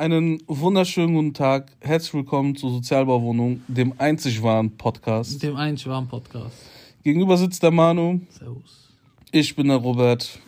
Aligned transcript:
Einen 0.00 0.42
wunderschönen 0.46 1.14
guten 1.14 1.34
Tag. 1.34 1.72
Herzlich 1.78 2.14
willkommen 2.14 2.56
zur 2.56 2.70
Sozialbauwohnung, 2.70 3.60
dem 3.68 3.92
einzig 3.98 4.42
wahren 4.42 4.74
Podcast. 4.78 5.42
Dem 5.42 5.56
einzig 5.56 5.88
wahren 5.88 6.08
Podcast. 6.08 6.56
Gegenüber 7.04 7.36
sitzt 7.36 7.62
der 7.62 7.70
Manu. 7.70 8.18
Servus. 8.30 8.88
Ich 9.30 9.54
bin 9.54 9.68
der 9.68 9.76
Robert. 9.76 10.38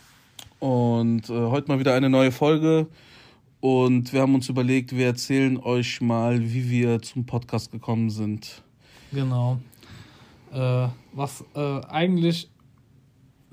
Und 0.57 1.29
äh, 1.29 1.33
heute 1.33 1.67
mal 1.67 1.77
wieder 1.77 1.93
eine 1.93 2.09
neue 2.09 2.31
Folge. 2.31 2.87
Und 3.59 4.11
wir 4.11 4.21
haben 4.21 4.33
uns 4.33 4.49
überlegt, 4.49 4.91
wir 4.97 5.05
erzählen 5.05 5.57
euch 5.57 6.01
mal, 6.01 6.41
wie 6.41 6.71
wir 6.71 7.03
zum 7.03 7.27
Podcast 7.27 7.71
gekommen 7.71 8.09
sind. 8.09 8.63
Genau. 9.11 9.59
Äh, 10.51 10.87
was 11.11 11.45
äh, 11.55 11.79
eigentlich, 11.89 12.49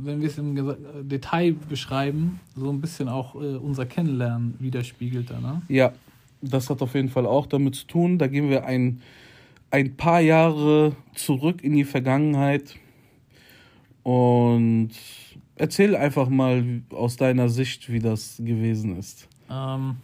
wenn 0.05 0.21
wir 0.21 0.29
es 0.29 0.39
im 0.39 0.57
äh, 0.57 0.75
Detail 1.03 1.53
beschreiben, 1.69 2.41
so 2.57 2.71
ein 2.71 2.80
bisschen 2.80 3.09
auch 3.09 3.35
äh, 3.35 3.57
unser 3.57 3.87
Kennenlernen 3.87 4.55
widerspiegelt. 4.59 5.30
Da, 5.30 5.41
ne? 5.41 5.62
Ja, 5.69 5.93
das 6.41 6.71
hat 6.71 6.83
auf 6.83 6.95
jeden 6.95 7.09
Fall 7.09 7.27
auch 7.27 7.47
damit 7.47 7.75
zu 7.75 7.87
tun. 7.87 8.19
Da 8.19 8.27
gehen 8.27 8.48
wir 8.48 8.65
ein, 8.65 9.02
ein 9.70 9.97
paar 9.97 10.20
Jahre 10.20 10.97
zurück 11.15 11.62
in 11.62 11.75
die 11.75 11.84
Vergangenheit 11.84 12.77
und 14.02 14.91
erzähl 15.56 15.95
einfach 15.95 16.28
mal 16.28 16.83
aus 16.91 17.17
deiner 17.17 17.48
Sicht, 17.48 17.91
wie 17.92 17.98
das 17.98 18.37
gewesen 18.39 18.97
ist. 18.97 19.28
Ähm, 19.51 19.97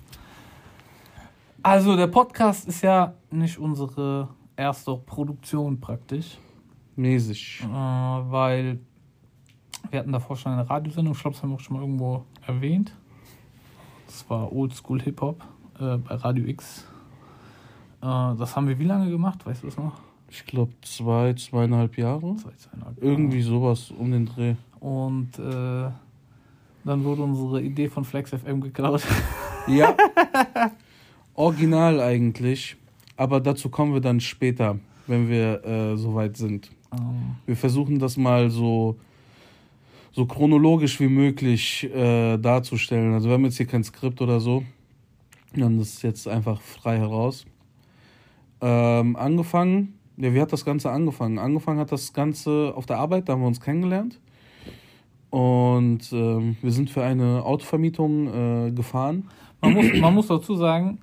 also 1.62 1.96
der 1.96 2.06
Podcast 2.06 2.68
ist 2.68 2.82
ja 2.82 3.14
nicht 3.30 3.58
unsere 3.58 4.28
erste 4.56 4.96
Produktion 4.96 5.80
praktisch, 5.80 6.38
Mäßig. 6.94 7.62
äh, 7.64 7.66
weil 7.68 8.78
wir 9.90 10.00
hatten 10.00 10.12
davor 10.12 10.36
schon 10.36 10.52
eine 10.52 10.68
Radiosendung, 10.68 11.14
ich 11.14 11.20
glaube, 11.20 11.34
das 11.34 11.42
haben 11.42 11.50
wir 11.50 11.56
auch 11.56 11.60
schon 11.60 11.76
mal 11.76 11.82
irgendwo 11.82 12.24
erwähnt. 12.46 12.94
Das 14.06 14.28
war 14.30 14.52
Oldschool 14.52 15.02
Hip-Hop 15.02 15.42
äh, 15.80 15.96
bei 15.98 16.14
Radio 16.14 16.46
X. 16.46 16.86
Äh, 18.00 18.06
das 18.36 18.56
haben 18.56 18.68
wir 18.68 18.78
wie 18.78 18.84
lange 18.84 19.10
gemacht, 19.10 19.44
weißt 19.46 19.62
du 19.62 19.66
das 19.66 19.76
noch? 19.76 20.00
Ich 20.28 20.44
glaube 20.44 20.72
zwei, 20.82 21.34
zweieinhalb 21.34 21.96
Jahre. 21.98 22.36
Zwei, 22.36 22.52
zweieinhalb 22.56 23.02
Irgendwie 23.02 23.42
sowas 23.42 23.90
um 23.90 24.10
den 24.10 24.26
Dreh. 24.26 24.54
Und 24.80 25.38
äh, 25.38 25.90
dann 26.84 27.04
wurde 27.04 27.22
unsere 27.22 27.62
Idee 27.62 27.88
von 27.88 28.04
Flex 28.04 28.30
FM 28.30 28.60
geklaut. 28.60 29.02
Ja. 29.68 29.96
Original 31.34 32.00
eigentlich. 32.00 32.76
Aber 33.16 33.40
dazu 33.40 33.68
kommen 33.68 33.94
wir 33.94 34.00
dann 34.00 34.20
später, 34.20 34.78
wenn 35.08 35.28
wir 35.28 35.64
äh, 35.64 35.96
soweit 35.96 36.36
sind. 36.36 36.70
Ähm, 36.92 37.34
Wir 37.46 37.56
versuchen 37.56 37.98
das 37.98 38.16
mal 38.16 38.48
so, 38.48 38.96
so 40.16 40.24
chronologisch 40.24 40.98
wie 40.98 41.08
möglich 41.08 41.84
äh, 41.94 42.38
darzustellen. 42.38 43.12
Also 43.12 43.28
wir 43.28 43.34
haben 43.34 43.44
jetzt 43.44 43.58
hier 43.58 43.66
kein 43.66 43.84
Skript 43.84 44.22
oder 44.22 44.40
so. 44.40 44.64
Das 45.54 45.88
ist 45.88 46.02
jetzt 46.02 46.26
einfach 46.26 46.58
frei 46.62 46.96
heraus. 46.96 47.44
Ähm, 48.62 49.14
angefangen, 49.16 49.98
ja, 50.16 50.32
wie 50.32 50.40
hat 50.40 50.54
das 50.54 50.64
Ganze 50.64 50.90
angefangen? 50.90 51.38
Angefangen 51.38 51.80
hat 51.80 51.92
das 51.92 52.14
Ganze 52.14 52.72
auf 52.74 52.86
der 52.86 52.96
Arbeit, 52.96 53.28
da 53.28 53.34
haben 53.34 53.42
wir 53.42 53.46
uns 53.46 53.60
kennengelernt. 53.60 54.18
Und 55.28 56.10
ähm, 56.14 56.56
wir 56.62 56.72
sind 56.72 56.88
für 56.88 57.02
eine 57.02 57.44
Autovermietung 57.44 58.68
äh, 58.68 58.70
gefahren. 58.70 59.28
man, 59.60 59.74
muss, 59.74 60.00
man 60.00 60.14
muss 60.14 60.28
dazu 60.28 60.56
sagen, 60.56 60.98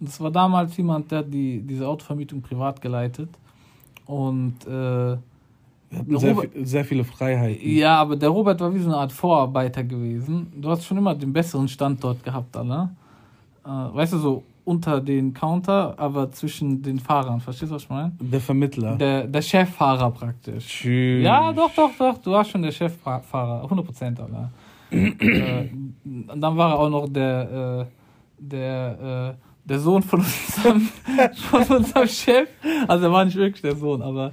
das 0.00 0.22
war 0.22 0.30
damals 0.30 0.74
jemand, 0.78 1.12
der 1.12 1.22
die, 1.22 1.60
diese 1.60 1.86
Autovermietung 1.86 2.40
privat 2.40 2.80
geleitet. 2.80 3.28
Und 4.06 4.66
äh, 4.66 5.18
Wir 5.90 5.98
hatten 6.00 6.18
sehr, 6.18 6.34
Robert- 6.34 6.52
viel- 6.52 6.66
sehr 6.66 6.84
viele 6.84 7.04
Freiheiten. 7.04 7.70
ja, 7.76 7.96
aber 7.98 8.16
der 8.16 8.28
Robert 8.28 8.60
war 8.60 8.74
wie 8.74 8.78
so 8.78 8.88
eine 8.88 8.98
Art 8.98 9.12
Vorarbeiter 9.12 9.82
gewesen. 9.84 10.52
Du 10.56 10.68
hast 10.68 10.84
schon 10.84 10.98
immer 10.98 11.14
den 11.14 11.32
besseren 11.32 11.66
Standort 11.68 12.22
gehabt, 12.22 12.56
alle. 12.56 12.90
Äh, 13.64 13.68
weißt 13.68 14.12
du, 14.14 14.18
so 14.18 14.42
unter 14.64 15.00
den 15.00 15.32
Counter, 15.32 15.94
aber 15.96 16.30
zwischen 16.30 16.82
den 16.82 16.98
Fahrern. 16.98 17.40
Verstehst 17.40 17.70
du, 17.70 17.76
was 17.76 17.84
ich 17.84 17.88
meine? 17.88 18.12
Der 18.20 18.40
Vermittler. 18.40 18.96
Der, 18.96 19.26
der 19.26 19.40
Cheffahrer 19.40 20.10
praktisch. 20.10 20.66
Tschüss. 20.66 21.24
Ja, 21.24 21.52
doch, 21.54 21.70
doch, 21.74 21.90
doch. 21.98 22.18
Du 22.18 22.32
warst 22.32 22.50
schon 22.50 22.60
der 22.60 22.72
Cheffahrer. 22.72 23.62
100 23.62 23.86
Prozent, 23.86 24.20
Alter. 24.20 24.50
äh, 24.90 25.68
dann 26.36 26.56
war 26.56 26.72
er 26.72 26.78
auch 26.80 26.90
noch 26.90 27.08
der, 27.08 27.86
äh, 27.88 27.92
der, 28.38 29.34
äh, 29.38 29.68
der 29.68 29.78
Sohn 29.78 30.02
von 30.02 30.20
unserem, 30.20 30.80
von 31.34 31.62
unserem 31.76 32.06
Chef. 32.08 32.48
Also 32.86 33.06
er 33.06 33.12
war 33.12 33.24
nicht 33.24 33.36
wirklich 33.38 33.62
der 33.62 33.74
Sohn, 33.76 34.02
aber. 34.02 34.32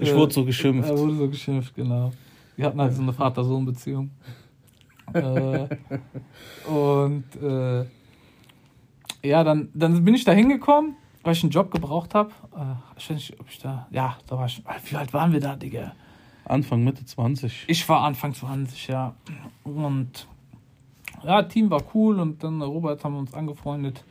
Ich 0.00 0.14
wurde 0.14 0.32
so 0.32 0.44
geschimpft. 0.44 0.88
Er 0.88 0.98
wurde 0.98 1.14
so 1.14 1.28
geschimpft, 1.28 1.74
genau. 1.74 2.12
Wir 2.56 2.66
hatten 2.66 2.80
halt 2.80 2.94
so 2.94 3.02
eine 3.02 3.12
Vater-Sohn-Beziehung. 3.12 4.10
äh, 5.14 5.68
und 6.68 7.24
äh, 7.42 7.84
ja, 9.22 9.44
dann, 9.44 9.68
dann 9.74 10.04
bin 10.04 10.14
ich 10.14 10.24
da 10.24 10.32
hingekommen, 10.32 10.96
weil 11.22 11.32
ich 11.32 11.42
einen 11.42 11.50
Job 11.50 11.70
gebraucht 11.70 12.14
habe. 12.14 12.30
Äh, 12.54 12.74
ich 12.98 13.10
weiß 13.10 13.16
nicht, 13.16 13.40
ob 13.40 13.48
ich 13.48 13.58
da. 13.58 13.86
Ja, 13.90 14.18
da 14.26 14.38
war 14.38 14.46
ich. 14.46 14.62
Wie 14.84 14.96
alt 14.96 15.12
waren 15.12 15.32
wir 15.32 15.40
da, 15.40 15.56
Digga? 15.56 15.92
Anfang, 16.44 16.82
Mitte 16.82 17.04
20. 17.04 17.64
Ich 17.68 17.88
war 17.88 18.02
Anfang 18.02 18.34
20, 18.34 18.88
ja. 18.88 19.14
Und 19.64 20.26
ja, 21.24 21.42
Team 21.42 21.70
war 21.70 21.82
cool 21.94 22.20
und 22.20 22.42
dann 22.42 22.62
Robert 22.62 23.04
haben 23.04 23.14
wir 23.14 23.20
uns 23.20 23.34
angefreundet, 23.34 24.04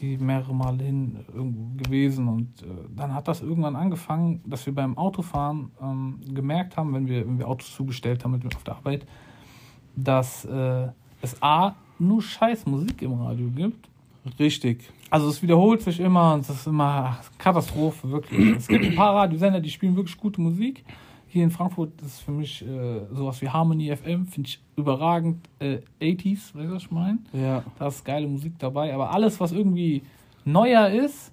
die 0.00 0.16
mehrere 0.18 0.54
Male 0.54 0.84
hin 0.84 1.18
irgendwo 1.34 1.82
gewesen. 1.82 2.28
Und 2.28 2.62
äh, 2.62 2.66
dann 2.94 3.14
hat 3.14 3.28
das 3.28 3.42
irgendwann 3.42 3.76
angefangen, 3.76 4.40
dass 4.44 4.66
wir 4.66 4.74
beim 4.74 4.96
Autofahren 4.96 5.70
ähm, 5.82 6.20
gemerkt 6.32 6.76
haben, 6.76 6.94
wenn 6.94 7.08
wir, 7.08 7.26
wenn 7.26 7.38
wir 7.38 7.48
Autos 7.48 7.74
zugestellt 7.74 8.24
haben 8.24 8.32
mit, 8.32 8.54
auf 8.54 8.64
der 8.64 8.76
Arbeit, 8.76 9.06
dass 9.96 10.44
äh, 10.44 10.88
es 11.22 11.42
A, 11.42 11.74
nur 11.98 12.22
scheiß 12.22 12.66
Musik 12.66 13.02
im 13.02 13.14
Radio 13.14 13.48
gibt. 13.48 13.88
Richtig. 14.38 14.90
Also 15.10 15.28
es 15.28 15.42
wiederholt 15.42 15.82
sich 15.82 15.98
immer 15.98 16.34
und 16.34 16.40
es 16.40 16.50
ist 16.50 16.66
immer 16.66 17.18
Katastrophe, 17.38 18.10
wirklich. 18.10 18.56
Es 18.56 18.68
gibt 18.68 18.84
ein 18.84 18.94
paar 18.94 19.14
Radiosender, 19.16 19.60
die 19.60 19.70
spielen 19.70 19.96
wirklich 19.96 20.16
gute 20.16 20.40
Musik. 20.40 20.84
Hier 21.32 21.44
in 21.44 21.52
Frankfurt 21.52 21.92
ist 22.02 22.18
für 22.22 22.32
mich 22.32 22.60
äh, 22.66 23.02
sowas 23.12 23.40
wie 23.40 23.48
Harmony 23.48 23.94
FM, 23.96 24.26
finde 24.26 24.48
ich 24.48 24.60
überragend. 24.74 25.48
Äh, 25.60 25.78
80s, 26.00 26.52
weißt 26.54 26.68
du, 26.68 26.74
was 26.74 26.82
ich 26.82 26.90
meine? 26.90 27.18
Ja. 27.32 27.62
Da 27.78 27.86
ist 27.86 28.04
geile 28.04 28.26
Musik 28.26 28.54
dabei, 28.58 28.92
aber 28.92 29.12
alles, 29.12 29.38
was 29.38 29.52
irgendwie 29.52 30.02
neuer 30.44 30.88
ist, 30.88 31.30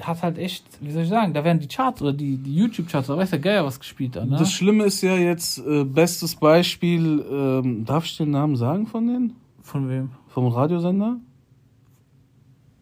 hat 0.00 0.22
halt 0.22 0.38
echt, 0.38 0.64
wie 0.80 0.92
soll 0.92 1.02
ich 1.02 1.08
sagen, 1.08 1.34
da 1.34 1.42
werden 1.42 1.58
die 1.58 1.66
Charts 1.66 2.02
oder 2.02 2.12
die, 2.12 2.36
die 2.36 2.54
YouTube-Charts, 2.54 3.08
da 3.08 3.16
weiß 3.16 3.30
der 3.30 3.40
Geier, 3.40 3.64
was 3.64 3.80
gespielt 3.80 4.14
hat, 4.14 4.28
ne? 4.28 4.36
Das 4.36 4.52
Schlimme 4.52 4.84
ist 4.84 5.02
ja 5.02 5.16
jetzt, 5.16 5.58
äh, 5.58 5.82
bestes 5.82 6.36
Beispiel, 6.36 7.24
ähm, 7.28 7.84
darf 7.84 8.04
ich 8.04 8.16
den 8.16 8.30
Namen 8.30 8.54
sagen 8.54 8.86
von 8.86 9.08
denen? 9.08 9.32
Von 9.60 9.88
wem? 9.88 10.10
Vom 10.28 10.46
Radiosender? 10.46 11.16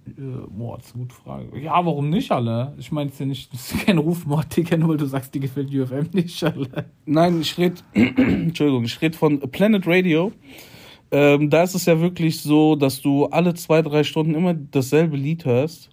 Äh, 0.06 0.46
boah, 0.48 0.76
das 0.76 0.88
ist 0.88 0.94
eine 0.94 1.04
gute 1.04 1.14
Frage. 1.14 1.60
Ja, 1.60 1.84
warum 1.84 2.10
nicht 2.10 2.30
alle? 2.30 2.74
Ich 2.78 2.92
meine, 2.92 3.08
es 3.08 3.14
ist 3.14 3.20
ja 3.20 3.26
nicht, 3.26 3.52
das 3.52 3.72
ist 3.72 3.86
kein 3.86 3.98
Rufmord, 3.98 4.54
Digga, 4.56 4.76
nur 4.76 4.90
weil 4.90 4.96
du 4.96 5.06
sagst, 5.06 5.34
die 5.34 5.40
gefällt 5.40 5.74
UFM 5.74 6.10
nicht 6.12 6.42
alle. 6.44 6.90
Nein, 7.06 7.40
ich 7.40 7.56
rede, 7.56 7.76
Entschuldigung, 7.94 8.84
ich 8.84 9.00
rede 9.00 9.16
von 9.16 9.40
Planet 9.40 9.86
Radio. 9.86 10.32
Ähm, 11.10 11.48
da 11.48 11.62
ist 11.62 11.74
es 11.74 11.86
ja 11.86 12.00
wirklich 12.00 12.40
so, 12.40 12.76
dass 12.76 13.00
du 13.00 13.26
alle 13.26 13.54
zwei, 13.54 13.82
drei 13.82 14.04
Stunden 14.04 14.34
immer 14.34 14.54
dasselbe 14.54 15.16
Lied 15.16 15.44
hörst. 15.44 15.90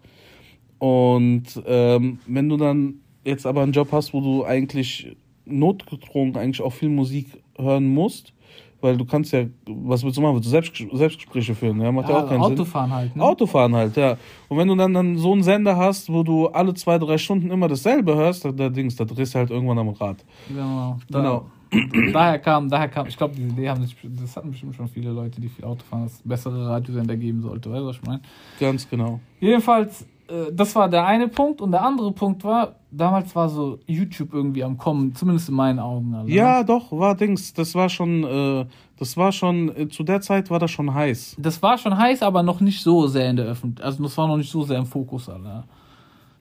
Und 0.79 1.61
ähm, 1.67 2.19
wenn 2.25 2.49
du 2.49 2.57
dann 2.57 2.95
jetzt 3.23 3.45
aber 3.45 3.61
einen 3.61 3.71
Job 3.71 3.89
hast, 3.91 4.13
wo 4.13 4.21
du 4.21 4.43
eigentlich 4.43 5.15
notgedrungen 5.45 6.35
eigentlich 6.35 6.61
auch 6.61 6.73
viel 6.73 6.89
Musik 6.89 7.27
hören 7.57 7.87
musst, 7.87 8.33
weil 8.81 8.97
du 8.97 9.05
kannst 9.05 9.31
ja, 9.31 9.45
was 9.67 10.03
willst 10.03 10.17
du 10.17 10.21
machen? 10.21 10.35
Willst 10.35 10.47
du 10.47 10.51
Selbst, 10.51 10.75
Selbstgespräche 10.93 11.55
führen? 11.55 11.79
Ja, 11.81 11.91
macht 11.91 12.09
ja, 12.09 12.15
Ja, 12.17 12.23
auch 12.23 12.29
keinen 12.29 12.43
Sinn. 12.43 12.53
Autofahren 12.53 12.91
halt, 12.91 13.15
ne? 13.15 13.23
Autofahren 13.23 13.75
halt, 13.75 13.95
ja. 13.97 14.17
Und 14.47 14.57
wenn 14.57 14.67
du 14.67 14.75
dann, 14.75 14.93
dann 14.93 15.17
so 15.17 15.31
einen 15.33 15.43
Sender 15.43 15.77
hast, 15.77 16.11
wo 16.11 16.23
du 16.23 16.47
alle 16.47 16.73
zwei, 16.73 16.97
drei 16.97 17.17
Stunden 17.17 17.51
immer 17.51 17.67
dasselbe 17.67 18.15
hörst, 18.15 18.45
da, 18.45 18.51
da 18.51 18.69
Dings, 18.69 18.95
da 18.95 19.05
drehst 19.05 19.33
du 19.35 19.39
halt 19.39 19.49
irgendwann 19.51 19.79
am 19.79 19.89
Rad. 19.89 20.23
Genau. 20.47 20.97
Da, 21.09 21.19
Genau. 21.19 21.45
Daher 22.11 22.37
kam, 22.39 22.67
daher 22.67 22.89
kam, 22.89 23.07
ich 23.07 23.15
glaube, 23.15 23.33
diese 23.33 23.47
Idee 23.47 23.69
haben 23.69 23.81
sich, 23.81 23.95
das 24.03 24.35
hatten 24.35 24.51
bestimmt 24.51 24.75
schon 24.75 24.89
viele 24.89 25.11
Leute, 25.11 25.39
die 25.39 25.47
viel 25.47 25.63
Auto 25.63 25.83
fahren, 25.89 26.03
dass 26.03 26.15
es 26.15 26.21
bessere 26.25 26.67
Radiosender 26.67 27.15
geben 27.15 27.41
sollte, 27.41 27.71
weißt 27.71 27.81
du, 27.81 27.87
was 27.87 27.95
ich 27.95 28.03
meine? 28.03 28.21
Ganz 28.59 28.89
genau. 28.89 29.21
Jedenfalls, 29.39 30.05
das 30.53 30.75
war 30.75 30.87
der 30.89 31.05
eine 31.05 31.27
Punkt 31.27 31.61
und 31.61 31.71
der 31.71 31.83
andere 31.83 32.11
Punkt 32.11 32.43
war, 32.43 32.75
damals 32.91 33.35
war 33.35 33.49
so 33.49 33.79
YouTube 33.87 34.33
irgendwie 34.33 34.63
am 34.63 34.77
Kommen, 34.77 35.13
zumindest 35.15 35.49
in 35.49 35.55
meinen 35.55 35.79
Augen. 35.79 36.13
Alter. 36.15 36.29
Ja, 36.29 36.63
doch, 36.63 36.91
war 36.91 37.15
Dings, 37.15 37.53
das 37.53 37.75
war 37.75 37.89
schon, 37.89 38.23
äh, 38.23 38.65
das 38.97 39.17
war 39.17 39.31
schon, 39.31 39.75
äh, 39.75 39.87
zu 39.89 40.03
der 40.03 40.21
Zeit 40.21 40.49
war 40.49 40.59
das 40.59 40.71
schon 40.71 40.93
heiß. 40.93 41.35
Das 41.39 41.61
war 41.61 41.77
schon 41.77 41.97
heiß, 41.97 42.21
aber 42.23 42.43
noch 42.43 42.59
nicht 42.61 42.81
so 42.81 43.07
sehr 43.07 43.29
in 43.29 43.35
der 43.35 43.45
Öffentlichkeit, 43.45 43.85
also 43.85 44.03
das 44.03 44.17
war 44.17 44.27
noch 44.27 44.37
nicht 44.37 44.51
so 44.51 44.63
sehr 44.63 44.77
im 44.77 44.85
Fokus, 44.85 45.27
Alter. 45.29 45.63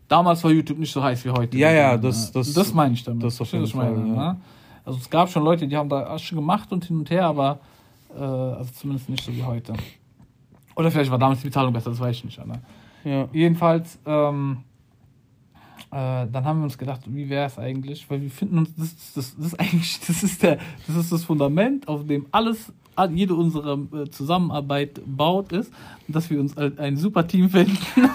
Damals 0.08 0.42
war 0.42 0.50
YouTube 0.50 0.78
nicht 0.78 0.92
so 0.92 1.02
heiß 1.02 1.24
wie 1.24 1.30
heute. 1.30 1.56
Ja, 1.56 1.70
ja, 1.70 1.92
Ne? 1.92 2.00
das- 2.00 2.32
das- 2.32 2.52
das 2.52 2.74
meine 2.74 2.94
ich 2.94 3.04
damit. 3.04 3.22
das 3.22 3.40
auf 3.40 3.52
jeden 3.52 3.64
ich 3.64 3.72
Fall, 3.72 3.92
meine, 3.92 4.08
ja. 4.08 4.32
ne? 4.32 4.40
Also 4.84 4.98
es 4.98 5.08
gab 5.08 5.28
schon 5.30 5.44
Leute, 5.44 5.68
die 5.68 5.76
haben 5.76 5.88
da 5.88 6.18
schon 6.18 6.36
gemacht 6.36 6.72
und 6.72 6.84
hin 6.84 6.96
und 6.98 7.10
her, 7.10 7.26
aber 7.26 7.60
äh, 8.18 8.20
also 8.22 8.70
zumindest 8.72 9.08
nicht 9.08 9.22
so 9.24 9.32
wie 9.32 9.42
heute. 9.44 9.72
Oder 10.74 10.90
vielleicht 10.90 11.10
war 11.10 11.18
damals 11.18 11.40
die 11.40 11.46
Bezahlung 11.46 11.72
besser, 11.72 11.90
das 11.90 12.00
weiß 12.00 12.16
ich 12.16 12.24
nicht. 12.24 12.38
Alter. 12.40 12.58
Ja. 13.04 13.28
Jedenfalls, 13.32 13.98
ähm, 14.06 14.58
äh, 15.90 16.26
dann 16.30 16.44
haben 16.44 16.60
wir 16.60 16.64
uns 16.64 16.78
gedacht, 16.78 17.02
wie 17.06 17.28
wäre 17.28 17.46
es 17.46 17.58
eigentlich? 17.58 18.08
Weil 18.10 18.22
wir 18.22 18.30
finden 18.30 18.58
uns, 18.58 18.74
das, 18.76 19.12
das, 19.14 19.36
das 19.36 19.46
ist 19.46 19.54
eigentlich, 19.60 20.00
das 20.06 20.22
ist 20.22 20.42
der, 20.42 20.58
das 20.86 20.96
ist 20.96 21.12
das 21.12 21.24
Fundament, 21.24 21.88
auf 21.88 22.06
dem 22.06 22.26
alles 22.30 22.72
jede 23.12 23.34
unserer 23.34 23.78
äh, 23.94 24.10
Zusammenarbeit 24.10 25.00
baut, 25.06 25.52
ist, 25.52 25.72
dass 26.06 26.28
wir 26.28 26.38
uns 26.38 26.54
ein 26.58 26.98
super 26.98 27.26
Team 27.26 27.48
finden. 27.48 27.78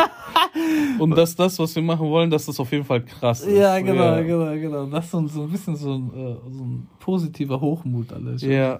Und 0.99 1.11
dass 1.11 1.35
das, 1.35 1.57
was 1.59 1.75
wir 1.75 1.83
machen 1.83 2.07
wollen, 2.09 2.29
dass 2.29 2.45
das 2.45 2.59
auf 2.59 2.71
jeden 2.71 2.83
Fall 2.83 3.01
krass 3.01 3.41
ist. 3.41 3.57
Ja, 3.57 3.79
genau, 3.79 4.15
ja. 4.15 4.21
genau, 4.21 4.53
genau. 4.53 4.85
Das 4.85 5.05
ist 5.05 5.11
so, 5.11 5.27
so 5.27 5.43
ein 5.43 5.49
bisschen 5.49 5.75
so 5.75 5.93
ein, 5.93 6.09
äh, 6.09 6.35
so 6.49 6.63
ein 6.63 6.87
positiver 6.99 7.59
Hochmut 7.59 8.11
alles. 8.13 8.41
Ja. 8.41 8.77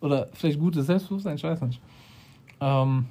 Oder 0.00 0.28
vielleicht 0.32 0.58
gutes 0.58 0.86
Selbstbewusstsein, 0.86 1.36
ich 1.36 1.42
weiß 1.42 1.60
nicht. 1.62 1.80
Ähm, 2.60 3.06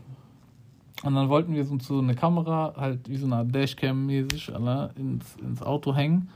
und 1.03 1.15
dann 1.15 1.29
wollten 1.29 1.53
wir 1.53 1.65
so 1.65 1.99
eine 1.99 2.15
Kamera, 2.15 2.73
halt 2.77 3.09
wie 3.09 3.17
so 3.17 3.25
eine 3.25 3.43
Dashcam-mäßig, 3.43 4.49
ins, 4.97 5.35
ins 5.35 5.61
Auto 5.61 5.93
hängen 5.93 6.29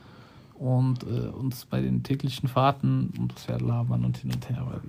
und 0.56 1.04
äh, 1.04 1.30
uns 1.30 1.66
bei 1.66 1.82
den 1.82 2.04
täglichen 2.04 2.50
Fahrten 2.50 3.14
und 3.18 3.34
das 3.34 3.46
Pferd 3.46 3.62
labern 3.62 4.04
und 4.04 4.18
hin 4.18 4.32
und 4.34 4.50
her. 4.50 4.68
Weil 4.70 4.82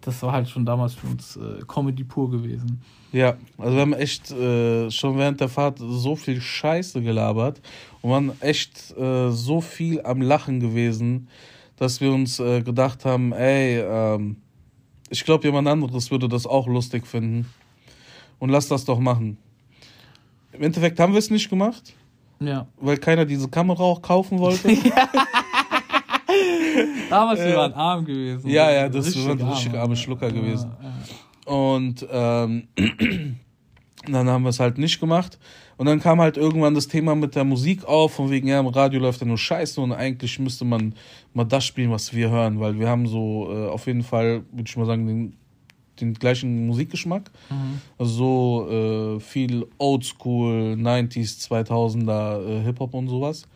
das 0.00 0.22
war 0.22 0.32
halt 0.32 0.48
schon 0.48 0.64
damals 0.64 0.94
für 0.94 1.08
uns 1.08 1.36
äh, 1.36 1.60
Comedy 1.66 2.04
pur 2.04 2.30
gewesen. 2.30 2.80
Ja, 3.12 3.36
also 3.58 3.74
wir 3.74 3.80
haben 3.82 3.92
echt 3.92 4.30
äh, 4.30 4.90
schon 4.90 5.18
während 5.18 5.40
der 5.40 5.48
Fahrt 5.48 5.78
so 5.80 6.16
viel 6.16 6.40
Scheiße 6.40 7.02
gelabert 7.02 7.60
und 8.02 8.10
waren 8.10 8.32
echt 8.40 8.96
äh, 8.96 9.30
so 9.30 9.60
viel 9.60 10.00
am 10.02 10.22
Lachen 10.22 10.60
gewesen, 10.60 11.28
dass 11.76 12.00
wir 12.00 12.12
uns 12.12 12.40
äh, 12.40 12.62
gedacht 12.62 13.04
haben, 13.04 13.32
ey, 13.32 13.80
ähm, 13.80 14.36
ich 15.10 15.24
glaube, 15.24 15.44
jemand 15.44 15.68
anderes 15.68 16.10
würde 16.10 16.28
das 16.28 16.46
auch 16.46 16.66
lustig 16.66 17.06
finden. 17.06 17.46
Und 18.38 18.50
lass 18.50 18.68
das 18.68 18.84
doch 18.84 18.98
machen. 18.98 19.38
Im 20.52 20.62
Endeffekt 20.62 21.00
haben 21.00 21.12
wir 21.12 21.18
es 21.18 21.30
nicht 21.30 21.48
gemacht. 21.48 21.94
Ja. 22.40 22.66
Weil 22.78 22.98
keiner 22.98 23.24
diese 23.24 23.48
Kamera 23.48 23.82
auch 23.82 24.02
kaufen 24.02 24.38
wollte. 24.38 24.68
Damals 27.08 27.40
wir 27.40 27.56
waren 27.56 27.72
arm 27.72 28.04
gewesen. 28.04 28.48
Ja, 28.50 28.70
ja, 28.70 28.88
das 28.88 29.06
richtig 29.06 29.26
waren 29.26 29.40
richtig 29.40 29.74
arme 29.74 29.96
Schlucker 29.96 30.30
gewesen. 30.30 30.70
Ja, 30.82 30.88
ja. 30.88 31.52
Und 31.52 32.06
ähm, 32.10 32.68
dann 34.06 34.28
haben 34.28 34.42
wir 34.42 34.50
es 34.50 34.60
halt 34.60 34.76
nicht 34.78 35.00
gemacht. 35.00 35.38
Und 35.78 35.86
dann 35.86 36.00
kam 36.00 36.20
halt 36.20 36.36
irgendwann 36.36 36.74
das 36.74 36.88
Thema 36.88 37.14
mit 37.14 37.36
der 37.36 37.44
Musik 37.44 37.84
auf, 37.84 38.14
von 38.14 38.30
wegen, 38.30 38.48
ja, 38.48 38.58
im 38.60 38.66
Radio 38.66 38.98
läuft 39.00 39.20
ja 39.20 39.26
nur 39.26 39.36
Scheiße 39.36 39.80
und 39.80 39.92
eigentlich 39.92 40.38
müsste 40.38 40.64
man 40.64 40.94
mal 41.34 41.44
das 41.44 41.66
spielen, 41.66 41.90
was 41.90 42.14
wir 42.14 42.30
hören, 42.30 42.60
weil 42.60 42.78
wir 42.78 42.88
haben 42.88 43.06
so 43.06 43.48
äh, 43.50 43.68
auf 43.68 43.86
jeden 43.86 44.02
Fall, 44.02 44.44
würde 44.52 44.64
ich 44.66 44.76
mal 44.76 44.86
sagen, 44.86 45.06
den, 45.06 45.36
den 46.00 46.14
gleichen 46.14 46.66
Musikgeschmack. 46.66 47.30
Mhm. 47.50 47.80
Also 47.98 48.12
so 48.12 48.70
äh, 48.70 49.20
viel 49.20 49.66
Oldschool, 49.78 50.76
90s, 50.78 51.48
2000er 51.48 52.60
äh, 52.60 52.62
Hip-Hop 52.64 52.94
und 52.94 53.08
sowas. 53.08 53.46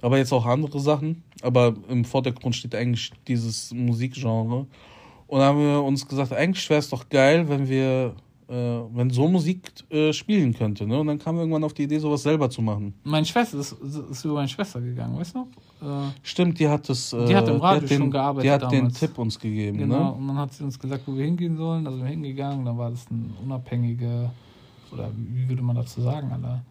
Aber 0.00 0.18
jetzt 0.18 0.32
auch 0.32 0.46
andere 0.46 0.80
Sachen. 0.80 1.22
Aber 1.42 1.74
im 1.88 2.04
Vordergrund 2.04 2.56
steht 2.56 2.74
eigentlich 2.74 3.12
dieses 3.26 3.72
Musikgenre. 3.72 4.66
Und 5.26 5.38
dann 5.38 5.48
haben 5.48 5.58
wir 5.60 5.82
uns 5.82 6.08
gesagt, 6.08 6.32
eigentlich 6.32 6.68
wäre 6.70 6.80
es 6.80 6.88
doch 6.88 7.08
geil, 7.08 7.48
wenn 7.48 7.68
wir 7.68 8.14
äh, 8.48 8.54
wenn 8.94 9.10
so 9.10 9.28
Musik 9.28 9.70
äh, 9.90 10.12
spielen 10.12 10.54
könnte. 10.54 10.86
Ne? 10.86 10.98
Und 10.98 11.08
dann 11.08 11.18
kam 11.18 11.36
irgendwann 11.36 11.62
auf 11.64 11.74
die 11.74 11.82
Idee, 11.82 11.98
sowas 11.98 12.22
selber 12.22 12.48
zu 12.48 12.62
machen. 12.62 12.94
Meine 13.04 13.26
Schwester 13.26 13.58
ist, 13.58 13.72
ist 13.72 14.24
über 14.24 14.34
meine 14.34 14.48
Schwester 14.48 14.80
gegangen, 14.80 15.18
weißt 15.18 15.34
du? 15.34 15.40
Äh, 15.82 16.10
Stimmt, 16.22 16.58
die 16.58 16.66
hat 16.66 16.88
das. 16.88 17.10
die 17.10 17.36
hat 17.36 17.46
im 17.46 17.56
äh, 17.56 17.58
Radio 17.58 17.86
den, 17.86 17.98
schon 17.98 18.10
gearbeitet. 18.10 18.44
Die 18.46 18.50
hat 18.50 18.62
damals. 18.62 18.98
den 18.98 19.08
Tipp 19.08 19.18
uns 19.18 19.38
gegeben. 19.38 19.78
Genau, 19.78 19.98
ne? 19.98 20.12
und 20.12 20.28
dann 20.28 20.38
hat 20.38 20.54
sie 20.54 20.64
uns 20.64 20.78
gesagt, 20.78 21.02
wo 21.06 21.14
wir 21.14 21.26
hingehen 21.26 21.56
sollen. 21.58 21.86
Also 21.86 21.98
wir 21.98 22.06
hingegangen, 22.06 22.64
dann 22.64 22.78
war 22.78 22.90
das 22.90 23.10
ein 23.10 23.34
unabhängiger, 23.44 24.32
oder 24.92 25.10
wie 25.14 25.46
würde 25.46 25.62
man 25.62 25.76
dazu 25.76 26.00
sagen, 26.00 26.32
Alter? 26.32 26.64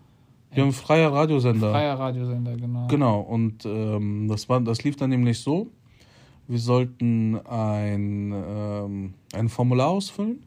Wir 0.51 0.63
haben 0.63 0.73
freier 0.73 1.13
Radiosender. 1.13 1.71
Freier 1.71 1.99
Radiosender, 1.99 2.55
genau. 2.55 2.87
Genau, 2.87 3.19
und 3.19 3.65
ähm, 3.65 4.27
das, 4.27 4.49
war, 4.49 4.59
das 4.61 4.83
lief 4.83 4.95
dann 4.95 5.11
nämlich 5.11 5.39
so: 5.39 5.67
Wir 6.47 6.57
sollten 6.57 7.35
ein, 7.45 8.33
ähm, 8.33 9.13
ein 9.33 9.49
Formular 9.49 9.89
ausfüllen 9.89 10.46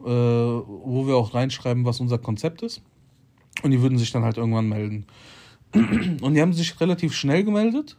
äh, 0.00 0.04
wo 0.04 1.06
wir 1.06 1.16
auch 1.16 1.34
reinschreiben, 1.34 1.84
was 1.84 2.00
unser 2.00 2.18
Konzept 2.18 2.62
ist. 2.62 2.82
Und 3.62 3.70
die 3.70 3.80
würden 3.80 3.98
sich 3.98 4.10
dann 4.10 4.24
halt 4.24 4.36
irgendwann 4.36 4.68
melden. 4.68 5.06
Und 5.74 6.34
die 6.34 6.40
haben 6.40 6.52
sich 6.52 6.80
relativ 6.80 7.14
schnell 7.14 7.44
gemeldet. 7.44 7.96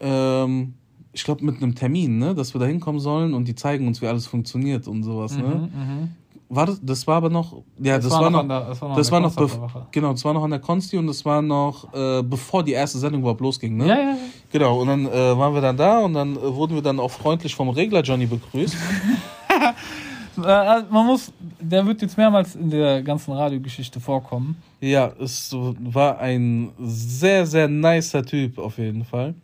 Ähm, 0.00 0.74
ich 1.12 1.24
glaube 1.24 1.44
mit 1.44 1.56
einem 1.56 1.74
Termin, 1.74 2.18
ne, 2.18 2.34
dass 2.34 2.54
wir 2.54 2.60
da 2.60 2.66
hinkommen 2.66 3.00
sollen 3.00 3.34
und 3.34 3.46
die 3.48 3.54
zeigen 3.54 3.86
uns, 3.86 4.00
wie 4.00 4.06
alles 4.06 4.26
funktioniert 4.26 4.86
und 4.86 5.02
sowas. 5.02 5.36
Ne? 5.36 5.42
Mhm, 5.42 5.50
ne? 5.50 6.08
War 6.52 6.66
das, 6.66 6.80
das 6.82 7.06
war 7.06 7.16
aber 7.16 7.30
noch, 7.30 7.62
ja, 7.78 7.96
das, 7.96 8.06
das 8.06 8.12
war, 8.14 8.22
war, 8.22 8.30
noch, 8.30 8.48
der, 8.48 8.60
das 8.68 8.80
war 8.80 8.88
noch, 8.88 8.96
das 8.96 9.10
war 9.12 9.20
noch 9.20 9.90
genau, 9.92 10.10
das 10.12 10.24
war 10.24 10.34
noch 10.34 10.42
an 10.42 10.50
der 10.50 10.58
Konsti 10.58 10.98
und 10.98 11.06
das 11.06 11.24
war 11.24 11.42
noch 11.42 11.92
äh, 11.94 12.22
bevor 12.24 12.64
die 12.64 12.72
erste 12.72 12.98
Sendung 12.98 13.20
überhaupt 13.20 13.40
losging, 13.40 13.76
ne? 13.76 13.86
Ja, 13.86 13.94
ja. 13.94 14.16
Genau, 14.50 14.80
und 14.80 14.88
dann 14.88 15.06
äh, 15.06 15.38
waren 15.38 15.54
wir 15.54 15.60
dann 15.60 15.76
da 15.76 16.00
und 16.00 16.14
dann 16.14 16.36
äh, 16.36 16.40
wurden 16.40 16.74
wir 16.74 16.82
dann 16.82 16.98
auch 16.98 17.10
freundlich 17.10 17.54
vom 17.54 17.68
Regler 17.68 18.02
Johnny 18.02 18.26
begrüßt. 18.26 18.76
Äh, 20.38 20.42
äh, 20.42 20.82
man 20.90 21.06
muss, 21.06 21.32
der 21.60 21.84
wird 21.86 22.02
jetzt 22.02 22.16
mehrmals 22.16 22.54
in 22.54 22.70
der 22.70 23.02
ganzen 23.02 23.32
Radiogeschichte 23.32 24.00
vorkommen. 24.00 24.60
Ja, 24.80 25.12
es 25.20 25.52
war 25.52 26.18
ein 26.18 26.70
sehr, 26.78 27.46
sehr 27.46 27.68
nicer 27.68 28.24
Typ 28.24 28.58
auf 28.58 28.78
jeden 28.78 29.04
Fall. 29.04 29.34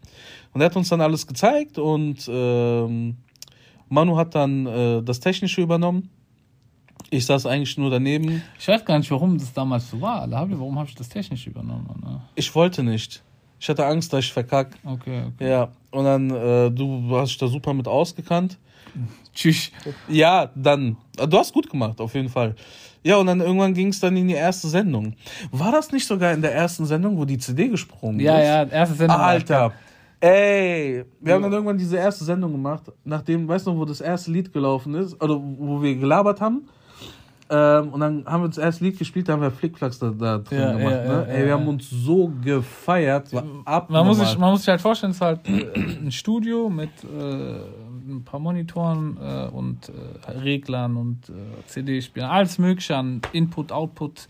Und 0.52 0.60
er 0.60 0.66
hat 0.66 0.76
uns 0.76 0.88
dann 0.88 1.00
alles 1.00 1.26
gezeigt 1.26 1.78
und 1.78 2.26
ähm, 2.28 3.16
Manu 3.88 4.16
hat 4.16 4.34
dann 4.34 4.66
äh, 4.66 5.02
das 5.02 5.20
Technische 5.20 5.60
übernommen. 5.60 6.08
Ich 7.10 7.26
saß 7.26 7.46
eigentlich 7.46 7.76
nur 7.78 7.90
daneben. 7.90 8.42
Ich 8.58 8.66
weiß 8.66 8.84
gar 8.84 8.98
nicht, 8.98 9.10
warum 9.10 9.38
das 9.38 9.52
damals 9.52 9.90
so 9.90 10.00
war. 10.00 10.28
Warum 10.30 10.78
habe 10.78 10.88
ich 10.88 10.94
das 10.94 11.08
Technische 11.08 11.50
übernommen? 11.50 11.86
Ne? 12.02 12.20
Ich 12.34 12.52
wollte 12.54 12.82
nicht. 12.82 13.22
Ich 13.60 13.68
hatte 13.68 13.86
Angst, 13.86 14.12
dass 14.12 14.24
ich 14.24 14.32
verkack. 14.32 14.76
Okay, 14.84 15.24
okay. 15.28 15.48
Ja, 15.48 15.68
und 15.90 16.04
dann, 16.04 16.30
äh, 16.30 16.70
du 16.70 17.16
hast 17.16 17.30
dich 17.30 17.38
da 17.38 17.48
super 17.48 17.72
mit 17.74 17.86
ausgekannt. 17.86 18.58
Tschüss. 19.36 19.70
Ja, 20.08 20.50
dann. 20.54 20.96
Du 21.16 21.38
hast 21.38 21.52
gut 21.52 21.70
gemacht, 21.70 22.00
auf 22.00 22.14
jeden 22.14 22.30
Fall. 22.30 22.56
Ja, 23.02 23.18
und 23.18 23.26
dann 23.26 23.40
irgendwann 23.40 23.74
ging 23.74 23.88
es 23.88 24.00
dann 24.00 24.16
in 24.16 24.26
die 24.26 24.34
erste 24.34 24.66
Sendung. 24.66 25.14
War 25.52 25.70
das 25.70 25.92
nicht 25.92 26.06
sogar 26.06 26.32
in 26.32 26.42
der 26.42 26.54
ersten 26.54 26.86
Sendung, 26.86 27.16
wo 27.18 27.24
die 27.24 27.38
CD 27.38 27.68
gesprungen 27.68 28.18
ja, 28.18 28.38
ist? 28.38 28.44
Ja, 28.44 28.62
ja, 28.64 28.68
erste 28.68 28.96
Sendung. 28.96 29.18
Alter. 29.18 29.72
Ey, 30.18 31.04
wir 31.20 31.34
haben 31.34 31.42
dann 31.42 31.52
irgendwann 31.52 31.78
diese 31.78 31.98
erste 31.98 32.24
Sendung 32.24 32.50
gemacht, 32.50 32.90
nachdem, 33.04 33.46
weißt 33.46 33.66
du, 33.66 33.76
wo 33.76 33.84
das 33.84 34.00
erste 34.00 34.32
Lied 34.32 34.52
gelaufen 34.52 34.94
ist, 34.94 35.22
oder 35.22 35.36
wo 35.36 35.82
wir 35.82 35.94
gelabert 35.94 36.40
haben. 36.40 36.68
Ähm, 37.48 37.90
und 37.90 38.00
dann 38.00 38.24
haben 38.26 38.42
wir 38.42 38.48
das 38.48 38.58
erste 38.58 38.84
Lied 38.84 38.98
gespielt, 38.98 39.28
da 39.28 39.34
haben 39.34 39.42
wir 39.42 39.52
Flickflacks 39.52 40.00
da, 40.00 40.10
da 40.10 40.38
drin 40.38 40.58
ja, 40.58 40.72
gemacht. 40.72 40.92
Ja, 40.92 41.02
ne? 41.04 41.26
ja, 41.28 41.34
Ey, 41.34 41.46
wir 41.46 41.52
haben 41.52 41.68
uns 41.68 41.88
so 41.88 42.32
gefeiert. 42.42 43.32
man, 43.32 44.06
muss 44.06 44.18
sich, 44.18 44.36
man 44.36 44.50
muss 44.50 44.62
sich 44.62 44.68
halt 44.68 44.80
vorstellen, 44.80 45.12
es 45.12 45.18
ist 45.18 45.22
halt 45.22 45.40
ein 45.46 46.10
Studio 46.10 46.68
mit 46.68 46.90
äh, 47.04 47.60
ein 48.16 48.24
paar 48.24 48.40
Monitoren 48.40 49.16
äh, 49.20 49.48
und 49.48 49.88
äh, 49.88 50.30
Reglern 50.30 50.96
und 50.96 51.28
äh, 51.28 51.32
CD-Spielern, 51.66 52.30
alles 52.30 52.58
Mögliche 52.58 52.96
an 52.96 53.20
Input, 53.32 53.72
Output, 53.72 54.28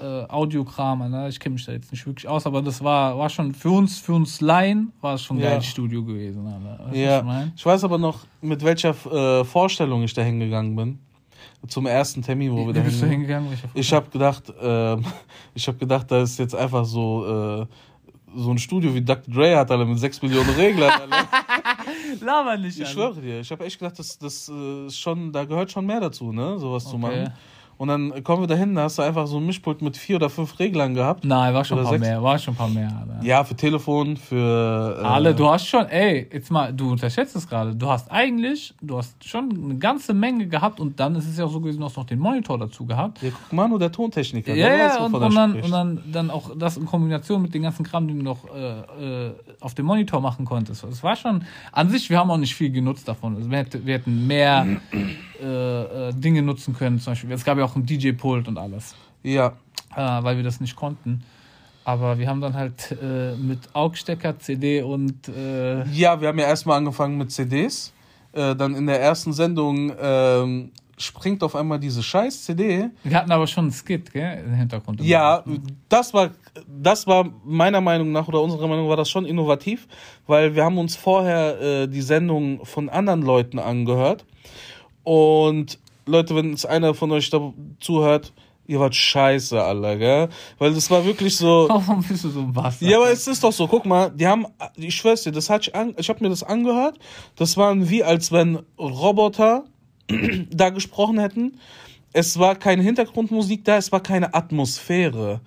äh, 0.00 0.04
Audiokram. 0.04 1.10
Ne? 1.10 1.28
Ich 1.28 1.40
kenne 1.40 1.54
mich 1.54 1.64
da 1.64 1.72
jetzt 1.72 1.90
nicht 1.90 2.06
wirklich 2.06 2.28
aus, 2.28 2.46
aber 2.46 2.62
das 2.62 2.82
war, 2.82 3.16
war 3.18 3.28
schon 3.28 3.54
für 3.54 3.70
uns, 3.70 3.98
für 3.98 4.14
uns 4.14 4.40
Laien, 4.40 4.92
war 5.00 5.14
es 5.14 5.22
schon 5.22 5.38
ein 5.38 5.42
ja. 5.42 5.50
geiles 5.50 5.66
Studio 5.66 6.04
gewesen. 6.04 6.46
Alter. 6.46 6.94
ja. 6.96 7.44
Ich, 7.46 7.60
ich, 7.60 7.66
weiß 7.66 7.84
aber 7.84 7.98
noch, 7.98 8.26
mit 8.40 8.62
welcher 8.62 8.90
äh, 8.90 9.44
Vorstellung 9.44 10.02
ich 10.02 10.12
da 10.12 10.22
hingegangen 10.22 10.76
bin 10.76 10.98
zum 11.68 11.86
ersten 11.86 12.22
Termin, 12.22 12.52
wo 12.52 12.66
wir 12.66 12.74
da 12.74 12.82
hingegangen. 12.82 13.48
Ich 13.74 13.92
habe 13.92 14.08
gedacht, 14.10 14.50
äh, 14.50 14.96
ich 15.54 15.66
habe 15.66 15.78
gedacht, 15.78 16.10
da 16.10 16.22
ist 16.22 16.38
jetzt 16.38 16.54
einfach 16.54 16.84
so 16.84 17.62
äh, 17.62 17.66
so 18.36 18.50
ein 18.50 18.58
Studio 18.58 18.94
wie 18.94 19.00
Dr. 19.00 19.32
Dre 19.32 19.56
hat, 19.56 19.70
alle 19.70 19.86
mit 19.86 19.98
6 19.98 20.22
Millionen 20.22 20.50
Reglern. 20.50 20.92
Laber 22.20 22.56
nicht. 22.56 22.78
Ich 22.78 22.88
schwöre 22.88 23.20
dir, 23.20 23.40
ich 23.40 23.50
habe 23.50 23.64
echt 23.64 23.78
gedacht, 23.78 23.98
das, 23.98 24.18
das 24.18 24.48
äh, 24.48 24.90
schon, 24.90 25.32
da 25.32 25.44
gehört 25.44 25.70
schon 25.70 25.86
mehr 25.86 26.00
dazu, 26.00 26.32
ne, 26.32 26.58
sowas 26.58 26.84
okay. 26.84 26.92
zu 26.92 26.98
machen. 26.98 27.32
Und 27.78 27.88
dann 27.88 28.24
kommen 28.24 28.42
wir 28.42 28.46
dahin, 28.46 28.74
da 28.74 28.84
hast 28.84 28.98
du 28.98 29.02
einfach 29.02 29.26
so 29.26 29.36
ein 29.36 29.44
Mischpult 29.44 29.82
mit 29.82 29.96
vier 29.96 30.16
oder 30.16 30.30
fünf 30.30 30.58
Reglern 30.58 30.94
gehabt. 30.94 31.24
Nein, 31.24 31.52
war 31.52 31.64
schon 31.64 31.78
ein 31.78 31.84
paar 31.84 31.92
sechs. 31.92 32.06
mehr, 32.06 32.22
war 32.22 32.38
schon 32.38 32.54
ein 32.54 32.56
paar 32.56 32.68
mehr. 32.68 32.88
Alter. 32.88 33.22
Ja, 33.22 33.44
für 33.44 33.54
Telefon, 33.54 34.16
für. 34.16 34.98
Äh 34.98 35.04
Alle, 35.04 35.34
du 35.34 35.48
hast 35.48 35.66
schon, 35.66 35.86
ey, 35.86 36.26
jetzt 36.32 36.50
mal, 36.50 36.72
du 36.72 36.92
unterschätzt 36.92 37.36
es 37.36 37.46
gerade. 37.46 37.74
Du 37.74 37.88
hast 37.88 38.10
eigentlich, 38.10 38.74
du 38.80 38.96
hast 38.96 39.22
schon 39.22 39.50
eine 39.50 39.76
ganze 39.76 40.14
Menge 40.14 40.46
gehabt 40.46 40.80
und 40.80 40.98
dann 40.98 41.16
ist 41.16 41.28
es 41.28 41.36
ja 41.36 41.44
auch 41.44 41.52
so 41.52 41.60
gewesen, 41.60 41.80
du 41.80 41.84
hast 41.84 41.96
noch 41.96 42.06
den 42.06 42.18
Monitor 42.18 42.58
dazu 42.58 42.86
gehabt. 42.86 43.22
Ja, 43.22 43.30
guck 43.30 43.52
mal, 43.52 43.68
nur 43.68 43.78
der 43.78 43.92
Tontechniker. 43.92 44.54
Ja, 44.54 44.74
ja, 44.74 45.04
und, 45.04 45.14
und, 45.14 45.34
dann, 45.34 45.60
und 45.60 45.70
dann, 45.70 46.02
dann 46.10 46.30
auch 46.30 46.50
das 46.56 46.78
in 46.78 46.86
Kombination 46.86 47.42
mit 47.42 47.52
den 47.52 47.62
ganzen 47.62 47.84
Kram, 47.84 48.08
den 48.08 48.18
du 48.18 48.24
noch 48.24 48.44
äh, 48.54 49.26
äh, 49.26 49.32
auf 49.60 49.74
dem 49.74 49.84
Monitor 49.84 50.22
machen 50.22 50.46
konntest. 50.46 50.82
Es 50.84 51.02
war 51.02 51.16
schon, 51.16 51.44
an 51.72 51.90
sich, 51.90 52.08
wir 52.08 52.18
haben 52.18 52.30
auch 52.30 52.38
nicht 52.38 52.54
viel 52.54 52.70
genutzt 52.70 53.06
davon. 53.06 53.36
Also 53.36 53.50
wir, 53.50 53.58
hätten, 53.58 53.84
wir 53.84 53.94
hätten 53.94 54.26
mehr 54.26 54.66
äh, 55.40 56.08
äh, 56.08 56.12
Dinge 56.14 56.42
nutzen 56.42 56.74
können. 56.74 56.98
Zum 56.98 57.12
Beispiel, 57.12 57.32
es 57.32 57.44
gab 57.44 57.58
ja 57.58 57.64
auch 57.64 57.76
ein 57.76 57.86
DJ-Pult 57.86 58.48
und 58.48 58.58
alles. 58.58 58.94
Ja. 59.22 59.52
Äh, 59.94 60.00
weil 60.22 60.36
wir 60.36 60.44
das 60.44 60.60
nicht 60.60 60.76
konnten. 60.76 61.22
Aber 61.84 62.18
wir 62.18 62.28
haben 62.28 62.40
dann 62.40 62.54
halt 62.54 62.96
äh, 63.00 63.36
mit 63.36 63.60
AUX-Stecker, 63.72 64.38
CD 64.38 64.82
und. 64.82 65.28
Äh 65.28 65.86
ja, 65.90 66.20
wir 66.20 66.28
haben 66.28 66.38
ja 66.38 66.46
erstmal 66.46 66.78
angefangen 66.78 67.16
mit 67.16 67.30
CDs. 67.30 67.92
Dann 68.32 68.74
in 68.74 68.86
der 68.86 69.00
ersten 69.00 69.32
Sendung 69.32 69.90
ähm, 69.98 70.70
springt 70.98 71.42
auf 71.42 71.54
einmal 71.54 71.78
diese 71.78 72.02
scheiß 72.02 72.44
CD. 72.44 72.90
Wir 73.04 73.16
hatten 73.16 73.30
aber 73.30 73.46
schon 73.46 73.64
einen 73.64 73.72
Skit, 73.72 74.12
gell, 74.12 74.42
im 74.44 74.54
Hintergrund. 74.54 75.00
Ja, 75.02 75.44
das 75.88 76.14
war, 76.14 76.30
das 76.66 77.06
war 77.06 77.28
meiner 77.44 77.80
Meinung 77.80 78.12
nach 78.12 78.28
oder 78.28 78.40
unserer 78.40 78.66
Meinung 78.66 78.88
war 78.88 78.96
das 78.96 79.10
schon 79.10 79.26
innovativ, 79.26 79.86
weil 80.26 80.54
wir 80.54 80.64
haben 80.64 80.78
uns 80.78 80.96
vorher 80.96 81.60
äh, 81.60 81.88
die 81.88 82.02
Sendung 82.02 82.64
von 82.64 82.88
anderen 82.88 83.22
Leuten 83.22 83.58
angehört 83.58 84.24
Und 85.06 85.78
Leute, 86.04 86.34
wenn 86.34 86.52
es 86.52 86.66
einer 86.66 86.92
von 86.92 87.12
euch 87.12 87.30
da 87.30 87.52
zuhört, 87.78 88.32
ihr 88.66 88.80
wart 88.80 88.96
scheiße, 88.96 89.62
alle, 89.62 89.96
gell? 89.98 90.28
Weil 90.58 90.74
das 90.74 90.90
war 90.90 91.04
wirklich 91.04 91.36
so. 91.36 91.66
Warum 91.68 92.02
bist 92.02 92.24
du 92.24 92.30
so 92.30 92.40
ein 92.40 92.52
Bastard? 92.52 92.90
Ja, 92.90 92.96
aber 92.96 93.12
es 93.12 93.28
ist 93.28 93.44
doch 93.44 93.52
so, 93.52 93.68
guck 93.68 93.86
mal, 93.86 94.10
die 94.10 94.26
haben, 94.26 94.46
ich 94.74 94.96
schwör's 94.96 95.22
dir, 95.22 95.30
das 95.30 95.48
hat 95.48 95.68
ich, 95.68 95.76
an, 95.76 95.94
ich 95.96 96.08
habe 96.08 96.24
mir 96.24 96.28
das 96.28 96.42
angehört, 96.42 96.98
das 97.36 97.56
waren 97.56 97.88
wie, 97.88 98.02
als 98.02 98.32
wenn 98.32 98.58
Roboter 98.80 99.66
da 100.50 100.70
gesprochen 100.70 101.20
hätten. 101.20 101.60
Es 102.12 102.36
war 102.40 102.56
keine 102.56 102.82
Hintergrundmusik 102.82 103.64
da, 103.64 103.76
es 103.76 103.92
war 103.92 104.00
keine 104.00 104.34
Atmosphäre. 104.34 105.40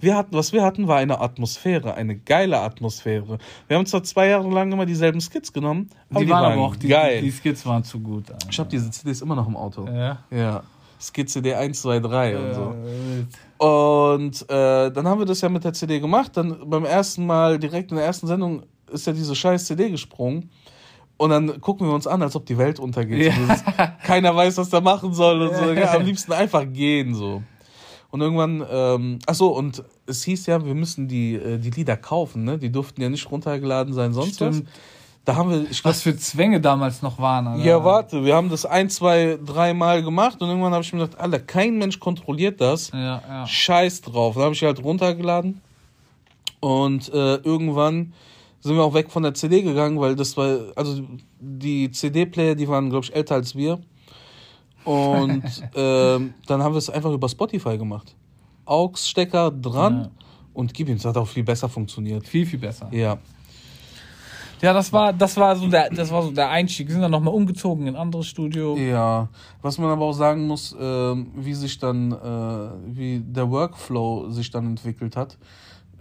Wir 0.00 0.16
hatten, 0.16 0.34
was 0.34 0.52
wir 0.52 0.62
hatten, 0.62 0.88
war 0.88 0.96
eine 0.96 1.20
Atmosphäre, 1.20 1.94
eine 1.94 2.16
geile 2.16 2.60
Atmosphäre. 2.60 3.38
Wir 3.68 3.76
haben 3.76 3.86
zwar 3.86 4.02
zwei 4.02 4.28
Jahre 4.28 4.48
lang 4.50 4.72
immer 4.72 4.86
dieselben 4.86 5.20
Skits 5.20 5.52
genommen, 5.52 5.90
aber 6.10 6.20
die, 6.20 6.26
die, 6.26 6.32
waren 6.32 6.42
waren 6.42 6.52
aber 6.54 6.62
auch, 6.62 6.76
die, 6.76 6.88
geil. 6.88 7.20
die 7.20 7.30
Skits 7.30 7.66
waren 7.66 7.84
zu 7.84 8.00
gut. 8.00 8.30
Alter. 8.30 8.46
ich 8.50 8.58
habe 8.58 8.70
diese 8.70 8.90
CDs 8.90 9.20
immer 9.20 9.36
noch 9.36 9.46
im 9.46 9.56
Auto. 9.56 9.86
Ja. 9.86 10.18
Ja. 10.30 10.62
Skit 11.00 11.30
CD 11.30 11.54
1, 11.54 11.80
2, 11.80 12.00
3 12.00 12.38
und 12.38 12.54
so. 12.54 13.66
Und 13.66 14.50
äh, 14.50 14.90
dann 14.90 15.08
haben 15.08 15.18
wir 15.18 15.26
das 15.26 15.40
ja 15.40 15.48
mit 15.48 15.64
der 15.64 15.72
CD 15.72 15.98
gemacht. 15.98 16.36
Dann 16.36 16.68
beim 16.68 16.84
ersten 16.84 17.26
Mal, 17.26 17.58
direkt 17.58 17.90
in 17.90 17.96
der 17.96 18.06
ersten 18.06 18.26
Sendung, 18.26 18.64
ist 18.90 19.06
ja 19.06 19.12
diese 19.12 19.34
scheiß 19.34 19.66
CD 19.66 19.90
gesprungen. 19.90 20.50
Und 21.16 21.30
dann 21.30 21.60
gucken 21.60 21.86
wir 21.86 21.94
uns 21.94 22.06
an, 22.06 22.22
als 22.22 22.36
ob 22.36 22.46
die 22.46 22.56
Welt 22.56 22.78
untergeht. 22.78 23.26
Ja. 23.26 23.32
Dieses, 23.34 23.64
keiner 24.04 24.34
weiß, 24.34 24.56
was 24.58 24.72
er 24.72 24.80
machen 24.80 25.12
soll 25.12 25.42
und 25.42 25.54
so. 25.54 25.72
Ja, 25.72 25.94
am 25.94 26.04
liebsten 26.04 26.32
einfach 26.32 26.64
gehen 26.70 27.14
so. 27.14 27.42
Und 28.10 28.20
irgendwann, 28.20 28.64
ähm, 28.68 29.18
ach 29.26 29.34
so, 29.34 29.48
und 29.48 29.84
es 30.06 30.24
hieß 30.24 30.46
ja, 30.46 30.64
wir 30.64 30.74
müssen 30.74 31.06
die, 31.06 31.34
äh, 31.34 31.58
die 31.58 31.70
Lieder 31.70 31.96
kaufen, 31.96 32.44
ne? 32.44 32.58
Die 32.58 32.72
durften 32.72 33.00
ja 33.00 33.08
nicht 33.08 33.30
runtergeladen 33.30 33.94
sein, 33.94 34.12
sonst 34.12 34.36
Stimmt. 34.36 34.64
was. 34.66 34.72
Da 35.24 35.36
haben 35.36 35.50
wir, 35.50 35.70
ich 35.70 35.82
glaub, 35.82 35.92
Was 35.92 36.02
für 36.02 36.16
Zwänge 36.16 36.60
damals 36.60 37.02
noch 37.02 37.18
waren. 37.18 37.46
Alter. 37.46 37.64
ja, 37.64 37.84
warte, 37.84 38.24
wir 38.24 38.34
haben 38.34 38.48
das 38.48 38.64
ein, 38.64 38.88
zwei, 38.88 39.38
drei 39.44 39.74
Mal 39.74 40.02
gemacht 40.02 40.40
und 40.40 40.48
irgendwann 40.48 40.72
habe 40.72 40.82
ich 40.82 40.92
mir 40.92 41.00
gedacht, 41.00 41.20
Alter, 41.20 41.38
kein 41.38 41.76
Mensch 41.78 42.00
kontrolliert 42.00 42.60
das. 42.60 42.90
Ja, 42.90 43.22
ja. 43.28 43.46
Scheiß 43.46 44.00
drauf. 44.00 44.34
Dann 44.34 44.44
habe 44.44 44.54
ich 44.54 44.62
halt 44.62 44.82
runtergeladen. 44.82 45.60
Und 46.60 47.12
äh, 47.12 47.36
irgendwann 47.36 48.12
sind 48.60 48.76
wir 48.76 48.82
auch 48.82 48.94
weg 48.94 49.10
von 49.10 49.22
der 49.22 49.34
CD 49.34 49.62
gegangen, 49.62 50.00
weil 50.00 50.16
das 50.16 50.36
war, 50.36 50.58
also 50.74 51.02
die 51.38 51.90
CD-Player, 51.90 52.54
die 52.54 52.68
waren, 52.68 52.90
glaube 52.90 53.04
ich, 53.04 53.14
älter 53.14 53.34
als 53.34 53.54
wir. 53.54 53.78
Und 54.84 55.42
ähm, 55.74 56.34
dann 56.46 56.62
haben 56.62 56.72
wir 56.74 56.78
es 56.78 56.90
einfach 56.90 57.12
über 57.12 57.28
Spotify 57.28 57.76
gemacht. 57.78 58.14
AUX-Stecker 58.66 59.50
dran 59.50 60.00
Ja. 60.04 60.10
und 60.54 60.72
gib 60.74 60.88
ihm. 60.88 60.96
Das 60.96 61.04
hat 61.06 61.16
auch 61.16 61.28
viel 61.28 61.42
besser 61.44 61.68
funktioniert. 61.68 62.26
Viel, 62.26 62.46
viel 62.46 62.58
besser. 62.58 62.88
Ja. 62.92 63.18
Ja, 64.62 64.74
das 64.74 64.92
war, 64.92 65.12
das 65.14 65.38
war 65.38 65.56
so 65.56 65.68
der, 65.68 65.88
das 65.88 66.10
war 66.10 66.22
so 66.22 66.30
der 66.32 66.50
Einstieg. 66.50 66.86
Wir 66.88 66.92
sind 66.92 67.00
dann 67.02 67.10
nochmal 67.10 67.32
umgezogen 67.32 67.86
in 67.86 67.94
ein 67.96 68.00
anderes 68.00 68.26
Studio. 68.26 68.76
Ja, 68.76 69.28
was 69.62 69.78
man 69.78 69.90
aber 69.90 70.04
auch 70.04 70.12
sagen 70.12 70.46
muss, 70.46 70.76
ähm, 70.78 71.30
wie 71.34 71.54
sich 71.54 71.78
dann, 71.78 72.12
äh, 72.12 72.70
wie 72.94 73.20
der 73.20 73.50
Workflow 73.50 74.28
sich 74.28 74.50
dann 74.50 74.66
entwickelt 74.66 75.16
hat. 75.16 75.38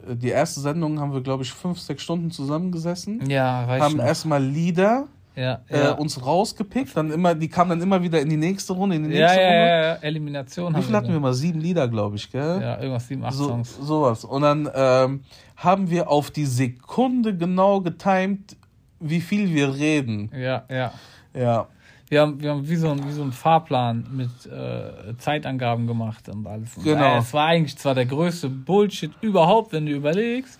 Äh, 0.05 0.15
Die 0.17 0.27
erste 0.27 0.59
Sendung 0.59 0.99
haben 0.99 1.13
wir, 1.13 1.21
glaube 1.21 1.43
ich, 1.43 1.53
fünf, 1.53 1.79
sechs 1.79 2.03
Stunden 2.03 2.31
zusammengesessen, 2.31 3.29
Ja, 3.29 3.65
weiß 3.65 3.81
haben 3.81 3.99
erstmal 3.99 4.43
Lieder 4.43 5.07
Ja, 5.39 5.61
äh, 5.69 5.79
ja. 5.79 5.91
uns 5.93 6.25
rausgepickt, 6.25 6.97
dann 6.97 7.11
immer, 7.11 7.33
die 7.33 7.47
kamen 7.47 7.69
dann 7.69 7.81
immer 7.81 8.03
wieder 8.03 8.19
in 8.19 8.29
die 8.29 8.35
nächste 8.35 8.73
Runde, 8.73 8.97
in 8.97 9.09
die 9.09 9.15
ja, 9.15 9.27
nächste 9.27 9.41
ja, 9.41 9.47
Runde. 9.47 9.67
ja, 9.67 9.81
ja, 9.81 9.93
Elimination 10.01 10.75
Wie 10.75 10.81
viel 10.81 10.93
hatten 10.93 11.13
wir 11.13 11.19
mal? 11.21 11.33
Sieben 11.33 11.61
Lieder, 11.61 11.87
glaube 11.87 12.17
ich, 12.17 12.29
gell? 12.29 12.59
Ja, 12.61 12.77
irgendwas, 12.77 13.07
sieben, 13.07 13.23
acht 13.23 13.33
so, 13.33 13.47
Songs. 13.47 13.77
sowas. 13.81 14.25
Und 14.25 14.41
dann 14.41 14.69
ähm, 14.75 15.21
haben 15.55 15.89
wir 15.89 16.09
auf 16.09 16.29
die 16.29 16.45
Sekunde 16.45 17.37
genau 17.37 17.79
getimed, 17.79 18.57
wie 18.99 19.21
viel 19.21 19.53
wir 19.53 19.75
reden. 19.75 20.29
Ja, 20.37 20.65
ja. 20.69 20.91
Ja. 21.33 21.67
Wir 22.09 22.21
haben, 22.21 22.41
wir 22.41 22.49
haben 22.49 22.67
wie, 22.67 22.75
so 22.75 22.89
ein, 22.89 23.07
wie 23.07 23.11
so 23.13 23.21
einen 23.21 23.31
Fahrplan 23.31 24.07
mit 24.11 24.45
äh, 24.45 25.15
Zeitangaben 25.19 25.87
gemacht 25.87 26.27
und 26.27 26.45
alles. 26.47 26.75
Und 26.75 26.83
Genau. 26.83 27.19
Es 27.19 27.33
war 27.33 27.45
eigentlich 27.45 27.77
zwar 27.77 27.95
der 27.95 28.07
größte 28.07 28.49
Bullshit 28.49 29.11
überhaupt, 29.21 29.71
wenn 29.71 29.85
du 29.85 29.93
überlegst, 29.93 30.59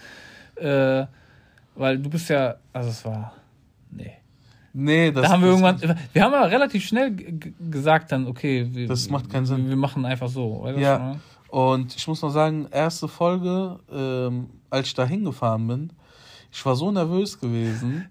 äh, 0.55 1.05
weil 1.75 1.98
du 1.98 2.09
bist 2.09 2.29
ja, 2.29 2.55
also 2.71 2.89
es 2.89 3.03
war, 3.03 3.33
nee. 3.91 4.18
Nee, 4.73 5.11
das 5.11 5.23
Da 5.25 5.29
haben 5.31 5.41
wir 5.41 5.49
irgendwann, 5.49 5.97
wir 6.13 6.23
haben 6.23 6.33
aber 6.33 6.51
relativ 6.51 6.85
schnell 6.85 7.15
gesagt 7.71 8.11
dann, 8.11 8.27
okay, 8.27 8.67
wir, 8.71 8.88
Das 8.88 9.09
macht 9.09 9.29
keinen 9.29 9.45
Sinn. 9.45 9.67
Wir 9.69 9.75
machen 9.75 10.05
einfach 10.05 10.29
so. 10.29 10.61
Weißt 10.63 10.77
Ja. 10.79 10.99
meine? 10.99 11.19
Und 11.49 11.95
ich 11.95 12.07
muss 12.07 12.21
noch 12.21 12.29
sagen, 12.29 12.67
erste 12.71 13.07
Folge, 13.07 13.79
ähm, 13.91 14.47
als 14.69 14.88
ich 14.88 14.93
da 14.93 15.05
hingefahren 15.05 15.67
bin, 15.67 15.89
ich 16.51 16.63
war 16.65 16.75
so 16.75 16.91
nervös 16.91 17.39
gewesen. 17.39 18.05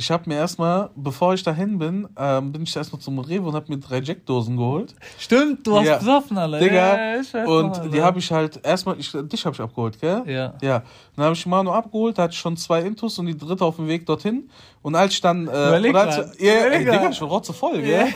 Ich 0.00 0.10
habe 0.10 0.22
mir 0.30 0.36
erstmal, 0.36 0.88
bevor 0.96 1.34
ich 1.34 1.42
dahin 1.42 1.78
bin, 1.78 2.08
ähm, 2.16 2.52
bin 2.52 2.62
ich 2.62 2.74
erstmal 2.74 3.02
zum 3.02 3.18
Rewe 3.18 3.46
und 3.48 3.54
habe 3.54 3.66
mir 3.68 3.78
drei 3.78 4.00
Jackdosen 4.00 4.56
geholt. 4.56 4.94
Stimmt, 5.18 5.66
du 5.66 5.76
hast 5.76 5.84
Ja. 5.86 5.98
besoffen, 5.98 6.38
alle. 6.38 6.58
Digga, 6.58 6.74
Ja, 6.74 7.20
ja, 7.20 7.44
und 7.44 7.76
Alter. 7.76 7.88
die 7.90 8.00
habe 8.00 8.18
ich 8.18 8.32
halt 8.32 8.64
erstmal, 8.64 8.98
ich, 8.98 9.12
dich 9.12 9.44
habe 9.44 9.54
ich 9.54 9.60
abgeholt, 9.60 10.00
gell? 10.00 10.22
Ja. 10.26 10.54
Ja. 10.62 10.82
Dann 11.16 11.24
habe 11.26 11.34
ich 11.34 11.44
Manu 11.44 11.70
abgeholt, 11.70 12.16
da 12.16 12.22
hatte 12.22 12.32
ich 12.32 12.38
schon 12.38 12.56
zwei 12.56 12.80
Intus 12.80 13.18
und 13.18 13.26
die 13.26 13.36
dritte 13.36 13.62
auf 13.62 13.76
dem 13.76 13.88
Weg 13.88 14.06
dorthin. 14.06 14.48
Und 14.80 14.94
als 14.94 15.12
ich 15.12 15.20
dann. 15.20 15.46
Äh, 15.48 15.68
Überleg 15.68 15.94
als, 15.94 16.16
mal. 16.16 16.32
ja, 16.38 16.50
ey, 16.52 16.60
Überleg 16.68 16.86
mal. 16.86 16.92
Digga, 16.98 17.10
ich 17.10 17.20
war 17.20 17.28
rotze 17.28 17.52
voll, 17.52 17.82
gell? 17.82 18.06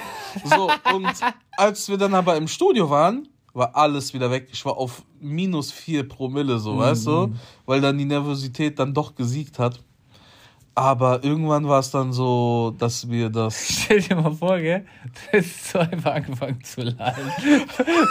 So, 0.43 0.71
und 0.95 1.12
als 1.59 1.87
wir 1.91 1.99
dann 1.99 2.14
aber 2.14 2.35
im 2.37 2.49
Studio 2.49 2.88
waren, 2.88 3.29
war 3.53 3.76
alles 3.76 4.14
wieder 4.14 4.31
weg. 4.31 4.49
Ich 4.50 4.64
war 4.64 4.79
auf 4.79 5.03
minus 5.21 5.71
vier 5.71 6.09
Promille, 6.09 6.59
so, 6.59 6.79
weißt 6.79 7.07
Mhm. 7.09 7.11
du? 7.11 7.33
Weil 7.67 7.83
dann 7.83 7.99
die 7.99 8.07
Nervosität 8.07 8.79
dann 8.79 8.95
doch 8.95 9.14
gesiegt 9.14 9.59
hat. 9.59 9.81
Aber 10.76 11.23
irgendwann 11.23 11.69
war 11.69 11.78
es 11.78 11.90
dann 11.93 12.12
so, 12.12 12.75
dass 12.78 13.09
wir 13.09 13.31
das. 13.31 13.69
Stell 13.85 14.00
dir 14.00 14.16
mal 14.16 14.33
vor, 14.33 14.59
gell? 14.59 14.85
Du 15.31 15.38
hast 15.38 15.69
so 15.71 15.78
einfach 15.78 16.14
angefangen 16.16 16.62
zu 16.64 16.83
lachen. 16.83 17.23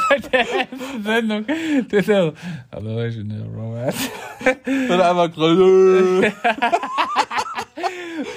Bei 0.10 0.17
der 0.20 0.39
ersten 0.39 1.03
Sendung. 1.03 1.46
Ist 1.46 2.08
ja 2.08 2.27
so, 2.27 2.34
hallo, 2.72 3.03
ich 3.03 3.17
bin 3.17 3.29
der 3.29 3.46
Robert. 3.46 3.96
Dann 4.65 5.01
einfach. 5.01 5.29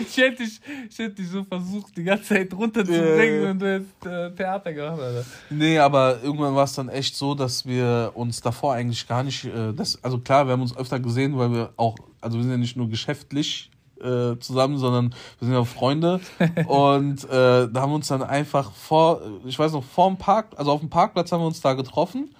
Ich 0.00 0.16
hätte 0.16 0.42
dich, 0.42 0.61
ich 0.90 0.99
hätte 0.99 1.14
dich 1.14 1.28
so 1.28 1.45
versucht, 1.45 1.97
die 1.97 2.02
ganze 2.02 2.25
Zeit 2.35 2.52
runterzubringen 2.52 3.42
Ja. 3.45 3.50
und 3.50 3.59
du 3.61 3.75
hast 4.02 4.06
äh, 4.11 4.30
Theater 4.35 4.73
gemacht, 4.73 5.00
Alter. 5.00 5.25
Nee, 5.50 5.78
aber 5.78 6.18
irgendwann 6.23 6.54
war 6.54 6.64
es 6.64 6.73
dann 6.73 6.88
echt 6.88 7.14
so, 7.14 7.35
dass 7.35 7.64
wir 7.66 8.11
uns 8.14 8.40
davor 8.40 8.75
eigentlich 8.75 9.06
gar 9.06 9.23
nicht, 9.23 9.45
äh, 9.45 9.73
das, 9.75 10.02
also 10.02 10.18
klar, 10.18 10.47
wir 10.47 10.52
haben 10.52 10.62
uns 10.62 10.76
öfter 10.76 10.99
gesehen, 10.99 11.37
weil 11.38 11.52
wir 11.52 11.71
auch, 11.76 11.97
also 12.21 12.38
wir 12.38 12.42
sind 12.42 12.52
ja 12.52 12.59
nicht 12.59 12.76
nur 12.76 12.88
geschäftlich 12.88 13.71
äh, 14.07 14.39
zusammen, 14.39 14.79
sondern 14.79 15.11
wir 15.39 15.47
sind 15.47 15.55
ja 15.55 15.65
Freunde 15.65 16.21
und 16.69 17.25
äh, 17.25 17.69
da 17.69 17.81
haben 17.81 17.91
wir 17.91 17.97
uns 17.97 18.09
dann 18.09 18.23
einfach 18.23 18.73
vor, 18.73 19.21
ich 19.45 19.59
weiß 19.59 19.73
noch, 19.73 19.85
vor 19.85 20.09
dem 20.09 20.17
Park, 20.17 20.49
also 20.57 20.71
auf 20.71 20.81
dem 20.81 20.91
Parkplatz 20.91 21.33
haben 21.33 21.41
wir 21.41 21.47
uns 21.47 21.61
da 21.61 21.75
getroffen. 21.75 22.31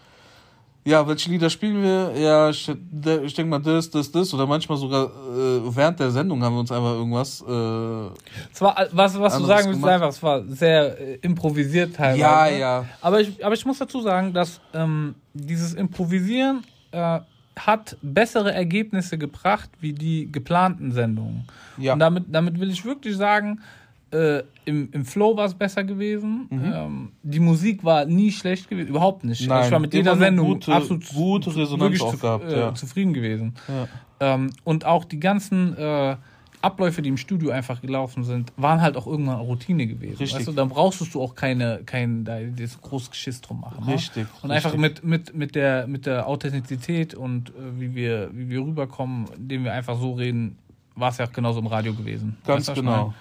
Ja, 0.87 1.09
welche 1.09 1.29
Lieder 1.31 1.51
spielen 1.51 1.83
wir? 1.83 2.13
Ja, 2.17 2.49
ich, 2.49 2.69
ich 2.69 3.35
denke 3.35 3.51
mal 3.51 3.59
das, 3.59 3.91
das, 3.91 4.13
das 4.13 4.33
oder 4.33 4.47
manchmal 4.47 4.79
sogar 4.79 5.07
äh, 5.07 5.75
während 5.75 5.99
der 5.99 6.13
Sendung 6.13 6.41
haben 6.45 6.55
wir 6.55 6.61
uns 6.61 6.71
einfach 6.71 6.93
irgendwas 6.93 7.41
äh, 7.41 8.53
Es 8.53 8.61
war, 8.61 8.77
was, 8.93 9.19
was 9.19 9.37
du 9.37 9.47
sagen 9.47 9.71
willst, 9.71 9.85
einfach, 9.85 10.11
es 10.11 10.23
war 10.23 10.45
sehr 10.45 10.97
äh, 11.01 11.15
improvisiert 11.23 11.97
teilweise. 11.97 12.21
Ja, 12.21 12.47
ja. 12.47 12.85
Aber 13.01 13.21
ich, 13.21 13.45
aber 13.45 13.55
ich 13.57 13.67
muss 13.67 13.79
dazu 13.79 14.01
sagen, 14.01 14.33
dass 14.33 14.61
ähm, 14.75 15.17
dieses 15.35 15.75
Improvisieren 15.75 16.63
äh, 16.93 17.19
hat 17.59 17.97
bessere 18.03 18.53
Ergebnisse 18.53 19.19
gebracht 19.19 19.71
wie 19.81 19.93
die 19.93 20.31
geplanten 20.31 20.93
Sendungen. 20.93 21.45
Ja. 21.79 21.95
Und 21.95 22.01
damit, 22.01 22.25
damit 22.29 22.61
will 22.61 22.71
ich 22.71 22.85
wirklich 22.85 23.17
sagen, 23.17 23.61
äh, 24.13 24.43
im, 24.67 24.89
im 24.93 25.05
Flow 25.05 25.37
war 25.37 25.47
es 25.47 25.55
besser 25.55 25.83
gewesen. 25.83 26.47
Mhm. 26.51 26.73
Ähm, 26.75 27.13
die 27.23 27.41
Musik 27.41 27.83
war 27.83 28.05
nie 28.05 28.31
schlecht 28.31 28.69
gewesen, 28.69 28.89
überhaupt 28.89 29.25
nicht. 29.25 29.49
Nein, 29.49 29.65
ich 29.65 29.73
war 29.73 29.81
mit 29.81 29.95
jeder 29.95 30.17
Sendung 30.17 30.47
gute- 30.47 30.73
absolut 30.73 31.09
gute 31.09 31.57
Resonanz 31.57 31.99
zu, 31.99 32.19
gehabt, 32.19 32.45
äh, 32.45 32.59
ja. 32.61 32.75
zufrieden 32.75 33.13
gewesen. 33.15 33.55
Ja. 33.69 33.89
Ähm, 34.35 34.51
und 34.65 34.85
auch 34.85 35.05
die 35.05 35.19
ganzen 35.19 35.77
äh, 35.77 36.17
Abläufe, 36.63 37.03
die 37.03 37.09
im 37.09 37.17
Studio 37.17 37.51
einfach 37.51 37.81
gelaufen 37.81 38.25
sind, 38.25 38.53
waren 38.57 38.81
halt 38.81 38.97
auch 38.97 39.07
irgendwann 39.07 39.41
Routine 39.41 39.87
gewesen. 39.87 40.19
Richtig. 40.19 40.39
Weißt 40.39 40.49
du, 40.49 40.53
dann 40.53 40.69
brauchst 40.69 41.15
du 41.15 41.23
auch 41.23 41.35
keine, 41.35 41.83
kein, 41.85 42.25
da 42.25 42.41
das 42.41 42.81
großes 42.81 43.11
Geschiss 43.11 43.41
drum 43.41 43.61
machen. 43.61 43.85
ne? 43.87 43.95
Richtig, 43.95 44.27
Und 44.43 44.51
richtig. 44.51 44.67
einfach 44.67 44.79
mit, 44.79 45.05
mit, 45.05 45.35
mit, 45.35 45.55
der, 45.55 45.87
mit 45.87 46.07
der 46.07 46.27
Authentizität 46.27 47.15
und 47.15 47.51
äh, 47.51 47.53
wie, 47.79 47.95
wir, 47.95 48.31
wie 48.33 48.49
wir 48.49 48.61
rüberkommen, 48.61 49.27
indem 49.37 49.65
wir 49.65 49.73
einfach 49.73 49.99
so 49.99 50.13
reden, 50.15 50.59
war 50.95 51.11
es 51.11 51.19
ja 51.19 51.27
auch 51.27 51.33
genauso 51.33 51.61
im 51.61 51.67
Radio 51.67 51.95
gewesen. 51.95 52.37
Ganz 52.47 52.69
Weißt 52.69 52.79
du, 52.79 52.83
genau. 52.83 53.15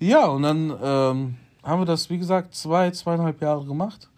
Ja, 0.00 0.26
und 0.26 0.42
dann 0.42 0.70
ähm, 0.82 1.34
haben 1.62 1.80
wir 1.80 1.84
das, 1.84 2.10
wie 2.10 2.18
gesagt, 2.18 2.54
zwei, 2.54 2.90
zweieinhalb 2.90 3.40
Jahre 3.40 3.64
gemacht. 3.64 4.08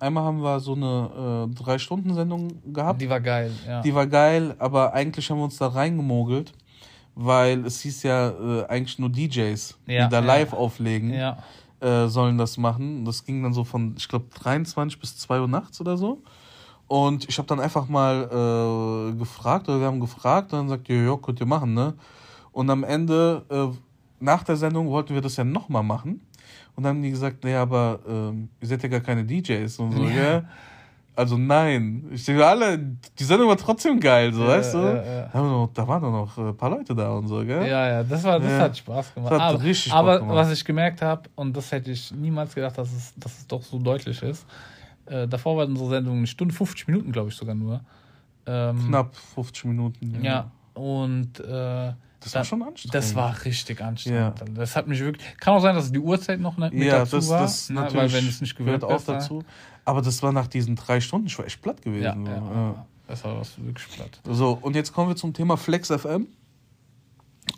Einmal 0.00 0.24
haben 0.24 0.42
wir 0.42 0.60
so 0.60 0.74
eine 0.74 1.48
äh, 1.50 1.54
Drei-Stunden-Sendung 1.54 2.72
gehabt. 2.72 3.00
Die 3.00 3.08
war 3.10 3.20
geil, 3.20 3.50
ja. 3.66 3.80
Die 3.82 3.94
war 3.94 4.06
geil, 4.06 4.54
aber 4.58 4.92
eigentlich 4.92 5.28
haben 5.30 5.38
wir 5.38 5.44
uns 5.44 5.56
da 5.56 5.68
reingemogelt, 5.68 6.52
weil 7.14 7.64
es 7.66 7.80
hieß 7.80 8.04
ja 8.04 8.28
äh, 8.30 8.66
eigentlich 8.66 8.98
nur 8.98 9.08
DJs, 9.10 9.76
Ja, 9.86 10.04
die 10.06 10.10
da 10.10 10.20
ja. 10.20 10.24
live 10.24 10.52
auflegen, 10.52 11.12
ja. 11.12 11.38
äh, 11.80 12.06
sollen 12.06 12.38
das 12.38 12.56
machen. 12.58 13.04
Das 13.04 13.24
ging 13.24 13.42
dann 13.42 13.52
so 13.52 13.64
von, 13.64 13.94
ich 13.96 14.08
glaube, 14.08 14.26
23 14.40 15.00
bis 15.00 15.16
2 15.18 15.40
Uhr 15.40 15.48
nachts 15.48 15.80
oder 15.80 15.96
so. 15.96 16.22
Und 16.86 17.28
ich 17.28 17.38
habe 17.38 17.48
dann 17.48 17.60
einfach 17.60 17.88
mal 17.88 18.24
äh, 19.10 19.18
gefragt, 19.18 19.68
oder 19.68 19.80
wir 19.80 19.86
haben 19.86 20.00
gefragt, 20.00 20.52
und 20.52 20.58
dann 20.60 20.68
sagt 20.68 20.88
ihr, 20.88 21.02
ja, 21.02 21.16
könnt 21.16 21.40
ihr 21.40 21.46
machen, 21.46 21.74
ne? 21.74 21.94
Und 22.52 22.70
am 22.70 22.84
Ende, 22.84 23.42
äh, 23.50 23.76
nach 24.20 24.44
der 24.44 24.56
Sendung, 24.56 24.88
wollten 24.90 25.14
wir 25.14 25.22
das 25.22 25.36
ja 25.36 25.44
nochmal 25.44 25.82
machen. 25.82 26.20
Und 26.76 26.82
dann 26.82 26.96
haben 26.96 27.02
die 27.02 27.10
gesagt, 27.10 27.44
nee, 27.44 27.54
aber 27.54 28.00
ähm, 28.08 28.48
ihr 28.60 28.68
seid 28.68 28.82
ja 28.82 28.88
gar 28.88 29.00
keine 29.00 29.24
DJs 29.24 29.78
und 29.78 29.92
so, 29.92 30.02
gell? 30.02 30.44
Also 31.16 31.36
nein. 31.38 32.06
Ich 32.12 32.24
denke, 32.24 32.44
alle, 32.44 32.76
die 32.76 33.24
Sendung 33.24 33.48
war 33.48 33.56
trotzdem 33.56 34.00
geil, 34.00 34.32
so, 34.32 34.46
weißt 34.46 34.74
du? 34.74 34.78
Wir 34.78 35.30
noch, 35.34 35.70
da 35.72 35.86
waren 35.86 36.02
doch 36.02 36.10
noch 36.10 36.38
ein 36.38 36.56
paar 36.56 36.70
Leute 36.70 36.94
da 36.94 37.12
und 37.12 37.28
so, 37.28 37.44
gell? 37.44 37.68
Ja, 37.68 37.88
ja, 37.88 38.02
das, 38.02 38.24
war, 38.24 38.40
das 38.40 38.52
hat 38.60 38.76
Spaß 38.76 39.14
gemacht. 39.14 39.32
Das 39.32 39.40
hat 39.40 39.54
aber, 39.54 39.62
richtig 39.62 39.84
Spaß 39.84 39.98
aber 39.98 40.18
gemacht. 40.18 40.36
was 40.36 40.52
ich 40.52 40.64
gemerkt 40.64 41.02
habe, 41.02 41.30
und 41.36 41.56
das 41.56 41.70
hätte 41.70 41.92
ich 41.92 42.10
niemals 42.10 42.54
gedacht, 42.54 42.76
dass 42.76 42.92
es, 42.92 43.14
dass 43.16 43.38
es 43.38 43.46
doch 43.46 43.62
so 43.62 43.78
deutlich 43.78 44.20
ist, 44.22 44.44
äh, 45.06 45.28
davor 45.28 45.56
war 45.56 45.66
unsere 45.66 45.88
Sendung 45.88 46.18
eine 46.18 46.26
Stunde 46.26 46.52
50 46.52 46.88
Minuten, 46.88 47.12
glaube 47.12 47.28
ich 47.28 47.36
sogar 47.36 47.54
nur. 47.54 47.80
Ähm, 48.46 48.88
Knapp 48.88 49.14
50 49.14 49.66
Minuten. 49.66 50.20
Ja, 50.22 50.32
ja. 50.32 50.50
und 50.74 51.38
äh, 51.40 51.92
das 52.24 52.34
war 52.34 52.44
schon 52.44 52.62
anstrengend. 52.62 52.94
Das 52.94 53.14
war 53.14 53.44
richtig 53.44 53.80
anstrengend. 53.82 54.40
Ja. 54.40 54.46
Das 54.54 54.74
hat 54.76 54.88
mich 54.88 54.98
wirklich. 55.00 55.36
Kann 55.36 55.54
auch 55.54 55.60
sein, 55.60 55.74
dass 55.74 55.92
die 55.92 55.98
Uhrzeit 55.98 56.40
noch 56.40 56.56
mit 56.56 56.72
ja, 56.72 57.00
dazu 57.00 57.16
das, 57.16 57.28
war. 57.28 57.42
Das 57.42 57.70
ne, 57.70 57.88
weil 57.92 58.12
wenn 58.12 58.26
es 58.26 58.40
nicht 58.40 58.56
gewöhnt 58.56 58.82
auch 58.82 59.02
dazu. 59.02 59.44
Aber 59.84 60.00
das 60.00 60.22
war 60.22 60.32
nach 60.32 60.46
diesen 60.46 60.76
drei 60.76 61.00
Stunden, 61.00 61.28
war 61.36 61.44
echt 61.44 61.60
platt 61.60 61.82
gewesen. 61.82 62.24
Ja, 62.24 62.32
ja, 62.32 62.36
ja. 62.36 62.86
Das 63.06 63.22
war 63.24 63.42
wirklich 63.58 63.88
platt. 63.88 64.20
So, 64.24 64.58
und 64.60 64.74
jetzt 64.74 64.92
kommen 64.92 65.10
wir 65.10 65.16
zum 65.16 65.34
Thema 65.34 65.56
Flex 65.56 65.88
FM. 65.88 66.28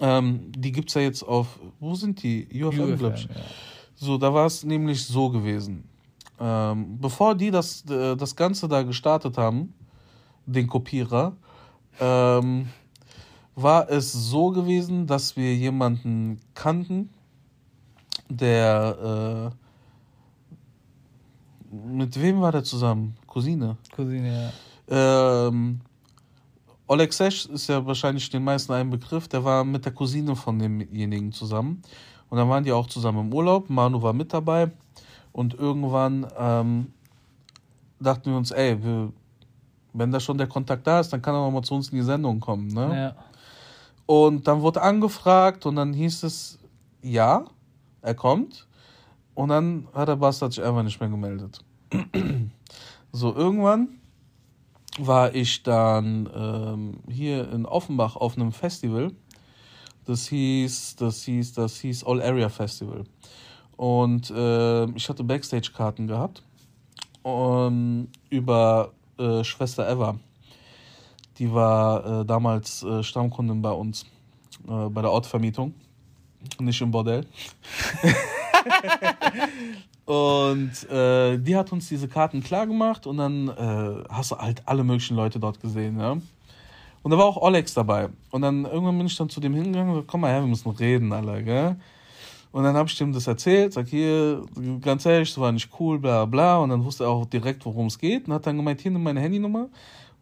Ähm, 0.01 0.53
die 0.53 0.73
gibt 0.73 0.89
es 0.89 0.95
ja 0.95 1.03
jetzt 1.03 1.23
auf, 1.23 1.61
wo 1.79 1.95
sind 1.95 2.23
die? 2.23 2.49
UFM, 2.53 2.81
UFM 2.81 2.99
glaube 2.99 3.15
ich. 3.15 3.29
So, 3.95 4.19
da 4.19 4.35
war 4.35 4.47
es 4.47 4.65
nämlich 4.65 5.05
so 5.05 5.31
gewesen. 5.31 5.89
Ähm, 6.41 6.99
bevor 7.01 7.37
die 7.37 7.53
das, 7.53 7.85
äh, 7.89 8.17
das 8.17 8.35
Ganze 8.35 8.67
da 8.69 8.83
gestartet 8.83 9.39
haben, 9.39 9.73
den 10.45 10.67
Kopierer, 10.67 11.37
ähm, 12.01 12.69
war 13.57 13.91
es 13.91 14.13
so 14.13 14.51
gewesen, 14.51 15.07
dass 15.07 15.35
wir 15.37 15.57
jemanden 15.57 16.41
kannten, 16.55 17.09
der 18.29 19.51
äh, 21.73 21.87
mit 21.89 22.21
wem 22.21 22.41
war 22.41 22.53
der 22.53 22.63
zusammen? 22.65 23.17
Cousine. 23.27 23.77
Cousine, 23.95 24.53
ja. 24.89 25.49
Ähm, 25.49 25.81
Oleg 26.87 27.13
Sesh 27.13 27.47
ist 27.47 27.67
ja 27.69 27.85
wahrscheinlich 27.85 28.29
den 28.31 28.45
meisten 28.45 28.73
ein 28.73 28.91
Begriff, 28.91 29.27
der 29.27 29.43
war 29.43 29.65
mit 29.65 29.85
der 29.85 29.93
Cousine 29.93 30.37
von 30.37 30.59
demjenigen 30.59 31.33
zusammen. 31.33 31.83
Und 32.29 32.39
dann 32.39 32.49
waren 32.49 32.63
die 32.63 32.73
auch 32.73 32.87
zusammen 32.87 33.27
im 33.27 33.35
Urlaub. 33.35 33.71
Manu 33.71 34.03
war 34.03 34.13
mit 34.13 34.33
dabei. 34.33 34.71
Und 35.33 35.55
irgendwann 35.55 36.27
ähm, 36.39 36.93
dachten 38.01 38.31
wir 38.31 38.37
uns, 38.37 38.51
ey, 38.51 38.83
wir, 38.83 39.13
wenn 39.93 40.13
da 40.13 40.21
schon 40.21 40.39
der 40.39 40.47
Kontakt 40.47 40.87
da 40.87 41.01
ist, 41.01 41.13
dann 41.13 41.23
kann 41.23 41.35
er 41.35 41.41
auch 41.41 41.51
mal 41.51 41.63
zu 41.63 41.75
uns 41.75 41.89
in 41.89 41.99
die 41.99 42.05
Sendung 42.05 42.41
kommen. 42.41 42.69
Ne? 42.69 43.15
Ja. 43.15 43.15
Und 44.07 44.47
dann 44.47 44.63
wurde 44.63 44.83
angefragt 44.83 45.67
und 45.67 45.77
dann 45.77 45.93
hieß 45.93 46.23
es, 46.23 46.59
ja, 47.03 47.45
er 48.03 48.15
kommt. 48.15 48.67
Und 49.35 49.51
dann 49.51 49.89
hat 49.93 50.09
der 50.09 50.17
Bastard 50.17 50.53
sich 50.53 50.65
einfach 50.65 50.83
nicht 50.83 50.99
mehr 51.01 51.11
gemeldet. 51.11 51.61
so, 53.13 53.35
irgendwann 53.35 54.01
war 54.99 55.35
ich 55.35 55.63
dann 55.63 56.29
ähm, 56.35 56.99
hier 57.11 57.51
in 57.53 57.67
Offenbach 57.67 58.17
auf 58.17 58.37
einem 58.37 58.53
Festival. 58.53 59.13
Das 60.07 60.29
hieß, 60.29 60.97
das 60.97 61.23
hieß, 61.25 61.55
das 61.55 61.79
hieß 61.81 62.05
All 62.05 62.23
Area 62.23 62.49
Festival. 62.49 63.05
Und 63.77 64.31
äh, 64.31 64.87
ich 64.93 65.09
hatte 65.09 65.25
Backstage-Karten 65.25 66.07
gehabt. 66.07 66.43
Um, 67.23 68.09
über 68.31 68.93
äh, 69.19 69.43
Schwester 69.43 69.91
Eva. 69.91 70.17
Die 71.39 71.53
war 71.53 72.23
äh, 72.23 72.25
damals 72.25 72.83
äh, 72.83 73.03
Stammkundin 73.03 73.61
bei 73.61 73.71
uns, 73.71 74.07
äh, 74.69 74.89
bei 74.89 75.03
der 75.03 75.11
Ortvermietung. 75.11 75.75
Nicht 76.61 76.81
im 76.81 76.91
Bordell. 76.91 77.27
und 80.05 80.91
äh, 80.91 81.39
die 81.39 81.57
hat 81.57 81.73
uns 81.73 81.89
diese 81.89 82.09
Karten 82.09 82.43
klar 82.43 82.67
gemacht 82.67 83.07
und 83.07 83.19
dann 83.19 83.49
äh, 83.49 84.05
hast 84.09 84.31
du 84.31 84.37
halt 84.37 84.63
alle 84.67 84.85
möglichen 84.85 85.17
Leute 85.17 85.41
dort 85.41 85.61
gesehen. 85.61 85.99
Ja? 85.99 86.17
Und 87.03 87.11
da 87.11 87.19
war 87.19 87.27
auch 87.27 87.37
Olex 87.37 87.75
dabei. 87.75 88.09
Und 88.31 88.43
dann 88.43 88.65
irgendwann 88.65 88.97
bin 88.97 89.07
ich 89.07 89.17
dann 89.17 89.29
zu 89.29 89.41
dem 89.41 89.55
hingegangen 89.55 89.89
und 89.89 89.95
gesagt, 89.95 90.11
komm 90.11 90.23
mal 90.23 90.33
her, 90.33 90.41
wir 90.41 90.49
müssen 90.49 90.71
reden, 90.71 91.13
alle, 91.13 91.43
gell? 91.43 91.77
Und 92.53 92.65
dann 92.65 92.75
habe 92.75 92.89
ich 92.89 92.97
dem 92.97 93.13
das 93.13 93.27
erzählt, 93.27 93.75
sag 93.75 93.87
hier, 93.87 94.43
ganz 94.81 95.05
ehrlich, 95.05 95.29
das 95.29 95.39
war 95.39 95.53
nicht 95.53 95.69
cool, 95.79 95.99
bla 95.99 96.25
bla. 96.25 96.59
Und 96.59 96.71
dann 96.71 96.85
wusste 96.85 97.05
er 97.05 97.11
auch 97.11 97.27
direkt, 97.27 97.67
worum 97.67 97.87
es 97.87 97.99
geht. 97.99 98.27
Und 98.27 98.33
hat 98.33 98.47
dann 98.47 98.57
gemeint, 98.57 98.81
hier 98.81 98.91
nimm 98.91 99.03
meine 99.03 99.21
Handynummer 99.21 99.69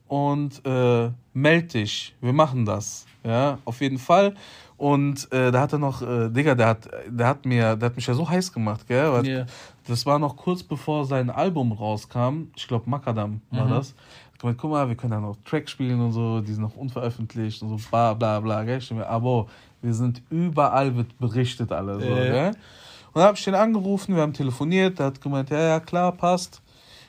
und 0.08 0.64
äh, 0.64 1.10
meld 1.32 1.74
dich, 1.74 2.14
wir 2.20 2.32
machen 2.32 2.64
das. 2.64 3.06
Ja, 3.24 3.58
auf 3.64 3.80
jeden 3.80 3.98
Fall. 3.98 4.34
Und 4.76 5.32
äh, 5.32 5.50
da 5.50 5.60
hat 5.62 5.72
er 5.72 5.78
noch, 5.78 6.02
äh, 6.02 6.28
Digga, 6.28 6.54
der 6.54 6.66
hat, 6.66 6.88
der 7.08 7.26
hat 7.26 7.46
mir, 7.46 7.76
der 7.76 7.86
hat 7.86 7.96
mich 7.96 8.06
ja 8.06 8.14
so 8.14 8.28
heiß 8.28 8.52
gemacht, 8.52 8.86
gell? 8.86 9.12
Weil 9.12 9.26
yeah. 9.26 9.46
Das 9.86 10.04
war 10.04 10.18
noch 10.18 10.36
kurz 10.36 10.62
bevor 10.62 11.04
sein 11.04 11.30
Album 11.30 11.72
rauskam. 11.72 12.48
Ich 12.56 12.66
glaube, 12.66 12.88
Makadam 12.88 13.40
war 13.50 13.66
mhm. 13.66 13.70
das. 13.70 13.94
Gemeint, 14.38 14.58
guck 14.58 14.70
mal, 14.72 14.88
wir 14.88 14.96
können 14.96 15.12
ja 15.12 15.20
noch 15.20 15.36
Tracks 15.44 15.70
spielen 15.70 16.00
und 16.00 16.12
so, 16.12 16.40
die 16.40 16.52
sind 16.52 16.62
noch 16.62 16.76
unveröffentlicht 16.76 17.62
und 17.62 17.68
so, 17.68 17.88
bla 17.88 18.14
bla 18.14 18.40
bla, 18.40 18.64
gell? 18.64 18.78
Ich 18.78 18.90
mir, 18.90 19.06
aber 19.06 19.46
wir 19.80 19.94
sind 19.94 20.22
überall, 20.28 20.96
wird 20.96 21.18
berichtet 21.18 21.70
alles, 21.70 22.02
so, 22.02 22.08
gell? 22.14 22.48
Und 22.48 23.20
dann 23.20 23.24
habe 23.24 23.38
ich 23.38 23.44
den 23.44 23.54
angerufen, 23.54 24.16
wir 24.16 24.22
haben 24.22 24.32
telefoniert, 24.32 24.98
der 24.98 25.06
hat 25.06 25.20
gemeint, 25.20 25.50
ja, 25.50 25.60
ja, 25.60 25.80
klar, 25.80 26.12
passt. 26.12 26.60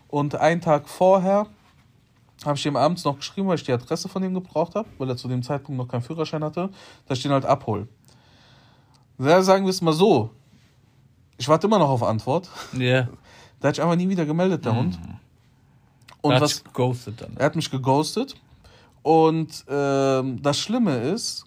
Und 0.07 0.35
einen 0.35 0.61
Tag 0.61 0.87
vorher 0.87 1.47
habe 2.45 2.57
ich 2.57 2.65
ihm 2.65 2.75
abends 2.75 3.03
noch 3.03 3.17
geschrieben, 3.17 3.47
weil 3.47 3.55
ich 3.55 3.63
die 3.63 3.71
Adresse 3.71 4.09
von 4.09 4.23
ihm 4.23 4.33
gebraucht 4.33 4.75
habe, 4.75 4.87
weil 4.97 5.09
er 5.09 5.17
zu 5.17 5.27
dem 5.27 5.43
Zeitpunkt 5.43 5.77
noch 5.77 5.87
keinen 5.87 6.01
Führerschein 6.01 6.43
hatte, 6.43 6.69
dass 7.07 7.17
ich 7.17 7.23
den 7.23 7.31
halt 7.31 7.45
abhole. 7.45 7.87
Da 9.17 9.41
sagen 9.41 9.65
wir 9.65 9.69
es 9.69 9.81
mal 9.81 9.93
so. 9.93 10.31
Ich 11.37 11.47
warte 11.47 11.67
immer 11.67 11.79
noch 11.79 11.89
auf 11.89 12.03
Antwort. 12.03 12.49
Ja. 12.73 12.79
Yeah. 12.79 13.09
Da 13.61 13.69
hat 13.69 13.75
sich 13.75 13.83
einfach 13.83 13.95
nie 13.95 14.09
wieder 14.09 14.25
gemeldet, 14.25 14.65
der 14.65 14.73
mm. 14.73 14.77
Hund. 14.77 14.99
Und 16.21 16.31
er 16.31 16.35
hat 16.35 16.41
was, 16.43 16.63
geghostet 16.63 17.21
dann. 17.21 17.37
Er 17.37 17.45
hat 17.45 17.55
mich 17.55 17.71
geghostet. 17.71 18.35
Und 19.01 19.65
ähm, 19.69 20.41
das 20.41 20.59
Schlimme 20.59 20.97
ist, 20.97 21.45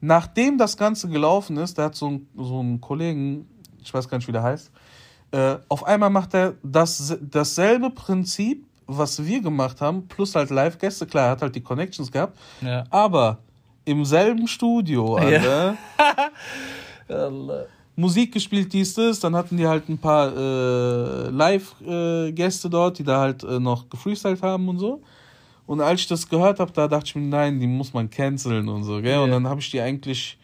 nachdem 0.00 0.56
das 0.58 0.76
Ganze 0.76 1.08
gelaufen 1.08 1.58
ist, 1.58 1.76
der 1.76 1.86
hat 1.86 1.94
so, 1.94 2.08
ein, 2.08 2.28
so 2.36 2.58
einen 2.58 2.80
Kollegen, 2.80 3.46
ich 3.80 3.92
weiß 3.92 4.08
gar 4.08 4.18
nicht, 4.18 4.26
wie 4.26 4.32
der 4.32 4.42
heißt, 4.42 4.72
äh, 5.32 5.56
auf 5.68 5.84
einmal 5.84 6.10
macht 6.10 6.34
er 6.34 6.54
das, 6.62 7.16
dasselbe 7.20 7.90
Prinzip 7.90 8.66
was 8.86 9.24
wir 9.24 9.40
gemacht 9.40 9.80
haben, 9.80 10.06
plus 10.08 10.34
halt 10.34 10.50
Live-Gäste, 10.50 11.06
klar, 11.06 11.26
er 11.26 11.30
hat 11.32 11.42
halt 11.42 11.54
die 11.54 11.60
Connections 11.60 12.10
gehabt, 12.10 12.38
ja. 12.60 12.84
aber 12.90 13.38
im 13.84 14.04
selben 14.04 14.46
Studio, 14.46 15.16
Alter. 15.16 15.76
Ja. 17.08 17.30
Musik 17.94 18.32
gespielt, 18.32 18.72
dies, 18.72 18.94
das, 18.94 19.20
dann 19.20 19.36
hatten 19.36 19.56
die 19.56 19.66
halt 19.66 19.86
ein 19.88 19.98
paar 19.98 20.34
äh, 20.34 21.28
Live-Gäste 21.28 22.70
dort, 22.70 22.98
die 22.98 23.04
da 23.04 23.20
halt 23.20 23.44
äh, 23.44 23.60
noch 23.60 23.90
gefreestylt 23.90 24.40
haben 24.40 24.68
und 24.68 24.78
so. 24.78 25.02
Und 25.66 25.80
als 25.80 26.00
ich 26.00 26.06
das 26.06 26.28
gehört 26.28 26.58
habe, 26.58 26.72
da 26.72 26.88
dachte 26.88 27.06
ich 27.06 27.14
mir, 27.14 27.22
nein, 27.22 27.60
die 27.60 27.66
muss 27.66 27.92
man 27.92 28.08
canceln 28.08 28.68
und 28.68 28.84
so, 28.84 29.02
gell? 29.02 29.12
Yeah. 29.12 29.24
Und 29.24 29.30
dann 29.30 29.46
habe 29.46 29.60
ich 29.60 29.70
die 29.70 29.80
eigentlich 29.80 30.38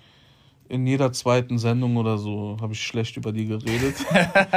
in 0.68 0.86
jeder 0.86 1.12
zweiten 1.12 1.58
Sendung 1.58 1.96
oder 1.96 2.18
so 2.18 2.56
habe 2.60 2.74
ich 2.74 2.82
schlecht 2.82 3.16
über 3.16 3.32
die 3.32 3.46
geredet. 3.46 3.96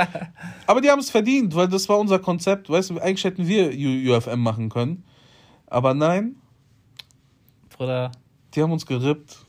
Aber 0.67 0.81
die 0.81 0.89
haben 0.89 0.99
es 0.99 1.09
verdient, 1.09 1.55
weil 1.55 1.69
das 1.69 1.87
war 1.87 1.99
unser 1.99 2.19
Konzept. 2.19 2.69
Weißt 2.69 2.89
du, 2.89 2.99
eigentlich 2.99 3.23
hätten 3.23 3.47
wir 3.47 3.71
UFM 3.71 4.41
machen 4.41 4.69
können. 4.69 5.03
Aber 5.67 5.93
nein. 5.93 6.35
Bruder. 7.69 8.11
Die 8.53 8.61
haben 8.61 8.73
uns 8.73 8.85
gerippt. 8.85 9.45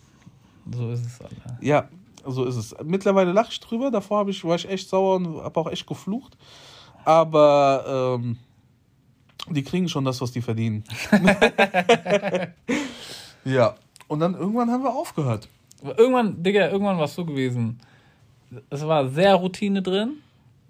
So 0.71 0.91
ist 0.91 1.05
es, 1.05 1.21
Alter. 1.21 1.59
Ja, 1.61 1.89
so 2.25 2.45
ist 2.45 2.57
es. 2.57 2.75
Mittlerweile 2.85 3.33
lache 3.33 3.51
ich 3.51 3.59
drüber. 3.59 3.91
Davor 3.91 4.29
ich, 4.29 4.45
war 4.45 4.55
ich 4.55 4.69
echt 4.69 4.89
sauer 4.89 5.17
und 5.17 5.43
habe 5.43 5.59
auch 5.59 5.69
echt 5.69 5.87
geflucht. 5.87 6.37
Aber 7.05 8.19
ähm, 8.21 8.39
die 9.51 9.65
kriegen 9.65 9.89
schon 9.89 10.05
das, 10.05 10.21
was 10.21 10.31
die 10.31 10.43
verdienen. 10.43 10.85
ja. 13.45 13.75
Und 14.07 14.21
dann 14.21 14.35
irgendwann 14.35 14.71
haben 14.71 14.85
wir 14.85 14.95
aufgehört. 14.95 15.49
Irgendwann, 15.83 16.43
Digga, 16.43 16.71
irgendwann 16.71 16.99
war 16.99 17.05
es 17.05 17.15
so 17.15 17.25
gewesen. 17.25 17.79
Es 18.71 18.87
war 18.87 19.09
sehr 19.09 19.35
Routine 19.35 19.83
drin. 19.83 20.15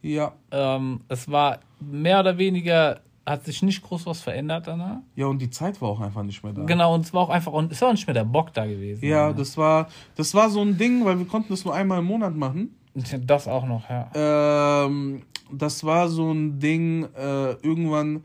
Ja. 0.02 0.32
Ähm, 0.50 1.00
es 1.08 1.30
war 1.30 1.60
mehr 1.80 2.20
oder 2.20 2.38
weniger, 2.38 3.00
hat 3.24 3.44
sich 3.44 3.62
nicht 3.62 3.82
groß 3.82 4.06
was 4.06 4.20
verändert 4.20 4.66
danach. 4.66 4.98
Ja, 5.14 5.26
und 5.26 5.40
die 5.40 5.50
Zeit 5.50 5.80
war 5.80 5.90
auch 5.90 6.00
einfach 6.00 6.22
nicht 6.22 6.42
mehr 6.42 6.52
da. 6.52 6.64
Genau, 6.64 6.94
und 6.94 7.02
es 7.04 7.14
war 7.14 7.22
auch 7.22 7.30
einfach, 7.30 7.52
und 7.52 7.72
es 7.72 7.80
war 7.80 7.92
nicht 7.92 8.06
mehr 8.06 8.14
der 8.14 8.24
Bock 8.24 8.52
da 8.52 8.66
gewesen. 8.66 9.04
Ja, 9.04 9.28
ne? 9.28 9.34
das 9.34 9.56
war, 9.56 9.88
das 10.16 10.34
war 10.34 10.50
so 10.50 10.60
ein 10.60 10.76
Ding, 10.76 11.04
weil 11.04 11.18
wir 11.18 11.26
konnten 11.26 11.52
das 11.52 11.64
nur 11.64 11.74
einmal 11.74 12.00
im 12.00 12.06
Monat 12.06 12.34
machen. 12.34 12.76
Das 13.26 13.48
auch 13.48 13.66
noch, 13.66 13.88
ja. 13.88 14.10
Ähm, 14.14 15.22
das 15.50 15.82
war 15.82 16.08
so 16.08 16.30
ein 16.30 16.58
Ding, 16.58 17.04
äh, 17.16 17.52
irgendwann 17.62 18.22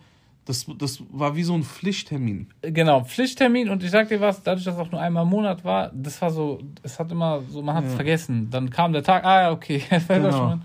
das, 0.47 0.65
das 0.77 1.03
war 1.11 1.35
wie 1.35 1.43
so 1.43 1.53
ein 1.53 1.63
Pflichttermin. 1.63 2.47
Genau, 2.61 3.03
Pflichttermin 3.03 3.69
und 3.69 3.83
ich 3.83 3.91
sag 3.91 4.07
dir 4.07 4.21
was, 4.21 4.41
dadurch, 4.41 4.63
dass 4.63 4.75
es 4.75 4.79
auch 4.79 4.91
nur 4.91 5.01
einmal 5.01 5.23
im 5.23 5.29
Monat 5.29 5.65
war, 5.65 5.91
das 5.93 6.21
war 6.21 6.31
so, 6.31 6.59
es 6.83 6.97
hat 6.97 7.11
immer 7.11 7.41
so, 7.49 7.61
man 7.61 7.75
hat 7.75 7.83
es 7.83 7.91
ja. 7.91 7.95
vergessen. 7.97 8.49
Dann 8.49 8.69
kam 8.69 8.93
der 8.93 9.03
Tag, 9.03 9.25
ah 9.25 9.41
ja, 9.41 9.51
okay, 9.51 9.83
genau. 10.07 10.57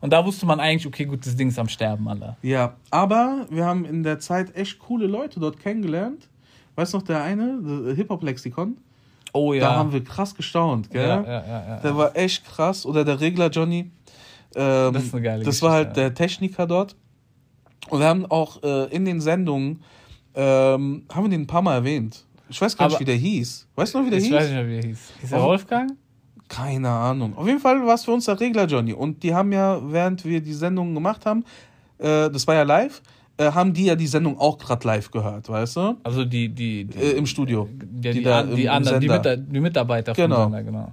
Und 0.00 0.12
da 0.12 0.24
wusste 0.24 0.44
man 0.44 0.60
eigentlich, 0.60 0.86
okay, 0.86 1.06
gut, 1.06 1.24
das 1.26 1.36
Ding 1.36 1.48
ist 1.48 1.58
am 1.58 1.68
Sterben, 1.68 2.06
alle. 2.06 2.36
Ja, 2.42 2.74
aber 2.90 3.46
wir 3.50 3.64
haben 3.64 3.84
in 3.86 4.02
der 4.02 4.18
Zeit 4.18 4.54
echt 4.54 4.78
coole 4.78 5.06
Leute 5.06 5.40
dort 5.40 5.58
kennengelernt. 5.58 6.28
Weißt 6.76 6.92
du 6.92 6.98
noch, 6.98 7.04
der 7.04 7.22
eine, 7.22 7.94
Hip-Hop-Lexikon? 7.96 8.76
Oh 9.32 9.54
ja. 9.54 9.60
Da 9.60 9.76
haben 9.76 9.92
wir 9.92 10.04
krass 10.04 10.34
gestaunt, 10.34 10.90
gell? 10.90 11.08
Ja, 11.08 11.22
ja, 11.22 11.44
ja, 11.46 11.68
ja, 11.68 11.76
Der 11.80 11.96
war 11.96 12.14
echt 12.14 12.44
krass. 12.44 12.86
Oder 12.86 13.04
der 13.04 13.20
Regler 13.20 13.48
Johnny. 13.48 13.90
Ähm, 14.54 14.92
Das 14.92 15.04
ist 15.04 15.14
eine 15.14 15.22
geile 15.22 15.44
Das 15.44 15.62
war 15.62 15.72
halt 15.72 15.94
Geschichte, 15.94 16.00
der 16.00 16.14
Techniker 16.14 16.66
dort. 16.66 16.94
Und 17.90 18.00
wir 18.00 18.06
haben 18.06 18.26
auch 18.26 18.62
äh, 18.62 18.84
in 18.94 19.04
den 19.04 19.20
Sendungen, 19.20 19.82
ähm, 20.34 21.04
haben 21.12 21.24
wir 21.24 21.30
den 21.30 21.42
ein 21.42 21.46
paar 21.46 21.62
Mal 21.62 21.74
erwähnt. 21.76 22.24
Ich 22.50 22.60
weiß 22.60 22.76
gar 22.76 22.86
nicht, 22.86 22.94
Aber- 22.94 23.00
wie 23.00 23.04
der 23.04 23.14
hieß. 23.16 23.66
Weißt 23.74 23.94
du 23.94 23.98
noch, 23.98 24.06
wie 24.06 24.10
der 24.10 24.18
Ich 24.18 24.24
hieß? 24.26 24.34
weiß 24.34 24.50
nicht 24.50 24.66
wie 24.68 24.76
er 24.76 24.82
hieß. 24.82 24.98
Hieß 25.20 25.32
er. 25.32 25.42
Wolfgang? 25.42 25.92
Keine 26.48 26.88
Ahnung. 26.88 27.36
Auf 27.36 27.46
jeden 27.46 27.60
Fall 27.60 27.84
war 27.86 27.94
es 27.94 28.04
für 28.04 28.12
uns 28.12 28.24
der 28.24 28.38
Regler 28.40 28.64
Johnny. 28.66 28.92
Und 28.94 29.22
die 29.22 29.34
haben 29.34 29.52
ja, 29.52 29.80
während 29.84 30.24
wir 30.24 30.40
die 30.40 30.54
Sendung 30.54 30.94
gemacht 30.94 31.26
haben, 31.26 31.44
äh, 31.98 32.30
das 32.30 32.46
war 32.46 32.54
ja 32.54 32.62
live, 32.62 33.02
äh, 33.36 33.50
haben 33.52 33.72
die 33.74 33.84
ja 33.84 33.94
die 33.96 34.06
Sendung 34.06 34.38
auch 34.38 34.56
gerade 34.56 34.86
live 34.86 35.10
gehört, 35.10 35.48
weißt 35.48 35.76
du? 35.76 35.96
Also 36.02 36.24
die, 36.24 36.48
die, 36.48 36.84
die, 36.86 36.98
Äh, 36.98 37.10
Im 37.18 37.26
Studio. 37.26 37.68
ja, 38.02 38.12
die, 38.12 38.22
da 38.22 38.40
an, 38.40 38.50
im- 38.50 38.56
die 38.56 38.64
im 38.64 38.70
anderen, 38.70 39.00
die, 39.00 39.08
Sender. 39.08 39.36
Mit, 39.36 39.54
die 39.54 39.60
Mitarbeiter 39.60 40.12
Genau. 40.14 40.44
vom 40.44 40.52
Sender, 40.52 40.62
genau. 40.62 40.92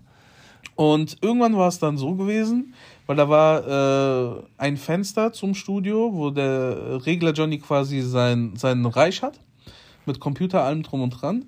Und 0.76 1.15
irgendwann 1.21 1.56
war 1.56 1.69
es 1.69 1.80
dann 1.80 1.98
so 1.98 2.15
gewesen, 2.15 2.74
weil 3.08 3.15
da 3.15 3.30
war 3.30 4.38
äh, 4.38 4.44
ein 4.58 4.78
Fenster 4.78 5.32
zum 5.34 5.54
Studio, 5.56 6.12
wo 6.13 6.30
der 6.32 7.06
Regler 7.06 7.32
Johnny 7.34 7.60
quasi 7.60 8.02
sein, 8.02 8.54
seinen 8.56 8.86
Reich 8.86 9.22
hat, 9.22 9.39
mit 10.06 10.20
Computer, 10.20 10.63
allem 10.63 10.84
drum 10.84 11.02
und 11.02 11.10
dran. 11.12 11.46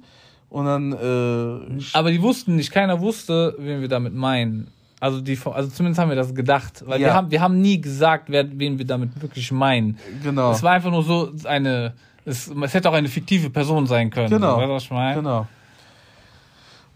Und 0.50 0.66
dann, 0.66 0.94
äh, 0.94 1.84
Aber 1.94 2.12
die 2.12 2.22
wussten 2.22 2.56
nicht, 2.56 2.72
keiner 2.72 3.02
wusste, 3.02 3.56
wen 3.60 3.82
wir 3.82 3.88
damit 3.90 4.14
meinen. 4.14 4.68
Also, 5.00 5.22
die, 5.22 5.38
also 5.46 5.70
zumindest 5.70 6.00
haben 6.00 6.10
wir 6.10 6.16
das 6.16 6.34
gedacht. 6.34 6.84
Weil 6.88 7.00
Ja. 7.02 7.08
wir, 7.08 7.14
haben, 7.14 7.32
wir 7.32 7.42
haben 7.42 7.62
nie 7.62 7.80
gesagt, 7.82 8.26
wer, 8.30 8.48
wen 8.58 8.78
wir 8.80 8.86
damit 8.86 9.22
wirklich 9.22 9.52
meinen. 9.52 9.98
genau. 10.24 10.52
Es 10.52 10.64
war 10.64 10.72
einfach 10.72 10.90
nur 10.92 11.04
so 11.04 11.32
eine. 11.44 11.94
Es, 12.26 12.48
es 12.50 12.74
hätte 12.74 12.90
auch 12.90 12.94
eine 12.94 13.08
fiktive 13.08 13.50
Person 13.50 13.86
sein 13.88 14.10
können. 14.10 14.30
Genau. 14.30 14.58
Weißt 14.58 14.68
du, 14.68 14.74
was 14.74 14.84
ich 14.84 14.92
meine? 14.92 15.16
Genau. 15.16 15.48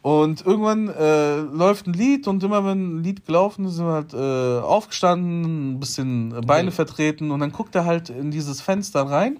Und 0.03 0.43
irgendwann 0.45 0.87
äh, 0.87 1.37
läuft 1.41 1.85
ein 1.85 1.93
Lied 1.93 2.27
und 2.27 2.43
immer 2.43 2.65
wenn 2.65 2.97
ein 2.97 3.03
Lied 3.03 3.23
gelaufen 3.25 3.65
ist, 3.65 3.75
sind 3.75 3.85
wir 3.85 3.93
halt 3.93 4.13
äh, 4.15 4.65
aufgestanden, 4.65 5.73
ein 5.73 5.79
bisschen 5.79 6.29
Beine 6.47 6.69
Ja. 6.69 6.75
vertreten 6.75 7.29
und 7.29 7.39
dann 7.39 7.51
guckt 7.51 7.75
er 7.75 7.85
halt 7.85 8.09
in 8.09 8.31
dieses 8.31 8.61
Fenster 8.61 9.03
rein 9.03 9.37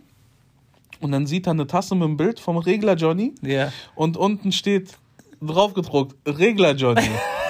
und 1.00 1.12
dann 1.14 1.26
sieht 1.26 1.48
er 1.48 1.52
eine 1.54 1.66
Tasse 1.66 1.96
mit 1.96 2.04
dem 2.04 2.16
Bild 2.16 2.40
vom 2.40 2.58
Regler 2.58 2.94
Johnny 2.94 3.34
Ja. 3.42 3.72
und 3.96 4.18
unten 4.18 4.52
steht 4.52 5.00
drauf 5.42 5.74
gedruckt 5.74 6.16
Regler 6.28 6.76
Johnny. 6.76 7.02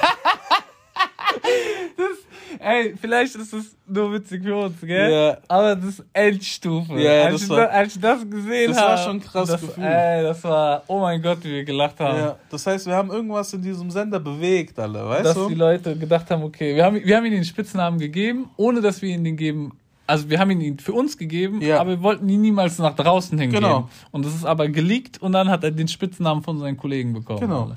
Ey, 2.64 2.94
vielleicht 3.00 3.36
ist 3.36 3.54
es 3.54 3.76
nur 3.88 4.14
witzig 4.14 4.44
für 4.44 4.56
uns, 4.56 4.80
gell? 4.82 5.12
Ja. 5.12 5.38
Aber 5.48 5.76
das 5.76 5.86
ist 5.86 6.04
Endstufe. 6.14 7.00
Ja, 7.02 7.24
als, 7.24 7.34
das 7.34 7.44
ich 7.44 7.50
war- 7.50 7.58
da, 7.58 7.66
als 7.66 7.96
ich 7.96 8.02
das 8.02 8.30
gesehen 8.30 8.70
das 8.72 8.78
habe. 8.80 8.90
war 8.92 8.98
schon 9.00 9.16
ein 9.18 9.22
krasses 9.22 9.50
das, 9.52 9.62
Gefühl. 9.62 9.84
Ey, 9.84 10.24
das 10.24 10.44
war, 10.44 10.84
oh 10.88 11.00
mein 11.00 11.22
Gott, 11.22 11.40
wie 11.44 11.52
wir 11.52 11.64
gelacht 11.64 12.00
haben. 12.00 12.18
ja, 12.20 12.36
das 12.50 12.68
heißt, 12.68 12.86
wir 12.86 12.94
haben 12.96 13.10
irgendwas 13.10 13.52
in 13.54 13.62
diesem 13.64 13.90
Sender 13.90 14.20
bewegt, 14.20 14.78
alle, 14.80 15.04
weißt 15.08 15.26
dass 15.26 15.34
du? 15.36 15.50
die 15.50 15.56
Leute 15.56 15.98
gedacht 15.98 16.30
haben, 16.30 16.44
okay, 16.44 16.76
wir 16.76 16.86
haben, 16.86 17.04
wir 17.04 17.18
haben 17.18 17.26
ihm 17.26 17.32
den 17.32 17.46
Spitznamen 17.46 18.00
gegeben, 18.00 18.50
ohne 18.58 18.80
dass 18.82 19.02
wir 19.02 19.10
ihn 19.10 19.24
den 19.24 19.38
geben. 19.38 19.72
Also 20.06 20.30
wir 20.30 20.40
haben 20.40 20.52
ihn 20.52 20.78
für 20.78 20.94
uns 20.94 21.18
gegeben, 21.18 21.62
Ja. 21.62 21.80
aber 21.80 21.92
wir 21.92 22.02
wollten 22.04 22.28
ihn 22.30 22.42
niemals 22.42 22.78
nach 22.80 22.96
draußen 22.96 23.40
hingeben. 23.40 23.64
Genau. 23.64 23.90
Und 24.12 24.26
das 24.26 24.36
ist 24.36 24.46
aber 24.46 24.68
geleakt 24.68 25.22
und 25.22 25.32
dann 25.32 25.50
hat 25.50 25.64
er 25.64 25.72
den 25.72 25.88
Spitznamen 25.88 26.44
von 26.44 26.60
seinen 26.60 26.76
Kollegen 26.78 27.14
bekommen. 27.14 27.40
Genau. 27.40 27.64
Alle. 27.64 27.74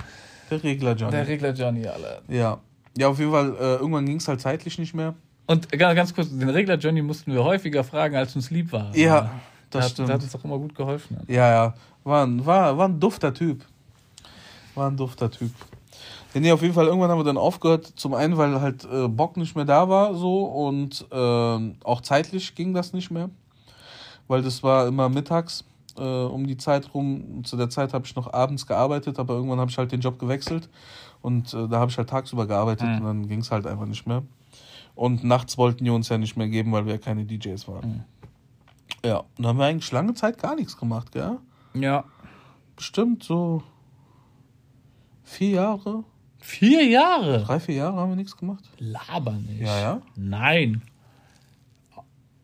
Der 0.50 0.62
Regler 0.64 0.94
Johnny. 0.94 1.12
Der 1.12 1.26
Regler 1.28 1.52
Johnny, 1.54 1.86
alle. 1.86 2.20
ja. 2.28 2.58
Ja, 2.96 3.09
auf 3.09 3.18
jeden 3.18 3.33
Fall, 3.33 3.57
äh, 3.57 3.74
irgendwann 3.76 4.07
ging 4.07 4.16
es 4.16 4.28
halt 4.28 4.40
zeitlich 4.40 4.78
nicht 4.78 4.94
mehr. 4.94 5.14
Und 5.46 5.70
ganz, 5.70 6.14
kurz, 6.14 6.30
den 6.30 6.48
Regler 6.48 6.76
Johnny 6.76 7.02
mussten 7.02 7.33
wir 7.33 7.44
häufiger 7.44 7.85
fragen, 7.85 8.16
als 8.16 8.35
uns 8.35 8.50
lieb 8.50 8.72
war. 8.72 8.96
Ja, 8.96 9.20
der 9.20 9.30
das 9.70 9.85
hat, 9.85 9.90
stimmt. 9.90 10.09
Der 10.09 10.14
hat 10.14 10.22
uns 10.22 10.35
auch 10.35 10.44
immer 10.44 10.59
gut 10.59 10.74
geholfen. 10.74 11.18
Ja, 11.26 11.50
ja. 11.50 11.74
War 12.04 12.26
ein, 12.26 12.44
war, 12.46 12.78
war 12.78 12.88
ein 12.88 12.98
dufter 13.00 13.35
Typ. 13.35 13.62
War 14.74 14.90
ein 14.90 14.96
dufter 14.96 15.30
Typ. 15.30 15.50
Ja, 16.33 16.40
nee, 16.40 16.52
auf 16.52 16.62
jeden 16.62 16.74
Fall, 16.74 16.87
irgendwann 16.87 17.11
haben 17.11 17.18
wir 17.18 17.24
dann 17.24 17.37
aufgehört. 17.37 17.92
Zum 17.96 18.14
einen, 18.14 18.37
weil 18.37 18.61
halt 18.61 18.85
äh, 18.85 19.09
Bock 19.09 19.37
nicht 19.37 19.54
mehr 19.54 19.64
da 19.64 19.88
war, 19.88 20.14
so 20.14 20.44
und 20.44 21.07
ähm, 21.11 21.76
auch 21.85 22.00
zeitlich 22.00 22.54
ging 22.54 22.72
das 22.72 22.92
nicht 22.92 23.11
mehr. 23.11 23.28
Weil 24.28 24.42
das 24.42 24.62
war 24.62 24.87
immer 24.87 25.09
mittags 25.09 25.64
äh, 25.98 26.02
um 26.02 26.46
die 26.46 26.57
Zeit 26.57 26.94
rum. 26.94 27.44
Zu 27.44 27.57
der 27.57 27.68
Zeit 27.70 27.92
habe 27.92 28.07
ich 28.07 28.16
noch 28.16 28.33
abends 28.33 28.66
gearbeitet, 28.66 29.18
aber 29.18 29.35
irgendwann 29.35 29.61
habe 29.61 29.70
ich 29.70 29.78
halt 29.78 29.92
den 29.92 30.00
Job 30.00 30.18
gewechselt 30.18 30.68
und 31.24 31.52
äh, 31.54 31.66
da 31.68 31.78
habe 31.80 31.90
ich 31.90 31.96
halt 31.98 32.10
tagsüber 32.10 32.46
gearbeitet 32.46 32.87
Mhm. 32.87 32.96
und 32.98 33.04
dann 33.04 33.26
ging 33.28 33.40
es 33.40 33.50
halt 33.50 33.66
einfach 33.66 33.87
nicht 33.87 34.06
mehr. 34.06 34.22
Und 34.94 35.24
nachts 35.24 35.56
wollten 35.58 35.82
die 35.84 35.90
uns 35.90 36.08
ja 36.10 36.18
nicht 36.18 36.37
mehr 36.37 36.48
geben, 36.48 36.70
weil 36.72 36.84
wir 36.87 36.92
ja 36.92 36.98
keine 36.98 37.24
DJs 37.24 37.66
waren. 37.66 37.88
Mhm. 37.88 38.04
Ja, 39.04 39.16
und 39.18 39.26
dann 39.38 39.46
haben 39.46 39.58
wir 39.58 39.64
eigentlich 39.66 39.90
lange 39.90 40.14
Zeit 40.14 40.38
gar 40.38 40.54
nichts 40.54 40.76
gemacht, 40.76 41.10
gell? 41.12 41.38
Ja. 41.74 42.04
Bestimmt 42.76 43.22
so 43.24 43.62
vier 45.24 45.50
Jahre, 45.50 46.04
Vier 46.38 46.84
Jahre? 46.87 47.42
drei, 47.42 47.58
vier 47.58 47.76
Jahre 47.76 47.96
haben 47.96 48.10
wir 48.10 48.16
nichts 48.16 48.37
gemacht. 48.37 48.62
Laber 48.78 49.32
nicht. 49.32 49.62
Ja, 49.62 49.80
ja. 49.80 50.02
Nein. 50.14 50.82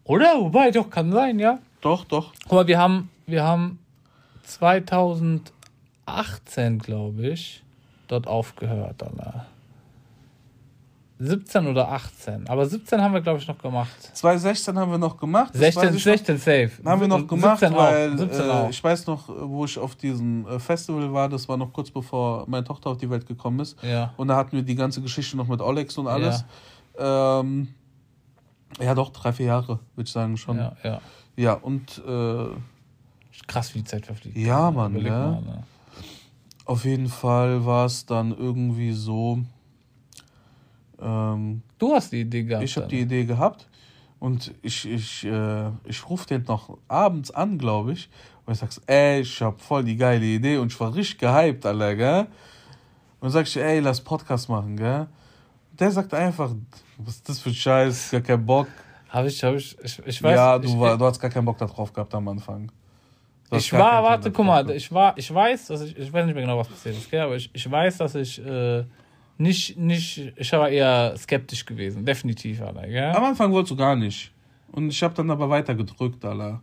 Oder? 0.05 0.40
Wobei, 0.40 0.71
doch, 0.71 0.88
kann 0.88 1.12
sein, 1.12 1.38
ja. 1.38 1.59
Doch, 1.83 2.07
doch. 2.07 2.33
Guck 2.45 2.53
mal, 2.53 2.66
wir 2.66 2.79
haben, 2.79 3.11
wir 3.27 3.45
haben 3.45 3.79
2018, 4.45 6.79
glaube 6.79 7.29
ich, 7.29 7.62
dort 8.11 8.27
aufgehört. 8.27 9.03
Alter. 9.03 9.46
17 11.20 11.66
oder 11.66 11.90
18. 11.90 12.49
Aber 12.49 12.64
17 12.64 13.01
haben 13.01 13.12
wir, 13.12 13.20
glaube 13.20 13.38
ich, 13.38 13.46
noch 13.46 13.59
gemacht. 13.59 13.90
2016 14.14 14.79
haben 14.79 14.90
wir 14.90 14.99
noch 14.99 15.18
gemacht. 15.18 15.51
das 15.53 15.61
16, 15.61 15.83
weiß 15.83 15.94
ich 15.94 16.07
noch. 16.07 16.12
16 16.12 16.38
safe. 16.38 16.70
Haben 16.83 17.01
wir 17.03 17.09
noch 17.09 17.27
gemacht, 17.27 17.61
17 17.61 17.77
weil 17.77 18.14
auch. 18.14 18.18
17 18.18 18.40
äh, 18.40 18.70
ich 18.70 18.83
weiß 18.83 19.07
noch, 19.07 19.29
wo 19.29 19.66
ich 19.66 19.79
auf 19.79 19.96
diesem 19.96 20.46
äh, 20.46 20.59
Festival 20.59 21.12
war, 21.12 21.29
das 21.29 21.46
war 21.46 21.59
noch 21.59 21.75
kurz 21.75 21.90
bevor 21.90 22.44
meine 22.49 22.64
Tochter 22.64 22.90
auf 22.90 22.96
die 22.96 23.11
Welt 23.11 23.27
gekommen 23.27 23.61
ist. 23.61 23.77
Ja. 23.83 24.14
Und 24.16 24.29
da 24.29 24.37
hatten 24.37 24.53
wir 24.53 24.62
die 24.62 24.75
ganze 24.75 25.03
Geschichte 25.03 25.37
noch 25.37 25.46
mit 25.46 25.61
Olex 25.61 25.99
und 25.99 26.07
alles. 26.07 26.44
Ja, 26.99 27.40
ähm, 27.40 27.68
ja 28.81 28.94
doch, 28.94 29.11
drei, 29.11 29.35
vier 29.35 29.46
Jahre, 29.46 29.79
würde 29.94 30.07
ich 30.07 30.12
sagen 30.12 30.38
schon. 30.38 30.57
Ja, 30.57 30.73
Ja, 30.83 31.01
ja. 31.37 31.53
und 31.53 32.03
äh, 32.07 32.46
Krass, 33.46 33.75
wie 33.75 33.79
die 33.81 33.85
Zeit 33.85 34.07
verfliegt. 34.07 34.37
Ja, 34.37 34.70
Mann, 34.70 34.96
ja. 35.01 35.33
mal, 35.33 35.40
ne? 35.42 35.64
Auf 36.71 36.85
jeden 36.85 37.09
Fall 37.09 37.67
war 37.67 37.87
es 37.87 38.07
dann 38.07 38.31
irgendwie 38.31 38.93
so. 38.93 39.41
Ähm, 41.01 41.63
Du 41.79 41.93
hast 41.93 42.13
die 42.13 42.21
Idee 42.21 42.45
gehabt. 42.45 42.65
Ich 42.65 42.77
habe 42.77 42.87
die 42.87 43.01
Idee 43.01 43.25
gehabt 43.25 43.67
und 44.21 44.55
ich, 44.63 44.89
ich, 44.89 45.25
äh, 45.25 45.71
ich 45.83 46.09
rufe 46.09 46.29
den 46.29 46.45
noch 46.45 46.79
abends 46.87 47.33
an, 47.33 47.59
glaube 47.59 47.95
ich. 47.95 48.09
Und 48.47 48.53
ich 48.53 48.61
sag's, 48.61 48.81
ey, 48.87 49.23
ich 49.23 49.43
hab 49.43 49.61
voll 49.61 49.83
die 49.83 49.97
geile 49.97 50.25
Idee 50.25 50.59
und 50.59 50.71
ich 50.71 50.79
war 50.79 50.95
richtig 50.95 51.19
gehypt, 51.19 51.67
Alter, 51.67 51.97
gell? 51.97 52.21
Und 52.21 52.29
dann 53.23 53.31
sag 53.33 53.49
ich, 53.49 53.57
ey, 53.57 53.81
lass 53.81 54.01
Podcast 54.01 54.49
machen, 54.49 54.77
gell? 54.77 55.09
Der 55.73 55.91
sagt 55.91 56.15
einfach, 56.15 56.53
was 56.99 57.17
ist 57.17 57.29
das 57.29 57.41
für 57.41 57.53
Scheiß, 57.53 58.13
gar 58.13 58.21
keinen 58.21 58.47
Bock. 58.47 58.69
Hab 59.09 59.27
ich, 59.27 59.43
hab 59.43 59.57
ich, 59.57 59.77
ich, 59.83 59.99
ich 60.07 60.23
weiß. 60.23 60.37
ja, 60.37 60.57
du, 60.57 60.69
ich, 60.69 60.79
war, 60.79 60.97
du 60.97 61.05
hast 61.05 61.19
gar 61.19 61.31
keinen 61.31 61.47
Bock 61.47 61.59
da 61.59 61.67
drauf 61.67 61.93
gehabt 61.93 62.15
am 62.15 62.29
Anfang. 62.29 62.71
Ich 63.53 63.73
war, 63.73 64.03
warte, 64.05 64.31
guck 64.31 64.47
mal, 64.47 64.71
ich 64.71 64.93
war, 64.93 65.17
ich 65.19 65.33
weiß, 65.33 65.67
dass 65.69 65.83
ich, 65.83 65.99
ich 65.99 66.13
weiß 66.13 66.25
nicht 66.27 66.35
mehr 66.35 66.45
genau, 66.45 66.59
was 66.59 66.69
passiert 66.69 66.97
ist, 66.97 67.11
gell? 67.11 67.21
aber 67.21 67.37
ich, 67.37 67.51
ich 67.53 67.69
weiß, 67.69 67.99
dass 67.99 68.15
ich 68.15 68.45
äh, 68.45 68.85
nicht, 69.39 69.77
nicht, 69.77 70.33
ich 70.37 70.53
war 70.53 70.69
eher 70.69 71.17
skeptisch 71.17 71.67
gewesen, 71.67 72.05
definitiv, 72.05 72.61
Alter, 72.63 72.87
gell? 72.87 73.11
Am 73.11 73.25
Anfang 73.25 73.51
wolltest 73.53 73.73
du 73.73 73.77
gar 73.77 73.97
nicht. 73.97 74.31
Und 74.73 74.91
ich 74.91 75.03
habe 75.03 75.15
dann 75.15 75.31
aber 75.31 75.51
weiter 75.51 75.75
gedrückt, 75.75 76.25
Alter. 76.25 76.61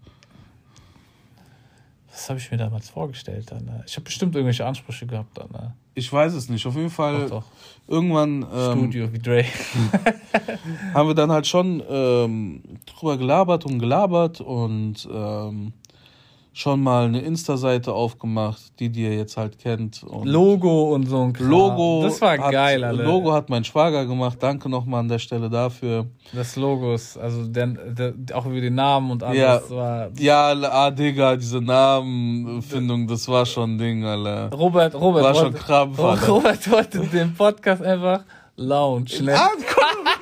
Was 2.09 2.29
habe 2.29 2.39
ich 2.39 2.49
mir 2.49 2.57
damals 2.57 2.89
vorgestellt, 2.89 3.51
Alter? 3.51 3.83
Ich 3.85 3.95
habe 3.95 4.05
bestimmt 4.05 4.33
irgendwelche 4.33 4.65
Ansprüche 4.65 5.05
gehabt, 5.05 5.39
Alter. 5.39 5.75
Ich 5.93 6.11
weiß 6.11 6.33
es 6.33 6.47
nicht. 6.49 6.65
Auf 6.65 6.75
jeden 6.75 6.89
Fall, 6.89 7.23
Doch, 7.23 7.29
doch. 7.29 7.45
irgendwann 7.87 8.45
ähm, 8.53 8.77
Studio 8.77 9.11
wie 9.11 9.19
Dre. 9.19 9.43
haben 10.93 11.09
wir 11.09 11.15
dann 11.15 11.31
halt 11.31 11.47
schon 11.47 11.83
ähm, 11.89 12.63
drüber 12.85 13.17
gelabert 13.17 13.65
und 13.65 13.79
gelabert 13.79 14.39
und 14.39 15.07
ähm, 15.11 15.73
schon 16.57 16.81
mal 16.81 17.05
eine 17.05 17.19
Insta-Seite 17.21 17.93
aufgemacht, 17.93 18.79
die 18.79 18.87
ihr 18.87 19.13
jetzt 19.15 19.37
halt 19.37 19.59
kennt. 19.59 20.01
Und 20.03 20.25
Logo 20.27 20.93
und 20.95 21.05
so 21.07 21.21
ein 21.21 21.33
Kram. 21.33 21.47
Logo. 21.49 22.01
Das 22.03 22.19
war 22.19 22.35
hat, 22.37 22.51
geil, 22.51 22.83
Alter. 22.83 23.03
Logo 23.03 23.31
hat 23.31 23.49
mein 23.49 23.63
Schwager 23.63 24.07
gemacht. 24.07 24.37
Danke 24.41 24.67
nochmal 24.67 25.01
an 25.01 25.07
der 25.07 25.19
Stelle 25.19 25.51
dafür. 25.51 26.07
Das 26.33 26.55
Logo 26.55 26.95
ist, 26.95 27.15
also 27.15 27.45
der, 27.45 27.67
der, 27.67 28.13
auch 28.33 28.47
über 28.47 28.59
den 28.59 28.73
Namen 28.73 29.11
und 29.11 29.21
alles 29.23 29.37
Ja. 29.39 29.61
war. 29.69 30.09
Ja, 30.17 30.51
ah, 30.51 30.89
Digga, 30.89 31.35
diese 31.35 31.61
Namenfindung, 31.61 33.07
das 33.07 33.27
war 33.27 33.45
schon 33.45 33.75
ein 33.75 33.77
Ding, 33.77 34.03
Alter. 34.03 34.49
Robert, 34.55 34.95
Robert, 34.95 35.23
War 35.23 35.35
schon 35.35 35.43
wollte- 35.53 35.57
Krampf, 35.59 35.99
Alter. 35.99 36.27
Robert 36.31 36.71
wollte 36.71 36.99
den 37.01 37.35
Podcast 37.35 37.83
einfach 37.83 38.21
Lounge 38.55 39.11
nennen. 39.19 39.29
Ah, 39.37 39.49
guck, 39.55 39.77
mal, 39.77 40.13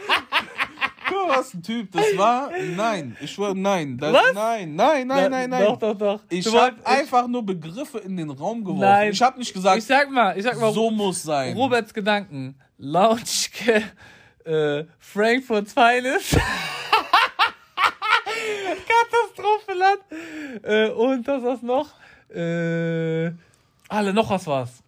guck 1.07 1.14
mal, 1.14 1.14
was 1.27 1.53
ein 1.53 1.61
Typ. 1.63 1.91
Das 1.91 2.17
war, 2.17 2.51
nein, 2.75 3.15
ich 3.21 3.31
schwöre, 3.31 3.55
nein. 3.55 3.97
Das, 3.97 4.13
Was? 4.13 4.33
Nein, 4.33 4.75
nein, 4.75 5.07
nein, 5.07 5.31
nein, 5.31 5.49
nein. 5.49 5.63
Doch, 5.65 5.77
doch, 5.77 5.97
doch. 5.97 6.21
Ich 6.29 6.45
habe 6.53 6.75
einfach 6.85 7.27
nur 7.27 7.45
Begriffe 7.45 7.99
in 7.99 8.17
den 8.17 8.29
Raum 8.29 8.63
geworfen. 8.63 8.81
Nein. 8.81 9.11
Ich 9.11 9.21
habe 9.21 9.37
nicht 9.39 9.53
gesagt, 9.53 9.77
Ich 9.77 9.85
sag 9.85 10.09
mal, 10.09 10.37
ich 10.37 10.43
sag 10.43 10.59
mal, 10.59 10.73
so 10.73 10.89
muss 10.91 11.23
sein. 11.23 11.55
Roberts 11.55 11.93
Gedanken. 11.93 12.55
Lounge, 12.77 13.21
äh, 14.43 14.83
Frankfurt 14.99 15.69
Finest. 15.69 16.37
Katastrophenland. 18.87 19.99
Äh, 20.63 20.89
und 20.89 21.27
das 21.27 21.43
was 21.43 21.61
noch? 21.61 21.89
Äh, 22.29 23.31
Alle, 23.95 24.13
noch 24.13 24.29
was 24.35 24.45
was. 24.47 24.83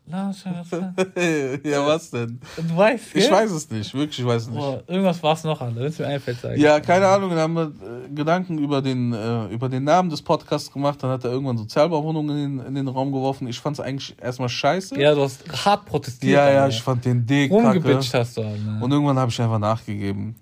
ja, 1.64 1.86
was 1.86 2.10
denn? 2.12 2.40
Du 2.58 2.78
weißt, 2.78 3.16
Ich 3.16 3.30
weiß 3.32 3.52
es 3.52 3.70
nicht, 3.70 3.94
wirklich, 3.94 4.20
ich 4.20 4.26
weiß 4.26 4.44
es 4.44 4.48
nicht. 4.50 4.58
Boah, 4.60 4.84
irgendwas 4.88 5.22
war 5.24 5.34
es 5.34 5.44
noch, 5.44 5.60
alle. 5.62 5.76
Wenn 5.76 5.86
es 5.88 6.00
mir 6.00 6.08
einfällt, 6.08 6.40
sag 6.42 6.56
ich. 6.56 6.62
Ja, 6.62 6.80
keine 6.80 7.08
Ahnung, 7.08 7.30
dann 7.32 7.40
haben 7.40 7.54
wir 7.56 7.64
äh, 7.66 8.10
Gedanken 8.14 8.58
über 8.58 8.82
den, 8.82 9.14
äh, 9.14 9.48
über 9.48 9.70
den 9.70 9.84
Namen 9.84 10.10
des 10.10 10.22
Podcasts 10.22 10.72
gemacht, 10.72 11.02
dann 11.04 11.10
hat 11.12 11.24
er 11.24 11.32
irgendwann 11.32 11.58
Sozialbauwohnungen 11.58 12.38
in, 12.38 12.58
den- 12.58 12.68
in 12.68 12.76
den 12.76 12.88
Raum 12.88 13.12
geworfen. 13.12 13.48
Ich 13.48 13.60
fand 13.60 13.78
es 13.78 13.86
eigentlich 13.86 14.16
erstmal 14.22 14.50
scheiße. 14.50 15.00
Ja, 15.00 15.14
du 15.16 15.22
hast 15.24 15.44
hart 15.66 15.86
protestiert. 15.86 16.34
ja, 16.34 16.50
ja, 16.52 16.64
Alter. 16.64 16.76
ich 16.76 16.82
fand 16.82 17.06
den 17.06 17.26
dick, 17.26 17.52
Rumgebitcht 17.52 18.12
kacke. 18.12 18.20
hast 18.20 18.38
du 18.38 18.42
ne? 18.42 18.80
Und 18.82 18.92
irgendwann 18.92 19.18
habe 19.20 19.32
ich 19.32 19.42
einfach 19.42 19.60
nachgegeben. 19.60 20.36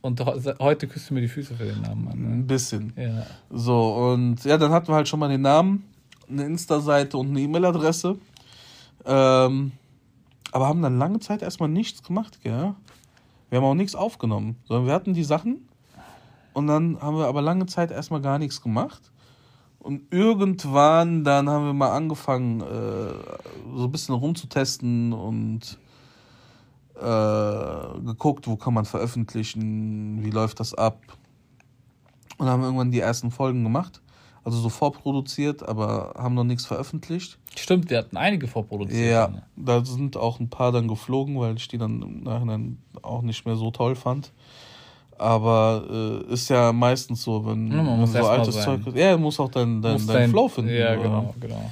Und 0.00 0.20
he- 0.20 0.52
heute 0.60 0.86
küsst 0.86 1.10
du 1.10 1.14
mir 1.14 1.22
die 1.22 1.28
Füße 1.28 1.54
für 1.54 1.64
den 1.64 1.80
Namen 1.80 2.08
an. 2.08 2.18
Ne? 2.20 2.28
Ein 2.34 2.46
bisschen. 2.46 2.92
Ja. 2.96 3.26
So, 3.50 3.94
und 4.12 4.44
ja, 4.44 4.56
dann 4.58 4.70
hatten 4.70 4.88
wir 4.88 4.94
halt 4.94 5.08
schon 5.08 5.18
mal 5.18 5.28
den 5.28 5.42
Namen, 5.42 5.84
eine 6.28 6.44
Insta-Seite 6.44 7.16
und 7.16 7.28
eine 7.28 7.40
E-Mail-Adresse. 7.40 8.18
Ähm, 9.04 9.72
aber 10.52 10.68
haben 10.68 10.82
dann 10.82 10.98
lange 10.98 11.20
Zeit 11.20 11.42
erstmal 11.42 11.68
nichts 11.68 12.02
gemacht, 12.02 12.40
gell? 12.42 12.74
Wir 13.48 13.58
haben 13.58 13.64
auch 13.64 13.74
nichts 13.74 13.94
aufgenommen, 13.94 14.56
sondern 14.64 14.86
wir 14.86 14.94
hatten 14.94 15.14
die 15.14 15.24
Sachen 15.24 15.68
und 16.52 16.66
dann 16.66 17.00
haben 17.00 17.16
wir 17.16 17.26
aber 17.26 17.42
lange 17.42 17.66
Zeit 17.66 17.90
erstmal 17.90 18.20
gar 18.20 18.38
nichts 18.38 18.60
gemacht. 18.62 19.10
Und 19.78 20.12
irgendwann 20.12 21.24
dann 21.24 21.48
haben 21.48 21.66
wir 21.66 21.72
mal 21.72 21.90
angefangen, 21.90 22.60
äh, 22.60 23.74
so 23.76 23.84
ein 23.84 23.90
bisschen 23.90 24.14
rumzutesten 24.14 25.12
und 25.12 25.78
äh, 26.94 28.00
geguckt, 28.04 28.46
wo 28.46 28.56
kann 28.56 28.74
man 28.74 28.84
veröffentlichen, 28.84 30.22
wie 30.22 30.30
läuft 30.30 30.60
das 30.60 30.74
ab. 30.74 31.00
Und 32.38 32.46
haben 32.46 32.62
irgendwann 32.62 32.92
die 32.92 33.00
ersten 33.00 33.30
Folgen 33.30 33.64
gemacht. 33.64 34.01
Also 34.44 34.58
so 34.58 34.68
vorproduziert, 34.70 35.62
aber 35.62 36.14
haben 36.18 36.34
noch 36.34 36.42
nichts 36.44 36.66
veröffentlicht. 36.66 37.38
Stimmt, 37.56 37.90
wir 37.90 37.98
hatten 37.98 38.16
einige 38.16 38.48
vorproduziert. 38.48 39.10
Ja, 39.12 39.30
da 39.56 39.84
sind 39.84 40.16
auch 40.16 40.40
ein 40.40 40.48
paar 40.50 40.72
dann 40.72 40.88
geflogen, 40.88 41.38
weil 41.38 41.56
ich 41.56 41.68
die 41.68 41.78
dann 41.78 42.02
im 42.02 42.22
Nachhinein 42.24 42.78
auch 43.02 43.22
nicht 43.22 43.46
mehr 43.46 43.54
so 43.56 43.70
toll 43.70 43.94
fand. 43.94 44.32
Aber 45.16 46.24
äh, 46.28 46.32
ist 46.32 46.48
ja 46.48 46.72
meistens 46.72 47.22
so, 47.22 47.46
wenn, 47.46 47.70
Ja, 47.70 47.76
man 47.84 47.86
wenn 47.92 48.00
muss 48.00 48.12
so 48.12 48.26
altes. 48.26 48.60
Zeug. 48.62 48.80
Ja, 48.94 49.12
du 49.12 49.18
musst 49.18 49.38
auch 49.38 49.50
dein, 49.50 49.78
Muss 49.78 50.06
dein 50.06 50.16
dein- 50.16 50.30
Flow 50.30 50.48
finden. 50.48 50.74
Ja, 50.74 50.96
genau, 50.96 51.32
genau. 51.38 51.70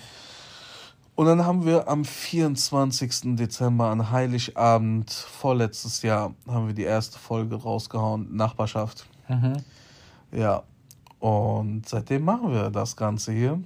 Und 1.16 1.26
dann 1.26 1.44
haben 1.44 1.66
wir 1.66 1.88
am 1.88 2.04
24. 2.04 3.37
Dezember 3.37 3.87
an 3.90 4.11
Heiligabend 4.11 5.11
vorletztes 5.11 6.02
Jahr 6.02 6.35
haben 6.46 6.68
wir 6.68 6.74
die 6.74 6.85
erste 6.85 7.18
Folge 7.18 7.56
rausgehauen, 7.56 8.35
Nachbarschaft. 8.35 9.06
Mhm. 9.28 9.56
Ja. 10.33 10.62
Und 11.20 11.88
seitdem 11.88 12.24
machen 12.24 12.50
wir 12.52 12.70
das 12.70 12.96
Ganze 12.96 13.33
hier. 13.33 13.61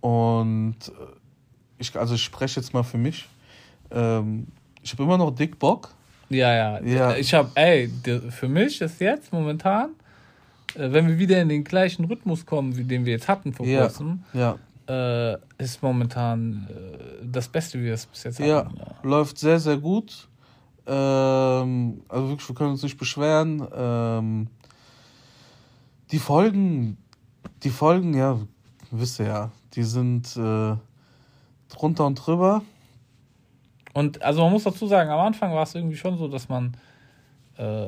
Und 0.00 0.76
äh, 0.88 0.92
ich, 1.78 1.94
also 1.96 2.14
ich 2.14 2.22
spreche 2.22 2.60
jetzt 2.60 2.72
mal 2.74 2.82
für 2.82 2.98
mich. 2.98 3.28
Ähm, 3.90 4.46
ich 4.82 4.92
habe 4.92 5.02
immer 5.02 5.18
noch 5.18 5.30
dick 5.30 5.58
Bock. 5.58 5.90
Ja, 6.30 6.52
ja. 6.54 6.80
Ja. 6.82 7.16
Ich 7.16 7.32
habe, 7.34 7.50
ey, 7.54 7.90
für 8.30 8.48
mich 8.48 8.80
ist 8.80 9.00
jetzt 9.00 9.32
momentan, 9.32 9.90
äh, 10.74 10.90
wenn 10.90 11.06
wir 11.06 11.18
wieder 11.18 11.40
in 11.40 11.48
den 11.48 11.64
gleichen 11.64 12.04
Rhythmus 12.06 12.44
kommen, 12.46 12.76
wie 12.76 12.84
den 12.84 13.04
wir 13.04 13.12
jetzt 13.12 13.28
hatten 13.28 13.52
vor 13.52 13.66
Ja. 13.66 13.82
kurzem, 13.82 14.24
Ja. 14.32 14.56
äh, 14.88 15.36
ist 15.58 15.82
momentan 15.82 16.66
äh, 16.70 17.26
das 17.30 17.48
Beste, 17.48 17.78
wie 17.78 17.84
wir 17.84 17.94
es 17.94 18.06
bis 18.06 18.24
jetzt 18.24 18.38
Ja, 18.38 18.64
hatten. 18.64 18.76
Ja. 18.78 18.86
läuft 19.02 19.38
sehr, 19.38 19.58
sehr 19.60 19.76
gut. 19.76 20.28
Ähm, 20.86 22.02
also 22.08 22.28
wirklich, 22.28 22.48
wir 22.48 22.54
können 22.56 22.70
uns 22.72 22.82
nicht 22.82 22.98
beschweren. 22.98 23.66
Ähm, 23.74 24.46
die 26.14 26.20
Folgen, 26.20 26.96
die 27.64 27.70
Folgen, 27.70 28.14
ja, 28.14 28.38
wisst 28.92 29.18
ihr 29.18 29.26
ja, 29.26 29.50
die 29.74 29.82
sind 29.82 30.36
äh, 30.36 30.76
drunter 31.68 32.06
und 32.06 32.14
drüber. 32.14 32.62
Und 33.94 34.22
also 34.22 34.42
man 34.42 34.52
muss 34.52 34.62
dazu 34.62 34.86
sagen, 34.86 35.10
am 35.10 35.18
Anfang 35.18 35.52
war 35.52 35.64
es 35.64 35.74
irgendwie 35.74 35.96
schon 35.96 36.16
so, 36.16 36.28
dass 36.28 36.48
man 36.48 36.76
äh, 37.56 37.86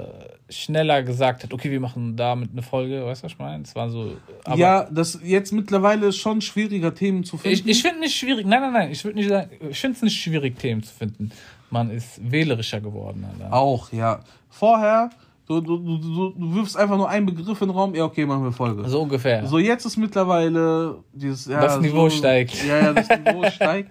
schneller 0.49 1.05
gesagt 1.05 1.45
hat, 1.45 1.53
okay, 1.53 1.71
wir 1.71 1.79
machen 1.79 2.17
damit 2.17 2.51
eine 2.51 2.63
Folge, 2.63 3.07
weißt 3.07 3.23
du, 3.23 3.27
was 3.27 3.33
ich 3.33 3.39
meine? 3.39 3.63
Es 3.63 3.77
war 3.77 3.91
so. 3.91 4.17
ja, 4.57 4.89
das 4.91 5.21
jetzt 5.23 5.53
mittlerweile 5.53 6.09
ist 6.09 6.17
schon 6.17 6.41
schwieriger, 6.41 6.93
Themen 6.97 7.23
zu 7.23 7.37
finden. 7.37 7.55
Ich, 7.55 7.65
ich 7.65 7.81
finde 7.81 8.01
nicht 8.01 8.17
schwierig, 8.17 8.45
nein, 8.45 8.61
nein, 8.61 8.73
nein, 8.73 8.91
ich 8.91 9.05
würde 9.05 9.19
nicht 9.19 9.29
sagen, 9.29 9.51
ich 9.71 9.79
finde 9.79 9.99
es 9.99 10.03
nicht 10.03 10.21
schwierig, 10.21 10.59
Themen 10.59 10.83
zu 10.83 10.93
finden. 10.93 11.31
Man 11.71 11.91
ist 11.91 12.21
wählerischer 12.29 12.81
geworden, 12.81 13.25
Alter. 13.25 13.53
Auch, 13.53 13.93
ja. 13.93 14.19
Vorher, 14.51 15.11
du, 15.47 15.61
du, 15.61 15.79
du, 15.79 15.99
du, 15.99 16.31
du 16.31 16.55
wirfst 16.55 16.77
einfach 16.77 16.97
nur 16.97 17.09
einen 17.09 17.27
Begriff 17.27 17.61
in 17.61 17.69
den 17.69 17.77
Raum, 17.77 17.95
ja, 17.95 18.05
okay, 18.05 18.27
machen 18.27 18.45
wir 18.45 18.53
Folge. 18.53 18.89
So 18.89 19.03
ungefähr. 19.03 19.47
So, 19.47 19.59
jetzt 19.59 19.85
ist 19.85 19.97
mittlerweile 19.97 20.99
dieses. 21.13 21.47
Ja, 21.47 21.61
Das 21.61 21.81
Niveau 21.81 22.09
so, 22.09 22.17
steigt. 22.17 22.55
Ja, 22.67 22.79
ja, 22.79 22.93
das 22.93 23.09
Niveau 23.09 23.49
steigt. 23.51 23.91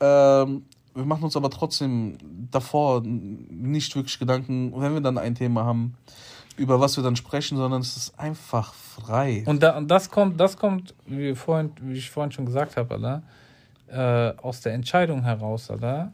Ähm, 0.00 0.62
wir 0.94 1.04
machen 1.04 1.24
uns 1.24 1.36
aber 1.36 1.50
trotzdem 1.50 2.18
davor 2.50 3.02
nicht 3.04 3.94
wirklich 3.94 4.18
Gedanken, 4.18 4.72
wenn 4.76 4.94
wir 4.94 5.00
dann 5.00 5.18
ein 5.18 5.34
Thema 5.34 5.64
haben, 5.64 5.94
über 6.56 6.80
was 6.80 6.96
wir 6.96 7.04
dann 7.04 7.16
sprechen, 7.16 7.56
sondern 7.56 7.80
es 7.80 7.96
ist 7.96 8.18
einfach 8.18 8.74
frei. 8.74 9.44
Und, 9.46 9.62
da, 9.62 9.76
und 9.76 9.88
das 9.88 10.10
kommt, 10.10 10.40
das 10.40 10.56
kommt, 10.56 10.94
wie, 11.06 11.34
vorhin, 11.34 11.72
wie 11.80 11.98
ich 11.98 12.10
vorhin 12.10 12.32
schon 12.32 12.44
gesagt 12.44 12.76
habe, 12.76 12.94
Alter, 12.94 13.22
äh, 13.88 14.36
aus 14.42 14.60
der 14.60 14.74
Entscheidung 14.74 15.22
heraus, 15.22 15.70
Alter, 15.70 16.12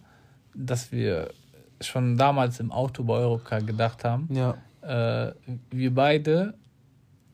dass 0.54 0.92
wir 0.92 1.30
schon 1.80 2.16
damals 2.16 2.60
im 2.60 2.72
Auto 2.72 3.04
bei 3.04 3.14
Eurocar 3.14 3.60
gedacht 3.60 4.04
haben, 4.04 4.28
ja, 4.32 4.56
äh, 4.82 5.32
wir 5.70 5.94
beide, 5.94 6.54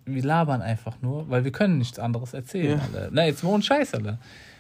wir 0.05 0.23
labern 0.23 0.63
einfach 0.63 1.01
nur, 1.01 1.29
weil 1.31 1.45
wir 1.45 1.53
können 1.53 1.79
nichts 1.79 1.99
anderes 1.99 2.35
erzählen. 2.35 2.79
Ja. 2.79 2.85
Alter. 2.85 3.09
Na, 3.13 3.27
jetzt 3.27 3.45
mal 3.45 3.51
ohne 3.51 3.63
Scheiß, 3.63 3.95
Alter. 3.95 4.19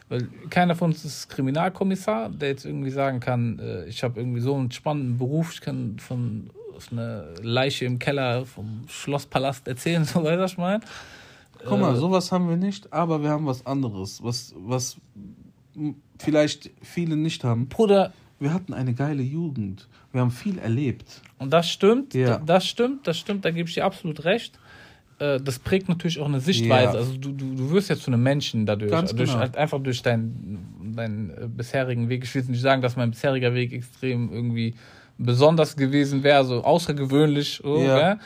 Weil 0.08 0.28
keiner 0.50 0.74
von 0.74 0.90
uns 0.90 1.04
ist 1.04 1.28
Kriminalkommissar, 1.30 2.28
der 2.28 2.50
jetzt 2.50 2.64
irgendwie 2.66 2.90
sagen 2.90 3.20
kann, 3.20 3.58
äh, 3.58 3.84
ich 3.86 4.02
habe 4.04 4.20
irgendwie 4.20 4.40
so 4.40 4.54
einen 4.54 4.70
spannenden 4.70 5.18
Beruf, 5.18 5.52
ich 5.54 5.60
kann 5.60 5.98
von 5.98 6.50
einer 6.90 7.24
Leiche 7.40 7.84
im 7.84 7.98
Keller 7.98 8.44
vom 8.44 8.82
Schlosspalast 8.88 9.66
erzählen, 9.68 10.04
so 10.06 10.22
weiter, 10.22 10.44
ich 10.44 10.58
meine. 10.58 10.80
guck 11.64 11.80
mal, 11.80 11.94
Äh, 11.94 11.96
sowas 11.96 12.30
haben 12.32 12.48
wir 12.48 12.56
nicht, 12.56 12.92
aber 12.92 13.22
wir 13.22 13.30
haben 13.30 13.46
was 13.46 13.64
anderes, 13.64 14.22
was, 14.22 14.54
was 14.56 14.96
vielleicht 16.18 16.70
viele 16.82 17.16
nicht 17.16 17.44
haben. 17.44 17.68
Bruder, 17.68 18.12
Wir 18.42 18.52
hatten 18.52 18.74
eine 18.74 18.92
geile 18.92 19.22
Jugend. 19.22 19.88
Wir 20.12 20.20
haben 20.20 20.30
viel 20.32 20.58
erlebt. 20.58 21.22
und 21.38 21.52
das 21.52 21.70
stimmt, 21.70 22.12
Ja. 22.14 22.38
das 22.44 22.66
stimmt, 22.66 23.06
das 23.06 23.18
stimmt, 23.18 23.44
da 23.44 23.50
gebe 23.50 23.68
ich 23.68 23.74
dir 23.74 23.84
absolut 23.84 24.24
recht. 24.24 24.58
Äh, 25.18 25.38
Das 25.40 25.58
prägt 25.58 25.88
natürlich 25.88 26.18
auch 26.20 26.26
eine 26.26 26.40
Sichtweise. 26.40 26.92
Ja. 26.94 26.98
Also 26.98 27.16
du, 27.16 27.32
du, 27.32 27.54
du 27.54 27.70
wirst 27.70 27.88
jetzt 27.90 28.02
zu 28.02 28.10
einem 28.10 28.22
Menschen 28.22 28.66
dadurch. 28.66 28.90
Ganz 28.90 29.14
durch, 29.14 29.30
genau. 29.30 29.40
halt 29.40 29.56
einfach 29.56 29.80
durch 29.80 30.02
deinen, 30.02 30.92
deinen 30.96 31.30
äh, 31.30 31.46
bisherigen 31.48 32.08
Weg. 32.08 32.24
Ich 32.24 32.34
will 32.34 32.42
jetzt 32.42 32.48
nicht 32.50 32.60
sagen, 32.60 32.82
dass 32.82 32.96
mein 32.96 33.10
bisheriger 33.12 33.54
Weg 33.54 33.72
extrem 33.72 34.32
irgendwie 34.32 34.74
besonders 35.18 35.76
gewesen 35.76 36.22
wäre, 36.24 36.44
so 36.44 36.64
außergewöhnlich. 36.64 37.60
So, 37.62 37.78
Ja. 37.80 38.18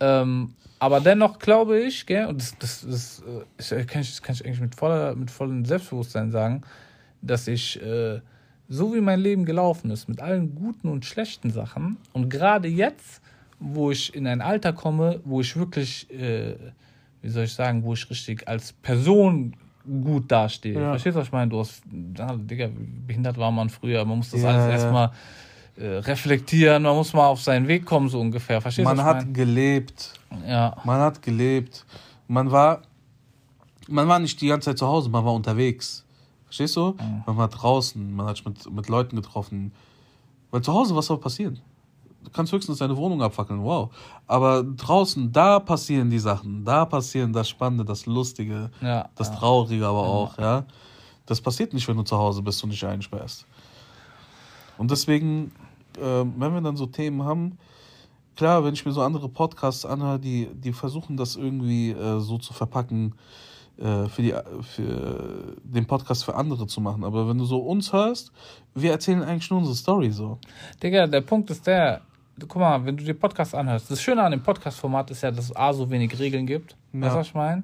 Ähm, 0.00 0.54
aber 0.78 1.00
dennoch 1.00 1.38
glaube 1.38 1.78
ich, 1.80 2.06
gell, 2.06 2.24
und 2.26 2.40
das, 2.40 2.56
das, 2.58 2.86
das, 2.88 3.22
ich, 3.58 3.72
äh, 3.72 3.84
kann, 3.84 4.00
ich, 4.00 4.08
das 4.12 4.22
kann 4.22 4.34
ich 4.34 4.46
eigentlich 4.46 4.60
mit, 4.60 4.74
voller, 4.74 5.14
mit 5.14 5.30
vollem 5.30 5.66
Selbstbewusstsein 5.66 6.30
sagen, 6.30 6.62
dass 7.20 7.46
ich, 7.46 7.78
äh, 7.82 8.20
so 8.72 8.94
wie 8.94 9.00
mein 9.00 9.20
Leben 9.20 9.44
gelaufen 9.44 9.90
ist, 9.90 10.08
mit 10.08 10.22
allen 10.22 10.54
guten 10.54 10.88
und 10.88 11.04
schlechten 11.04 11.50
Sachen, 11.50 11.96
und 12.12 12.30
gerade 12.30 12.68
jetzt, 12.68 13.20
wo 13.58 13.90
ich 13.90 14.14
in 14.14 14.26
ein 14.26 14.40
Alter 14.40 14.72
komme, 14.72 15.20
wo 15.24 15.40
ich 15.40 15.56
wirklich, 15.56 16.08
äh, 16.10 16.54
wie 17.20 17.28
soll 17.28 17.44
ich 17.44 17.52
sagen, 17.52 17.82
wo 17.82 17.92
ich 17.92 18.08
richtig 18.08 18.46
als 18.48 18.72
Person 18.72 19.54
gut 20.02 20.30
dastehe. 20.30 20.74
Ja. 20.80 20.90
Verstehst 20.90 21.16
du, 21.16 21.20
was 21.20 21.26
ich 21.26 21.32
meine? 21.32 21.50
Du 21.50 21.58
hast, 21.58 21.82
ja, 22.16 22.34
Digga, 22.36 22.68
wie 22.68 22.84
behindert 23.08 23.36
war 23.38 23.50
man 23.50 23.68
früher, 23.68 24.04
man 24.04 24.18
muss 24.18 24.30
das 24.30 24.42
Ja, 24.42 24.50
alles 24.50 24.64
ja. 24.66 24.70
erstmal 24.70 25.10
äh, 25.76 25.86
reflektieren, 25.98 26.82
man 26.84 26.94
muss 26.94 27.12
mal 27.12 27.26
auf 27.26 27.42
seinen 27.42 27.66
Weg 27.66 27.84
kommen, 27.84 28.08
so 28.08 28.20
ungefähr. 28.20 28.60
Verstehst 28.60 28.86
du, 28.86 28.88
Man 28.88 28.98
was 28.98 29.04
hat 29.04 29.16
ich 29.18 29.24
meine? 29.24 29.32
gelebt. 29.32 30.12
Ja. 30.46 30.76
Man 30.84 31.00
hat 31.00 31.20
gelebt. 31.22 31.84
Man 32.28 32.50
war, 32.52 32.82
man 33.88 34.06
war 34.06 34.18
nicht 34.20 34.40
die 34.40 34.46
ganze 34.48 34.70
Zeit 34.70 34.78
zu 34.78 34.86
Hause, 34.86 35.10
man 35.10 35.24
war 35.24 35.34
unterwegs. 35.34 36.04
Verstehst 36.50 36.74
du? 36.74 36.96
Man 37.26 37.36
war 37.36 37.46
draußen, 37.46 38.12
man 38.12 38.26
hat 38.26 38.36
sich 38.36 38.44
mit, 38.44 38.68
mit 38.72 38.88
Leuten 38.88 39.14
getroffen. 39.14 39.70
Weil 40.50 40.62
zu 40.62 40.72
Hause, 40.72 40.96
was 40.96 41.06
soll 41.06 41.18
passieren? 41.18 41.60
Du 42.24 42.30
kannst 42.30 42.52
höchstens 42.52 42.78
deine 42.78 42.96
Wohnung 42.96 43.22
abfackeln, 43.22 43.62
wow. 43.62 43.88
Aber 44.26 44.64
draußen, 44.64 45.30
da 45.30 45.60
passieren 45.60 46.10
die 46.10 46.18
Sachen. 46.18 46.64
Da 46.64 46.86
passieren 46.86 47.32
das 47.32 47.48
Spannende, 47.48 47.84
das 47.84 48.04
Lustige, 48.06 48.72
Ja, 48.80 49.08
das 49.14 49.28
ja. 49.28 49.36
Traurige 49.36 49.86
aber 49.86 50.02
auch, 50.02 50.36
ja. 50.38 50.64
Das 51.24 51.40
passiert 51.40 51.72
nicht, 51.72 51.86
wenn 51.86 51.96
du 51.96 52.02
zu 52.02 52.18
Hause 52.18 52.42
bist 52.42 52.64
und 52.64 52.70
dich 52.70 52.84
einsperrst. 52.84 53.46
Und 54.76 54.90
deswegen, 54.90 55.52
äh, 55.98 56.24
wenn 56.36 56.52
wir 56.52 56.60
dann 56.62 56.76
so 56.76 56.86
Themen 56.86 57.22
haben, 57.22 57.58
klar, 58.34 58.64
wenn 58.64 58.74
ich 58.74 58.84
mir 58.84 58.90
so 58.90 59.02
andere 59.02 59.28
Podcasts 59.28 59.84
anhöre, 59.84 60.18
die, 60.18 60.48
die 60.52 60.72
versuchen 60.72 61.16
das 61.16 61.36
irgendwie 61.36 61.92
äh, 61.92 62.18
so 62.18 62.38
zu 62.38 62.52
verpacken, 62.52 63.14
für, 63.78 64.22
die, 64.22 64.34
für 64.62 65.56
den 65.64 65.86
Podcast 65.86 66.24
für 66.24 66.34
andere 66.34 66.66
zu 66.66 66.80
machen. 66.80 67.02
Aber 67.04 67.28
wenn 67.28 67.38
du 67.38 67.44
so 67.44 67.58
uns 67.58 67.92
hörst, 67.92 68.30
wir 68.74 68.90
erzählen 68.92 69.22
eigentlich 69.22 69.50
nur 69.50 69.60
unsere 69.60 69.76
Story 69.76 70.10
so. 70.10 70.38
Digga, 70.82 71.06
der 71.06 71.22
Punkt 71.22 71.50
ist 71.50 71.66
der, 71.66 72.02
guck 72.40 72.56
mal, 72.56 72.84
wenn 72.84 72.96
du 72.96 73.04
dir 73.04 73.14
Podcast 73.14 73.54
anhörst, 73.54 73.90
das 73.90 74.02
Schöne 74.02 74.22
an 74.22 74.32
dem 74.32 74.42
Podcast-Format 74.42 75.10
ist 75.10 75.22
ja, 75.22 75.30
dass 75.30 75.46
es 75.46 75.56
A, 75.56 75.72
so 75.72 75.88
wenig 75.90 76.18
Regeln 76.18 76.46
gibt. 76.46 76.76
Weißt 76.92 77.12
du, 77.12 77.14
Ja. 77.14 77.20
was 77.20 77.26
ich 77.28 77.34
meine? 77.34 77.62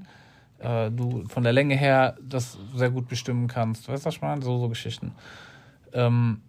äh, 0.59 0.91
du 0.91 1.25
von 1.29 1.43
der 1.43 1.53
Länge 1.53 1.77
her 1.77 2.17
das 2.27 2.57
sehr 2.75 2.89
gut 2.91 3.09
bestimmen 3.09 3.47
kannst. 3.47 3.89
Weißt 3.89 4.05
du, 4.05 4.07
was 4.07 4.15
ich 4.15 4.23
meine? 4.23 4.41
So, 4.41 4.59
so 4.59 4.69
Geschichten. 4.71 5.13
Ähm, 5.93 6.41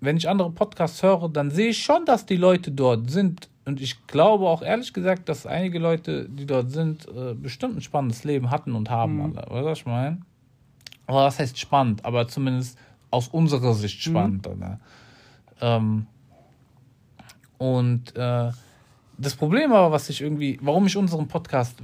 wenn 0.00 0.16
ich 0.16 0.28
andere 0.28 0.50
Podcasts 0.50 1.02
höre, 1.02 1.28
dann 1.28 1.50
sehe 1.50 1.70
ich 1.70 1.82
schon, 1.82 2.04
dass 2.04 2.26
die 2.26 2.36
Leute 2.36 2.70
dort 2.70 3.10
sind. 3.10 3.48
Und 3.66 3.80
ich 3.80 4.06
glaube 4.06 4.46
auch 4.48 4.62
ehrlich 4.62 4.92
gesagt, 4.92 5.28
dass 5.28 5.44
einige 5.44 5.80
Leute, 5.80 6.28
die 6.28 6.46
dort 6.46 6.70
sind, 6.70 7.06
äh, 7.08 7.34
bestimmt 7.34 7.76
ein 7.76 7.80
spannendes 7.82 8.22
Leben 8.22 8.50
hatten 8.50 8.76
und 8.76 8.90
haben. 8.90 9.16
Mhm. 9.16 9.36
Weißt 9.36 9.50
du, 9.50 9.64
was 9.64 9.78
ich 9.78 9.86
meine? 9.86 10.18
Aber 11.06 11.24
was 11.24 11.38
heißt 11.40 11.58
spannend? 11.58 12.04
Aber 12.04 12.28
zumindest 12.28 12.78
aus 13.10 13.26
unserer 13.26 13.74
Sicht 13.74 14.00
spannend. 14.00 14.48
Mhm. 14.48 14.76
Ähm, 15.60 16.06
und 17.58 18.16
äh, 18.16 18.52
das 19.18 19.34
Problem 19.34 19.72
aber, 19.72 19.90
was 19.90 20.10
ich 20.10 20.20
irgendwie, 20.20 20.58
warum 20.62 20.86
ich 20.86 20.96
unseren 20.96 21.26
Podcast, 21.26 21.78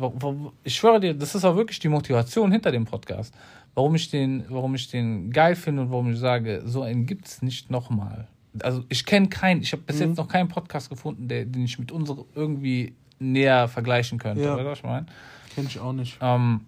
ich 0.63 0.77
schwöre 0.77 1.01
dir, 1.01 1.15
das 1.15 1.35
ist 1.35 1.45
auch 1.45 1.57
wirklich 1.57 1.81
die 1.81 1.89
Motivation 1.89 2.53
hinter 2.53 2.71
dem 2.71 2.85
Podcast, 2.85 3.35
warum 3.75 3.95
ich 3.97 4.11
den, 4.11 4.45
warum 4.49 4.75
ich 4.77 4.89
den 4.91 5.31
geil 5.31 5.57
finde 5.57 5.83
und 5.83 5.91
warum 5.91 6.13
ich 6.13 6.19
sage, 6.19 6.63
so 6.65 6.83
einen 6.83 7.07
gibt 7.07 7.27
es 7.27 7.43
nicht 7.43 7.71
nochmal. 7.71 8.29
Also 8.61 8.85
ich 8.89 9.07
kenne 9.07 9.29
keinen, 9.29 9.63
ich 9.63 9.73
habe 9.73 9.83
bis 9.83 9.97
mhm. 9.97 10.09
jetzt 10.09 10.17
noch 10.17 10.29
keinen 10.29 10.49
Podcast 10.49 10.91
gefunden, 10.91 11.29
der, 11.29 11.45
den 11.45 11.65
ich 11.65 11.79
mit 11.79 11.91
unserem 11.91 12.25
irgendwie 12.35 12.95
näher 13.19 13.69
vergleichen 13.69 14.19
könnte. 14.19 14.43
Ja. 14.43 14.57
Du, 14.57 14.65
was 14.65 14.79
ich 14.79 14.85
meine? 14.85 15.07
Kenn 15.55 15.67
ich 15.67 15.79
auch 15.79 15.93
nicht. 15.93 16.19
Ähm, 16.21 16.61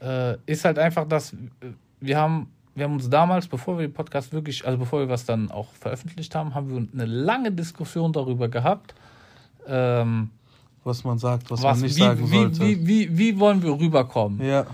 äh, 0.00 0.36
ist 0.46 0.64
halt 0.64 0.78
einfach, 0.78 1.08
dass 1.08 1.34
wir 2.00 2.18
haben 2.18 2.48
wir 2.74 2.84
haben 2.84 2.94
uns 2.94 3.08
damals, 3.08 3.46
bevor 3.46 3.78
wir 3.78 3.86
den 3.86 3.92
Podcast 3.92 4.32
wirklich, 4.32 4.66
also 4.66 4.78
bevor 4.78 5.00
wir 5.00 5.08
was 5.08 5.24
dann 5.24 5.50
auch 5.50 5.72
veröffentlicht 5.74 6.34
haben, 6.34 6.54
haben 6.54 6.70
wir 6.70 6.88
eine 6.92 7.06
lange 7.06 7.52
Diskussion 7.52 8.12
darüber 8.12 8.48
gehabt. 8.48 8.94
Ähm, 9.66 10.30
was 10.82 11.04
man 11.04 11.18
sagt, 11.18 11.50
was, 11.50 11.62
was 11.62 11.78
man 11.78 11.86
nicht 11.86 11.96
wie, 11.96 12.00
sagen 12.00 12.30
wie, 12.30 12.36
sollte. 12.36 12.60
Wie, 12.60 12.86
wie, 12.86 13.18
wie, 13.18 13.38
wollen 13.38 13.62
wir 13.62 13.78
rüberkommen? 13.78 14.44
Ja. 14.44 14.66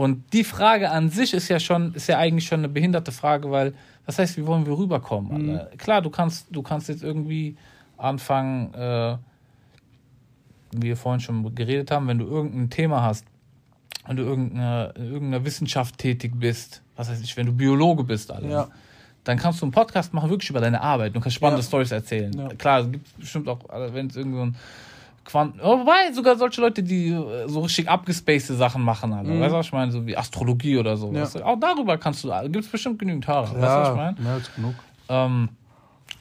Und 0.00 0.32
die 0.32 0.44
Frage 0.44 0.90
an 0.90 1.10
sich 1.10 1.34
ist 1.34 1.50
ja 1.50 1.60
schon, 1.60 1.92
ist 1.92 2.06
ja 2.06 2.16
eigentlich 2.16 2.46
schon 2.46 2.60
eine 2.60 2.70
behinderte 2.70 3.12
Frage, 3.12 3.50
weil, 3.50 3.74
was 4.06 4.18
heißt, 4.18 4.38
wie 4.38 4.46
wollen 4.46 4.64
wir 4.64 4.78
rüberkommen? 4.78 5.48
Mhm. 5.48 5.60
Klar, 5.76 6.00
du 6.00 6.08
kannst, 6.08 6.46
du 6.50 6.62
kannst 6.62 6.88
jetzt 6.88 7.02
irgendwie 7.02 7.58
anfangen, 7.98 8.72
äh, 8.72 9.18
wie 10.72 10.88
wir 10.88 10.96
vorhin 10.96 11.20
schon 11.20 11.54
geredet 11.54 11.90
haben, 11.90 12.08
wenn 12.08 12.16
du 12.16 12.24
irgendein 12.24 12.70
Thema 12.70 13.02
hast, 13.02 13.26
wenn 14.06 14.16
du 14.16 14.22
irgendeiner 14.22 14.94
irgendeine 14.96 15.44
Wissenschaft 15.44 15.98
tätig 15.98 16.32
bist, 16.34 16.82
was 16.96 17.10
weiß 17.10 17.20
ich, 17.20 17.36
wenn 17.36 17.44
du 17.44 17.52
Biologe 17.52 18.02
bist, 18.02 18.30
alle, 18.30 18.48
ja. 18.48 18.68
dann 19.24 19.36
kannst 19.36 19.60
du 19.60 19.66
einen 19.66 19.72
Podcast 19.72 20.14
machen, 20.14 20.30
wirklich 20.30 20.48
über 20.48 20.62
deine 20.62 20.80
Arbeit. 20.80 21.14
Du 21.14 21.20
kannst 21.20 21.36
spannende 21.36 21.60
ja. 21.60 21.68
Stories 21.68 21.90
erzählen. 21.90 22.32
Ja. 22.32 22.48
Klar, 22.54 22.80
es 22.80 22.90
gibt 22.90 23.18
bestimmt 23.20 23.48
auch, 23.50 23.58
wenn 23.92 24.06
es 24.06 24.16
irgendwie 24.16 24.38
so 24.38 24.44
ein 24.44 24.56
Quanten. 25.24 25.60
Oh, 25.62 25.80
wobei, 25.80 26.12
sogar 26.12 26.36
solche 26.36 26.60
Leute, 26.60 26.82
die 26.82 27.08
äh, 27.10 27.48
so 27.48 27.60
richtig 27.60 27.88
abgespacede 27.88 28.56
Sachen 28.58 28.82
machen, 28.82 29.12
Alter. 29.12 29.30
Mhm. 29.30 29.40
Weißt 29.40 29.52
du, 29.52 29.56
was 29.56 29.66
ich 29.66 29.72
meine? 29.72 29.92
So 29.92 30.06
wie 30.06 30.16
Astrologie 30.16 30.78
oder 30.78 30.96
so. 30.96 31.12
Ja. 31.12 31.24
Auch 31.44 31.58
darüber 31.58 31.98
kannst 31.98 32.24
du, 32.24 32.30
gibt 32.44 32.64
es 32.64 32.70
bestimmt 32.70 32.98
genügend 32.98 33.28
Haare. 33.28 33.54
Ja, 33.54 33.60
weißt 33.60 33.62
du, 33.62 33.80
was 33.80 33.88
ich 33.88 33.96
meine? 33.96 34.20
Mehr 34.20 34.32
als 34.32 34.54
genug. 34.54 34.74
Ähm, 35.08 35.48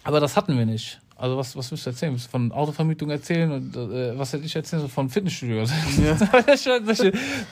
aber 0.03 0.19
das 0.19 0.35
hatten 0.35 0.57
wir 0.57 0.65
nicht. 0.65 0.99
Also 1.15 1.37
was, 1.37 1.55
was 1.55 1.69
willst 1.69 1.85
du 1.85 1.89
erzählen? 1.89 2.13
Willst 2.13 2.27
du 2.27 2.31
von 2.31 2.51
Autovermietung 2.51 3.09
erzählen? 3.09 3.51
Und, 3.51 3.75
äh, 3.75 4.17
was 4.17 4.31
hätte 4.31 4.45
ich 4.45 4.55
erzählen? 4.55 4.81
So 4.81 4.87
von 4.87 5.09
Fitnessstudio. 5.09 5.63
Ja. 5.63 6.15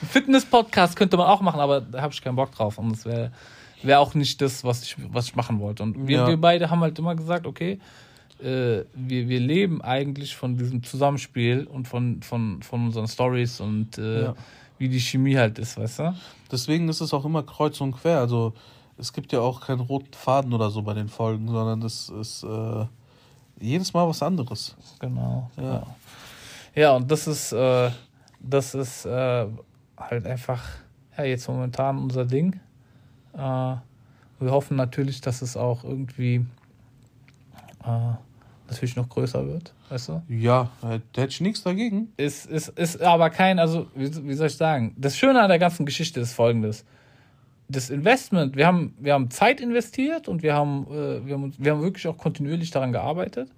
Fitness-Podcast 0.10 0.96
könnte 0.96 1.18
man 1.18 1.28
auch 1.28 1.42
machen, 1.42 1.60
aber 1.60 1.82
da 1.82 2.02
habe 2.02 2.14
ich 2.14 2.22
keinen 2.22 2.38
Bock 2.38 2.52
drauf. 2.54 2.78
Und 2.78 2.92
das 2.94 3.06
wäre 3.06 3.32
wär 3.84 4.00
auch 4.00 4.14
nicht 4.14 4.42
das, 4.42 4.64
was 4.64 4.84
ich, 4.84 4.96
was 5.12 5.26
ich 5.26 5.36
machen 5.36 5.60
wollte. 5.60 5.84
Und 5.84 6.08
wir, 6.08 6.18
ja. 6.20 6.28
wir 6.28 6.38
beide 6.38 6.70
haben 6.70 6.80
halt 6.80 6.98
immer 6.98 7.16
gesagt, 7.16 7.46
okay, 7.46 7.80
äh, 8.40 8.86
wir, 8.94 9.28
wir 9.28 9.40
leben 9.40 9.82
eigentlich 9.82 10.36
von 10.36 10.58
diesem 10.58 10.84
Zusammenspiel 10.84 11.66
und 11.66 11.88
von, 11.88 12.22
von, 12.22 12.62
von 12.62 12.86
unseren 12.86 13.08
Stories 13.08 13.60
und 13.60 13.98
äh, 13.98 14.24
ja. 14.24 14.36
wie 14.78 14.90
die 14.90 15.00
Chemie 15.00 15.36
halt 15.36 15.60
ist, 15.60 15.78
weißt 15.78 16.00
du? 16.00 16.16
Deswegen 16.52 16.90
ist 16.90 17.02
es 17.02 17.14
auch 17.14 17.26
immer 17.26 17.44
kreuz 17.44 17.82
und 17.82 17.94
quer. 17.94 18.20
Also 18.20 18.54
es 18.98 19.14
gibt 19.14 19.32
ja 19.32 19.40
auch 19.40 19.62
keinen 19.62 19.82
roten 19.82 20.14
Faden 20.14 20.54
oder 20.54 20.70
so 20.70 20.82
bei 20.82 20.94
den 20.94 21.10
Folgen, 21.10 21.48
sondern 21.48 21.82
das 21.82 22.10
ist 22.10 22.44
äh, 22.44 22.86
jedes 23.60 23.94
Mal 23.94 24.08
was 24.08 24.22
anderes. 24.22 24.76
Genau. 25.00 25.50
Ja, 25.58 25.64
ja. 25.64 25.88
ja 26.76 26.96
und 26.96 27.10
das 27.10 27.28
ist, 27.28 27.52
äh, 27.54 27.92
das 28.40 28.76
ist 28.76 29.06
äh, 29.06 29.48
halt 29.98 30.26
einfach 30.26 30.64
ja, 31.18 31.24
jetzt 31.24 31.48
momentan 31.48 31.98
unser 31.98 32.26
Ding. 32.26 32.60
Äh, 33.34 33.76
wir 34.40 34.52
hoffen 34.52 34.78
natürlich, 34.78 35.22
dass 35.22 35.42
es 35.42 35.58
auch 35.58 35.84
irgendwie 35.84 36.46
äh, 37.84 38.14
natürlich 38.70 38.96
noch 38.96 39.10
größer 39.10 39.48
wird, 39.48 39.74
weißt 39.90 40.10
du? 40.10 40.22
Ja, 40.30 40.70
äh, 40.84 41.00
da 41.14 41.22
hätte 41.22 41.32
ich 41.32 41.42
nichts 41.42 41.64
dagegen. 41.64 42.14
Ist, 42.18 42.46
ist, 42.46 42.70
ist 42.70 43.02
aber 43.02 43.30
kein, 43.30 43.60
also, 43.60 43.88
wie, 43.96 44.28
wie 44.28 44.34
soll 44.34 44.48
ich 44.48 44.56
sagen? 44.56 44.96
Das 44.98 45.18
Schöne 45.18 45.42
an 45.42 45.50
der 45.50 45.60
ganzen 45.60 45.86
Geschichte 45.86 46.20
ist 46.20 46.34
folgendes 46.34 46.86
das 47.70 47.90
Investment, 47.90 48.56
wir 48.56 48.66
haben, 48.66 48.94
wir 49.00 49.14
haben 49.14 49.30
Zeit 49.30 49.60
investiert 49.60 50.28
und 50.28 50.42
wir 50.42 50.54
haben, 50.54 50.88
äh, 50.90 51.26
wir, 51.26 51.34
haben, 51.34 51.54
wir 51.58 51.72
haben 51.72 51.82
wirklich 51.82 52.08
auch 52.08 52.18
kontinuierlich 52.18 52.72
daran 52.72 52.92
gearbeitet. 52.92 53.50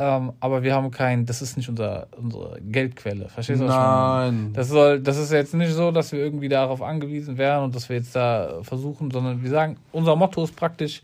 Ähm, 0.00 0.32
aber 0.38 0.62
wir 0.62 0.74
haben 0.74 0.92
kein, 0.92 1.26
das 1.26 1.42
ist 1.42 1.56
nicht 1.56 1.68
unser, 1.68 2.06
unsere 2.16 2.60
Geldquelle. 2.60 3.28
Verstehst 3.28 3.60
du 3.60 3.66
was 3.66 3.74
Nein. 3.74 4.52
Das 4.52 4.68
soll, 4.68 5.00
das 5.00 5.16
ist 5.16 5.32
jetzt 5.32 5.54
nicht 5.54 5.72
so, 5.72 5.90
dass 5.90 6.12
wir 6.12 6.20
irgendwie 6.20 6.48
darauf 6.48 6.82
angewiesen 6.82 7.36
wären 7.36 7.64
und 7.64 7.74
dass 7.74 7.88
wir 7.88 7.96
jetzt 7.96 8.14
da 8.14 8.60
versuchen, 8.62 9.10
sondern 9.10 9.42
wir 9.42 9.50
sagen, 9.50 9.76
unser 9.90 10.14
Motto 10.14 10.44
ist 10.44 10.54
praktisch, 10.54 11.02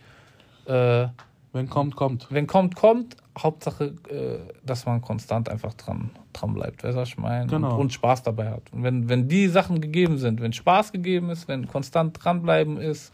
äh, 0.66 1.07
wenn 1.52 1.68
kommt, 1.68 1.96
kommt. 1.96 2.28
Wenn 2.30 2.46
kommt, 2.46 2.76
kommt. 2.76 3.16
Hauptsache, 3.38 3.94
äh, 4.08 4.38
dass 4.64 4.86
man 4.86 5.00
konstant 5.02 5.48
einfach 5.48 5.74
dran, 5.74 6.10
dran 6.32 6.54
bleibt, 6.54 6.84
weißt 6.84 6.96
du, 6.96 7.00
was 7.00 7.08
ich 7.08 7.18
meine? 7.18 7.46
Genau. 7.46 7.74
Und, 7.74 7.80
und, 7.80 7.92
Spaß 7.92 8.22
dabei 8.22 8.50
hat. 8.50 8.62
Und 8.72 8.82
wenn, 8.82 9.08
wenn 9.08 9.28
die 9.28 9.48
Sachen 9.48 9.80
gegeben 9.80 10.18
sind, 10.18 10.40
wenn 10.40 10.52
Spaß 10.52 10.92
gegeben 10.92 11.30
ist, 11.30 11.48
wenn 11.48 11.66
konstant 11.66 12.22
dranbleiben 12.22 12.76
ist, 12.76 13.12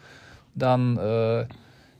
dann, 0.55 0.97
äh, 0.99 1.47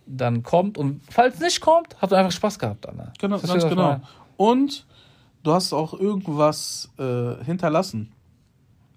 dann 0.07 0.43
kommt. 0.43 0.77
Und 0.77 1.01
falls 1.11 1.41
nicht 1.41 1.61
kommt, 1.61 1.97
hast 2.01 2.11
du 2.11 2.17
einfach 2.17 2.33
Spaß 2.33 2.59
gehabt, 2.59 2.89
Anna. 2.89 3.13
Genau, 3.19 3.39
ganz 3.39 3.67
genau. 3.67 4.01
Und 4.37 4.87
du 5.43 5.53
hast 5.53 5.73
auch 5.73 5.95
irgendwas 5.95 6.91
äh, 6.99 7.43
hinterlassen. 7.45 8.13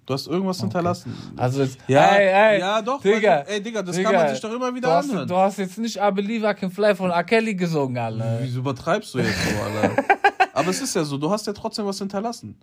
Du 0.06 0.14
hast 0.14 0.28
irgendwas 0.28 0.58
okay. 0.58 0.66
hinterlassen. 0.66 1.16
Also 1.38 1.62
jetzt, 1.62 1.78
ja, 1.88 2.08
ey, 2.08 2.56
ey, 2.56 2.60
ja 2.60 2.82
doch, 2.82 3.02
Digga, 3.02 3.44
weil, 3.46 3.46
ey 3.48 3.64
Digga, 3.64 3.82
das 3.82 3.96
Digga, 3.96 4.12
kann 4.12 4.20
man 4.22 4.30
sich 4.30 4.42
doch 4.42 4.52
immer 4.52 4.76
wieder 4.76 4.90
du 4.90 4.94
hast, 4.94 5.10
anhören. 5.10 5.28
Du 5.28 5.38
hast 5.38 5.58
jetzt 5.58 5.78
nicht 5.78 5.96
I 5.96 6.12
Believe 6.12 6.50
I 6.50 6.54
Can 6.54 6.70
Fly 6.70 6.94
von 6.94 7.10
R. 7.10 7.24
Kelly 7.24 7.56
gesungen, 7.56 7.98
Alter. 7.98 8.40
Wieso 8.42 8.60
übertreibst 8.60 9.14
du 9.14 9.20
jetzt 9.20 9.38
so, 9.44 9.64
Alter? 9.64 10.04
Aber 10.54 10.70
es 10.70 10.82
ist 10.82 10.94
ja 10.96 11.04
so, 11.04 11.18
du 11.18 11.32
hast 11.32 11.48
ja 11.48 11.54
trotzdem 11.54 11.86
was 11.86 11.98
hinterlassen. 12.00 12.58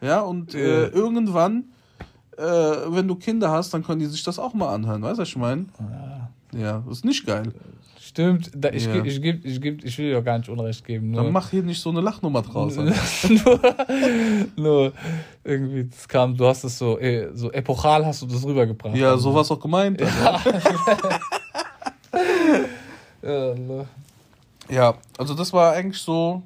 Ja, 0.00 0.20
und 0.20 0.54
äh, 0.54 0.86
irgendwann, 0.88 1.64
äh, 2.36 2.42
wenn 2.42 3.06
du 3.06 3.14
Kinder 3.16 3.50
hast, 3.50 3.74
dann 3.74 3.84
können 3.84 4.00
die 4.00 4.06
sich 4.06 4.22
das 4.22 4.38
auch 4.38 4.54
mal 4.54 4.74
anhören, 4.74 5.02
weißt 5.02 5.18
du, 5.18 5.22
was 5.22 5.28
ich 5.28 5.36
meine? 5.36 5.66
Ja. 5.78 6.25
Ja, 6.56 6.82
das 6.86 6.98
ist 6.98 7.04
nicht 7.04 7.26
geil. 7.26 7.52
Stimmt, 8.00 8.50
da, 8.54 8.70
ich, 8.70 8.86
ja. 8.86 9.04
ich, 9.04 9.18
ich, 9.18 9.24
ich, 9.24 9.64
ich, 9.64 9.84
ich 9.84 9.98
will 9.98 10.10
dir 10.10 10.22
gar 10.22 10.38
nicht 10.38 10.48
Unrecht 10.48 10.84
geben. 10.84 11.10
Nur, 11.10 11.24
Dann 11.24 11.32
mach 11.32 11.50
hier 11.50 11.62
nicht 11.62 11.80
so 11.80 11.90
eine 11.90 12.00
Lachnummer 12.00 12.40
draus. 12.40 12.76
nur, 13.28 13.60
nur, 14.56 14.92
irgendwie, 15.44 15.84
das 15.84 16.08
kam, 16.08 16.36
du 16.36 16.46
hast 16.46 16.64
es 16.64 16.78
so, 16.78 16.98
eh, 16.98 17.28
so 17.34 17.52
epochal 17.52 18.06
hast 18.06 18.22
du 18.22 18.26
das 18.26 18.44
rübergebracht. 18.44 18.96
Ja, 18.96 19.18
so 19.18 19.34
war 19.34 19.42
es 19.42 19.50
auch 19.50 19.60
gemeint. 19.60 20.00
Ja. 20.00 20.40
ja, 23.22 23.54
ne. 23.54 23.86
ja, 24.70 24.94
also 25.18 25.34
das 25.34 25.52
war 25.52 25.72
eigentlich 25.72 26.00
so 26.00 26.42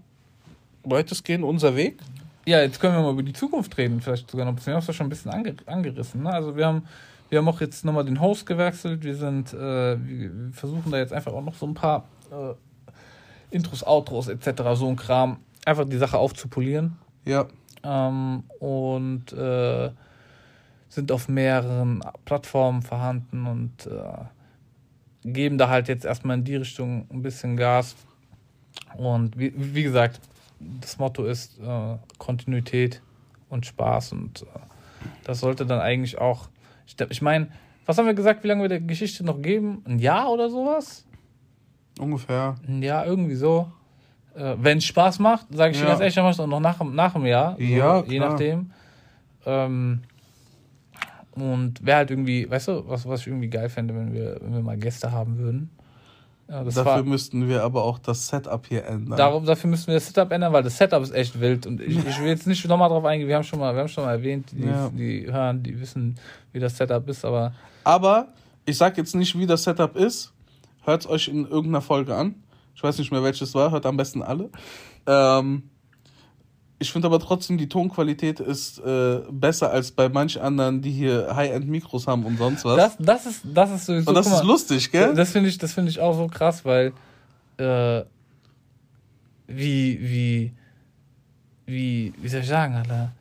weitestgehend 0.82 1.44
unser 1.44 1.76
Weg. 1.76 1.98
Ja, 2.46 2.62
jetzt 2.62 2.80
können 2.80 2.94
wir 2.96 3.02
mal 3.02 3.12
über 3.12 3.22
die 3.22 3.34
Zukunft 3.34 3.76
reden, 3.78 4.00
vielleicht 4.00 4.30
sogar 4.30 4.46
noch 4.46 4.52
ein 4.52 4.56
bisschen. 4.56 4.72
Wir 4.72 4.80
haben 4.80 4.88
es 4.88 4.96
schon 4.96 5.06
ein 5.06 5.10
bisschen 5.10 5.30
angerissen. 5.66 6.22
Ne? 6.22 6.32
Also 6.32 6.56
wir 6.56 6.66
haben 6.66 6.82
wir 7.30 7.38
haben 7.38 7.48
auch 7.48 7.60
jetzt 7.60 7.84
nochmal 7.84 8.04
den 8.04 8.20
Host 8.20 8.44
gewechselt. 8.44 9.04
Wir 9.04 9.14
sind, 9.14 9.54
äh, 9.54 9.96
wir 10.04 10.52
versuchen 10.52 10.90
da 10.90 10.98
jetzt 10.98 11.12
einfach 11.12 11.32
auch 11.32 11.42
noch 11.42 11.54
so 11.54 11.66
ein 11.66 11.74
paar 11.74 12.08
äh, 12.30 12.54
Intros, 13.54 13.84
Outros 13.84 14.28
etc., 14.28 14.62
so 14.74 14.88
ein 14.88 14.96
Kram, 14.96 15.38
einfach 15.64 15.88
die 15.88 15.96
Sache 15.96 16.18
aufzupolieren. 16.18 16.96
Ja. 17.24 17.46
Ähm, 17.82 18.44
und 18.58 19.32
äh, 19.32 19.90
sind 20.88 21.12
auf 21.12 21.28
mehreren 21.28 22.02
Plattformen 22.24 22.82
vorhanden 22.82 23.46
und 23.46 23.86
äh, 23.86 24.24
geben 25.24 25.56
da 25.56 25.68
halt 25.68 25.88
jetzt 25.88 26.04
erstmal 26.04 26.38
in 26.38 26.44
die 26.44 26.56
Richtung 26.56 27.06
ein 27.10 27.22
bisschen 27.22 27.56
Gas. 27.56 27.94
Und 28.96 29.38
wie, 29.38 29.52
wie 29.56 29.84
gesagt, 29.84 30.20
das 30.58 30.98
Motto 30.98 31.24
ist 31.24 31.60
äh, 31.60 31.96
Kontinuität 32.18 33.02
und 33.48 33.66
Spaß 33.66 34.12
und 34.12 34.42
äh, 34.42 34.46
das 35.24 35.40
sollte 35.40 35.64
dann 35.64 35.80
eigentlich 35.80 36.18
auch 36.18 36.48
ich, 37.10 37.22
meine, 37.22 37.48
was 37.86 37.98
haben 37.98 38.06
wir 38.06 38.14
gesagt, 38.14 38.44
wie 38.44 38.48
lange 38.48 38.62
wir 38.62 38.68
der 38.68 38.80
Geschichte 38.80 39.24
noch 39.24 39.40
geben? 39.40 39.82
Ein 39.86 39.98
Jahr 39.98 40.30
oder 40.30 40.48
sowas? 40.48 41.04
Ungefähr. 41.98 42.56
Ein 42.66 42.82
Jahr, 42.82 43.06
irgendwie 43.06 43.34
so. 43.34 43.70
Äh, 44.34 44.54
Wenn 44.58 44.78
es 44.78 44.84
Spaß 44.84 45.18
macht, 45.18 45.46
sage 45.50 45.72
ich 45.72 45.78
ja. 45.78 45.84
dir 45.84 45.88
ganz 45.88 46.00
ehrlich, 46.00 46.36
dann 46.36 46.50
noch 46.50 46.60
nach, 46.60 46.82
nach 46.82 47.12
dem 47.12 47.26
Jahr. 47.26 47.56
So, 47.56 47.62
ja, 47.62 48.02
Je 48.04 48.18
nachdem. 48.18 48.70
Ähm, 49.44 50.00
und 51.34 51.84
wäre 51.84 51.98
halt 51.98 52.10
irgendwie, 52.10 52.50
weißt 52.50 52.68
du, 52.68 52.88
was, 52.88 53.06
was 53.08 53.20
ich 53.22 53.28
irgendwie 53.28 53.48
geil 53.48 53.68
fände, 53.68 53.94
wenn 53.94 54.12
wir, 54.12 54.38
wenn 54.40 54.52
wir 54.52 54.62
mal 54.62 54.76
Gäste 54.76 55.12
haben 55.12 55.38
würden. 55.38 55.70
Ja, 56.50 56.64
Dafür 56.64 56.84
war, 56.84 57.02
müssten 57.04 57.48
wir 57.48 57.62
aber 57.62 57.84
auch 57.84 58.00
das 58.00 58.26
Setup 58.26 58.66
hier 58.66 58.84
ändern. 58.84 59.16
darum, 59.16 59.44
dafür 59.46 59.70
müssen 59.70 59.86
wir 59.86 59.94
das 59.94 60.06
Setup 60.08 60.32
ändern, 60.32 60.52
weil 60.52 60.64
das 60.64 60.76
Setup 60.76 61.00
ist 61.00 61.12
echt 61.14 61.40
wild. 61.40 61.64
Und 61.64 61.80
ich, 61.80 61.96
ich 62.04 62.18
will 62.20 62.26
jetzt 62.26 62.46
nicht 62.48 62.66
nochmal 62.66 62.88
drauf 62.88 63.04
eingehen, 63.04 63.28
wir 63.28 63.36
haben 63.36 63.44
schon 63.44 63.60
mal, 63.60 63.72
wir 63.72 63.82
haben 63.82 63.88
schon 63.88 64.04
mal 64.04 64.12
erwähnt, 64.12 64.50
die, 64.50 64.64
Ja. 64.64 64.90
die 64.92 65.26
hören, 65.32 65.62
die 65.62 65.80
wissen, 65.80 66.18
wie 66.52 66.58
das 66.58 66.76
Setup 66.76 67.08
ist, 67.08 67.24
aber 67.24 67.52
Aber 67.84 68.28
ich 68.66 68.76
sag 68.76 68.96
jetzt 68.98 69.14
nicht, 69.14 69.38
wie 69.38 69.46
das 69.46 69.62
Setup 69.62 69.94
ist. 69.96 70.32
Hört 70.82 71.02
es 71.02 71.08
euch 71.08 71.28
in 71.28 71.44
irgendeiner 71.46 71.82
Folge 71.82 72.16
an. 72.16 72.34
Ich 72.74 72.82
weiß 72.82 72.98
nicht 72.98 73.12
mehr, 73.12 73.22
welches 73.22 73.54
war. 73.54 73.70
Hört 73.70 73.86
am 73.86 73.96
besten 73.96 74.22
alle. 74.22 74.50
Ähm, 75.06 75.62
ich 76.82 76.90
finde 76.90 77.06
aber 77.06 77.20
trotzdem, 77.20 77.58
die 77.58 77.68
Tonqualität 77.68 78.40
ist 78.40 78.78
äh, 78.78 79.20
besser 79.30 79.70
als 79.70 79.92
bei 79.92 80.08
manch 80.08 80.40
anderen, 80.40 80.80
die 80.80 80.90
hier 80.90 81.28
High-End-Mikros 81.36 82.06
haben 82.06 82.24
und 82.24 82.38
sonst 82.38 82.64
was. 82.64 82.76
das, 82.76 82.96
das 82.98 83.26
ist, 83.26 83.42
das 83.44 83.70
ist 83.70 83.86
sowieso. 83.86 84.08
und 84.08 84.14
das 84.14 84.24
guck 84.26 84.34
ist 84.34 84.42
mal, 84.42 84.48
lustig, 84.48 84.90
gell? 84.90 85.14
Das 85.14 85.30
finde 85.30 85.50
ich, 85.50 85.58
das 85.58 85.74
finde 85.74 85.90
ich 85.90 86.00
auch 86.00 86.16
so 86.16 86.26
krass, 86.26 86.64
weil 86.64 86.92
äh, 87.58 88.02
wie, 89.46 90.00
wie, 90.00 90.52
wie, 91.66 92.14
wie 92.16 92.28
soll 92.28 92.40
ich 92.40 92.48
sagen, 92.48 92.74
Alter? 92.74 93.12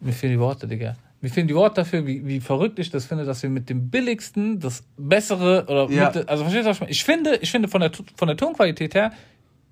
Mir 0.00 0.12
fehlen 0.12 0.32
die 0.32 0.40
Worte, 0.40 0.66
Digga. 0.66 0.96
Mir 1.20 1.28
fehlen 1.28 1.46
die 1.46 1.54
Worte 1.54 1.76
dafür, 1.82 2.06
wie, 2.06 2.26
wie 2.26 2.40
verrückt 2.40 2.78
ich 2.78 2.90
das 2.90 3.04
finde, 3.04 3.24
dass 3.24 3.42
wir 3.42 3.50
mit 3.50 3.68
dem 3.68 3.90
billigsten 3.90 4.58
das 4.58 4.82
bessere 4.96 5.64
oder 5.68 5.88
Ja. 5.90 6.10
mit, 6.12 6.28
also 6.28 6.42
verstehst 6.44 6.66
du, 6.66 6.70
was 6.70 6.76
ich 6.76 6.80
meine? 6.80 6.90
Ich 6.90 7.04
finde, 7.04 7.36
ich 7.36 7.50
finde 7.50 7.68
von 7.68 7.80
der, 7.82 7.92
von 8.16 8.26
der 8.26 8.36
Tonqualität 8.36 8.94
her, 8.94 9.12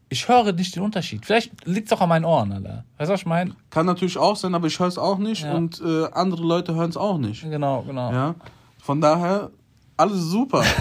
ich 0.09 0.29
höre 0.29 0.53
nicht 0.53 0.75
den 0.75 0.83
Unterschied. 0.83 1.25
Vielleicht 1.27 1.67
liegt 1.67 1.87
es 1.91 1.93
auch 1.97 2.01
an 2.01 2.09
meinen 2.09 2.25
Ohren, 2.25 2.53
Alter. 2.53 2.85
Weißt 2.97 3.09
du, 3.09 3.13
was 3.15 3.21
ich 3.21 3.27
meine? 3.27 3.55
Kann 3.71 3.87
natürlich 3.87 4.17
auch 4.19 4.37
sein, 4.37 4.55
aber 4.55 4.67
ich 4.67 4.79
höre 4.79 4.87
es 4.89 4.99
auch 4.99 5.19
nicht 5.19 5.43
Ja. 5.45 5.55
und 5.55 5.81
äh, 5.81 6.07
andere 6.13 6.43
Leute 6.43 6.75
hören 6.75 6.91
es 6.91 6.97
auch 6.97 7.19
nicht. 7.19 7.43
Genau, 7.43 7.83
genau. 7.83 8.11
Ja. 8.13 8.35
Von 8.81 9.01
daher, 9.01 9.51
alles 9.97 10.21
super. 10.23 10.65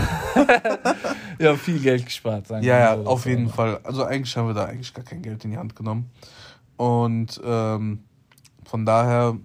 Ja, 1.39 1.55
viel 1.55 1.79
Geld 1.79 2.03
gespart, 2.05 2.47
sagen 2.47 2.65
Ja, 2.65 2.79
ja, 2.79 2.95
so. 2.97 3.05
auf 3.09 3.25
jeden 3.27 3.47
Fall. 3.49 3.79
Also 3.83 4.03
eigentlich 4.03 4.35
haben 4.35 4.47
wir 4.47 4.55
da 4.55 4.65
eigentlich 4.65 4.91
gar 4.91 5.05
kein 5.05 5.21
Geld 5.21 5.45
in 5.45 5.51
die 5.51 5.57
Hand 5.57 5.75
genommen. 5.75 6.09
Und 6.77 7.39
ähm, 7.45 7.99
von 8.65 8.85
daher, 8.87 9.37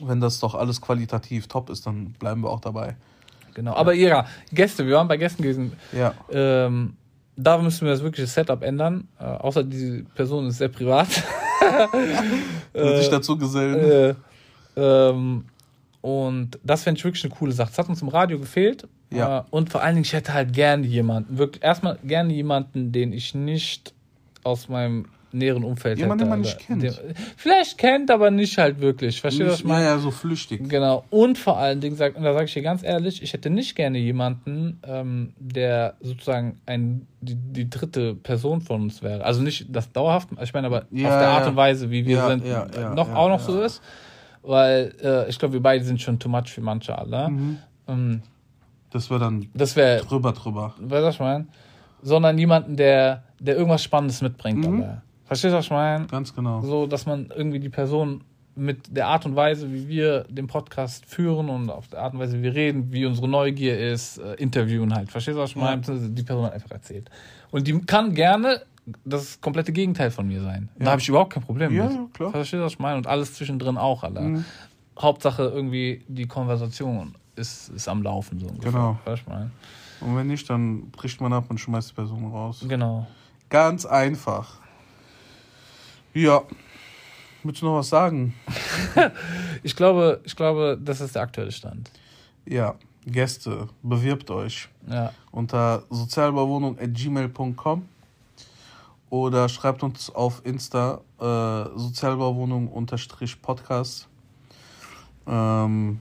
wenn 0.00 0.20
das 0.20 0.38
doch 0.38 0.54
alles 0.54 0.80
qualitativ 0.80 1.48
top 1.48 1.70
ist, 1.70 1.86
dann 1.86 2.12
bleiben 2.12 2.42
wir 2.42 2.50
auch 2.50 2.60
dabei. 2.60 2.94
Genau. 3.54 3.74
Aber 3.74 3.94
ja, 3.94 4.26
Gäste, 4.52 4.86
wir 4.86 4.94
waren 4.94 5.08
bei 5.08 5.16
Gästen 5.16 5.42
gewesen. 5.42 5.72
Ja. 5.92 6.14
Ähm, 6.30 6.96
da 7.36 7.58
müssen 7.58 7.86
wir 7.86 7.92
das 7.92 8.02
wirkliche 8.02 8.26
Setup 8.26 8.62
ändern. 8.62 9.08
Äh, 9.20 9.24
außer 9.24 9.62
diese 9.62 10.02
Person 10.02 10.46
ist 10.48 10.58
sehr 10.58 10.68
privat. 10.68 11.08
Will 12.72 12.96
sich 12.98 13.08
dazu 13.08 13.36
gesellen. 13.36 14.14
äh, 14.76 15.10
ähm, 15.10 15.44
und 16.00 16.58
das 16.62 16.84
fände 16.84 16.98
ich 16.98 17.04
wirklich 17.04 17.24
eine 17.24 17.34
coole 17.34 17.52
Sache. 17.52 17.70
Das 17.70 17.78
hat 17.78 17.88
uns 17.88 18.02
im 18.02 18.08
Radio 18.08 18.38
gefehlt. 18.38 18.86
Ja. 19.10 19.40
Äh, 19.40 19.42
und 19.50 19.70
vor 19.70 19.82
allen 19.82 19.96
Dingen, 19.96 20.04
ich 20.04 20.12
hätte 20.12 20.32
halt 20.34 20.52
gerne 20.52 20.86
jemanden, 20.86 21.38
wirklich 21.38 21.62
erstmal 21.62 21.98
gerne 22.04 22.32
jemanden, 22.32 22.92
den 22.92 23.12
ich 23.12 23.34
nicht 23.34 23.92
aus 24.44 24.68
meinem 24.68 25.06
näheren 25.32 25.64
Umfeld 25.64 25.98
Jemand, 25.98 26.20
den 26.20 26.28
man 26.28 26.40
nicht 26.40 26.58
kennt. 26.58 26.82
Den- 26.82 26.94
vielleicht 27.36 27.76
kennt, 27.78 28.10
aber 28.10 28.30
nicht 28.30 28.56
halt 28.58 28.80
wirklich. 28.80 29.20
Verstehst 29.20 29.46
du, 29.48 29.52
was 29.52 29.58
ich 29.60 29.64
meine? 29.66 29.84
ja, 29.84 29.98
so 29.98 30.10
flüchtig. 30.10 30.68
Genau. 30.68 31.04
Und 31.10 31.36
vor 31.36 31.58
allen 31.58 31.80
Dingen, 31.80 31.96
sag, 31.96 32.16
und 32.16 32.22
da 32.22 32.32
sage 32.32 32.46
ich 32.46 32.54
dir 32.54 32.62
ganz 32.62 32.82
ehrlich, 32.82 33.22
ich 33.22 33.32
hätte 33.32 33.50
nicht 33.50 33.74
gerne 33.76 33.98
jemanden, 33.98 34.80
ähm, 34.86 35.32
der 35.38 35.94
sozusagen 36.00 36.60
ein, 36.66 37.06
die, 37.20 37.34
die 37.34 37.68
dritte 37.68 38.14
Person 38.14 38.60
von 38.60 38.82
uns 38.82 39.02
wäre. 39.02 39.24
Also 39.24 39.42
nicht 39.42 39.66
das 39.68 39.92
dauerhaft, 39.92 40.28
ich 40.42 40.54
meine 40.54 40.68
aber 40.68 40.84
Ja, 40.90 41.08
auf 41.08 41.18
der 41.18 41.28
Art 41.28 41.46
und 41.48 41.56
Weise, 41.56 41.90
wie 41.90 42.06
wir 42.06 42.16
Ja, 42.16 42.28
sind, 42.28 42.46
ja, 42.46 42.94
noch, 42.94 43.12
auch 43.14 43.28
noch 43.28 43.40
so 43.40 43.60
ist. 43.60 43.82
Weil 44.42 44.94
äh, 45.02 45.28
ich 45.28 45.38
glaube, 45.38 45.54
wir 45.54 45.62
beide 45.62 45.84
sind 45.84 46.00
schon 46.00 46.18
too 46.18 46.28
much 46.28 46.48
für 46.52 46.60
manche 46.60 46.96
alle. 46.96 47.28
Mhm. 47.30 47.58
Ähm, 47.88 48.22
Das 48.90 49.10
wäre 49.10 49.18
dann 49.20 49.48
das 49.54 49.74
wäre, 49.74 50.02
drüber, 50.02 50.32
drüber. 50.32 50.74
weißt 50.78 50.90
du, 51.02 51.06
was 51.06 51.14
ich 51.16 51.20
meine? 51.20 51.46
Sondern 52.02 52.38
jemanden, 52.38 52.76
der, 52.76 53.24
der 53.40 53.56
irgendwas 53.56 53.82
Spannendes 53.82 54.22
mitbringt. 54.22 54.64
Mhm. 54.64 54.82
Alter. 54.82 55.02
Verstehst 55.26 55.52
du, 55.52 55.58
was 55.58 55.64
ich 55.66 55.70
meine? 55.70 56.06
Ganz 56.06 56.34
genau. 56.34 56.60
so, 56.62 56.86
dass 56.86 57.04
man 57.06 57.30
irgendwie 57.34 57.60
die 57.60 57.68
Person 57.68 58.22
mit 58.54 58.96
der 58.96 59.08
Art 59.08 59.26
und 59.26 59.36
Weise, 59.36 59.70
wie 59.72 59.86
wir 59.86 60.24
den 60.30 60.46
Podcast 60.46 61.04
führen 61.04 61.50
und 61.50 61.68
auf 61.68 61.88
der 61.88 62.00
Art 62.00 62.14
und 62.14 62.20
Weise, 62.20 62.38
wie 62.38 62.42
wir 62.44 62.54
reden, 62.54 62.90
wie 62.90 63.04
unsere 63.04 63.28
Neugier 63.28 63.78
ist, 63.78 64.16
äh, 64.18 64.34
interviewen 64.34 64.94
halt. 64.94 65.10
Verstehst 65.10 65.36
du, 65.36 65.42
was 65.42 65.50
ich 65.50 65.56
meine? 65.56 65.82
Die 65.82 66.22
Person 66.22 66.44
hat 66.46 66.54
einfach 66.54 66.70
erzählt. 66.70 67.10
Und 67.50 67.66
die 67.66 67.78
kann 67.80 68.14
gerne 68.14 68.62
das 69.04 69.40
komplette 69.40 69.72
Gegenteil 69.72 70.10
von 70.10 70.26
mir 70.26 70.40
sein. 70.40 70.70
Da 70.78 70.84
Ja. 70.86 70.90
habe 70.92 71.00
ich 71.02 71.08
überhaupt 71.08 71.32
kein 71.34 71.42
Problem 71.42 71.74
Ja, 71.74 71.84
mit. 71.84 71.92
ja, 71.92 72.06
klar. 72.14 72.30
Verstehst 72.30 72.60
du, 72.60 72.64
was 72.64 72.72
ich 72.72 72.78
meine? 72.78 72.96
Und 72.96 73.06
alles 73.06 73.34
zwischendrin 73.34 73.76
auch, 73.76 74.04
Alter. 74.04 74.22
Mhm. 74.22 74.44
Hauptsache 74.98 75.42
irgendwie 75.42 76.02
die 76.08 76.26
Konversation 76.26 77.14
ist, 77.34 77.68
ist 77.70 77.88
am 77.88 78.02
Laufen, 78.02 78.38
so 78.38 78.46
ungefähr. 78.46 78.72
Genau. 78.72 78.98
Was 79.04 79.20
ich 79.20 79.26
meine? 79.26 79.50
Und 80.00 80.16
wenn 80.16 80.28
nicht, 80.28 80.48
dann 80.48 80.90
bricht 80.92 81.20
man 81.20 81.32
ab 81.34 81.46
und 81.50 81.58
schmeißt 81.58 81.90
die 81.90 81.94
Person 81.94 82.24
raus. 82.30 82.64
Genau. 82.66 83.06
Ganz 83.50 83.84
einfach. 83.84 84.60
Ja. 86.16 86.42
Willst 87.42 87.60
du 87.60 87.66
noch 87.66 87.76
was 87.76 87.90
sagen? 87.90 88.32
Ich 89.62 89.76
glaube, 89.76 90.20
ich 90.24 90.34
glaube, 90.36 90.78
das 90.80 91.02
ist 91.02 91.14
der 91.14 91.20
aktuelle 91.22 91.52
Stand. 91.52 91.90
Ja. 92.46 92.76
Gäste, 93.04 93.68
bewirbt 93.82 94.30
euch. 94.30 94.70
Ja. 94.88 95.12
unter 95.30 95.82
sozialbauwohnung.gmail.com 95.90 97.86
oder 99.10 99.48
schreibt 99.48 99.82
uns 99.82 100.08
auf 100.10 100.40
Insta 100.44 101.00
äh, 101.20 101.64
Sozialbauwohnung-Podcast. 101.78 104.08
Ähm, 105.26 106.00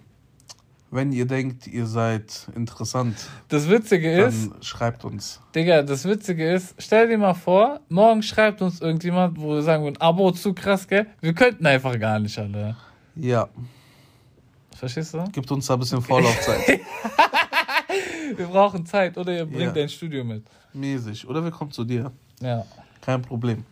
wenn 0.92 1.12
ihr 1.12 1.26
denkt, 1.26 1.68
ihr 1.68 1.86
seid 1.86 2.48
interessant, 2.56 3.16
Das 3.50 3.70
Witzige 3.70 4.12
ist, 4.24 4.52
dann 4.52 4.64
schreibt 4.64 5.04
uns. 5.06 5.42
Digga, 5.54 5.82
das 5.82 6.06
Witzige 6.06 6.54
ist, 6.54 6.76
stell 6.78 7.08
dir 7.10 7.18
mal 7.18 7.34
vor, 7.34 7.80
morgen 7.90 8.22
schreibt 8.24 8.62
uns 8.62 8.82
irgendjemand, 8.82 9.40
wo 9.40 9.56
wir 9.56 9.62
sagen 9.62 9.84
würden, 9.84 10.00
Abo 10.00 10.32
zu 10.32 10.54
krass, 10.54 10.88
gell? 10.88 11.08
Wir 11.22 11.34
könnten 11.34 11.66
einfach 11.66 12.00
gar 12.00 12.20
nicht, 12.20 12.38
alle. 12.40 12.76
Ja, 13.16 13.50
Verstehst 14.76 15.14
du? 15.14 15.24
gibt 15.32 15.50
uns 15.52 15.66
da 15.68 15.74
ein 15.76 15.80
bisschen 15.80 16.02
Vorlaufzeit. 16.02 16.82
Wir 18.38 18.48
brauchen 18.48 18.86
Zeit 18.86 19.18
oder 19.18 19.32
ihr 19.34 19.46
bringt 19.46 19.62
Ja. 19.62 19.72
dein 19.72 19.90
Studio 19.90 20.24
mit. 20.24 20.44
Mäßig. 20.74 21.28
Oder 21.28 21.44
wir 21.44 21.52
kommen 21.52 21.72
zu 21.72 21.84
dir. 21.86 22.12
Ja. 22.42 22.66
Kein 23.02 23.22
Problem. 23.22 23.64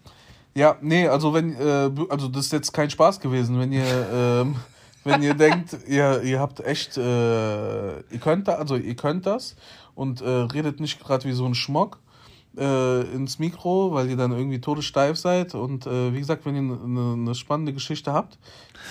Ja, 0.55 0.77
nee, 0.81 1.07
also 1.07 1.33
wenn, 1.33 1.55
äh, 1.55 1.89
also 2.09 2.27
das 2.29 2.45
ist 2.45 2.53
jetzt 2.53 2.71
kein 2.71 2.89
Spaß 2.89 3.19
gewesen, 3.19 3.59
wenn 3.59 3.71
ihr, 3.73 3.83
ähm, 4.13 4.55
wenn 5.03 5.21
ihr 5.21 5.33
denkt, 5.33 5.75
ihr, 5.87 6.21
ihr 6.23 6.39
habt 6.39 6.59
echt, 6.61 6.97
äh, 6.97 7.01
ihr 7.01 8.19
könnt 8.21 8.47
da, 8.47 8.53
also 8.55 8.75
ihr 8.75 8.95
könnt 8.95 9.25
das 9.25 9.55
und 9.95 10.21
äh, 10.21 10.27
redet 10.27 10.79
nicht 10.79 10.99
gerade 11.03 11.25
wie 11.25 11.33
so 11.33 11.45
ein 11.45 11.55
Schmock 11.55 11.99
äh, 12.57 13.01
ins 13.13 13.39
Mikro, 13.39 13.93
weil 13.93 14.09
ihr 14.09 14.17
dann 14.17 14.31
irgendwie 14.31 14.61
todessteif 14.61 15.17
seid 15.17 15.55
und 15.55 15.87
äh, 15.87 16.13
wie 16.13 16.19
gesagt, 16.19 16.45
wenn 16.45 16.55
ihr 16.55 16.77
eine 16.83 17.17
ne 17.17 17.35
spannende 17.35 17.73
Geschichte 17.73 18.13
habt, 18.13 18.37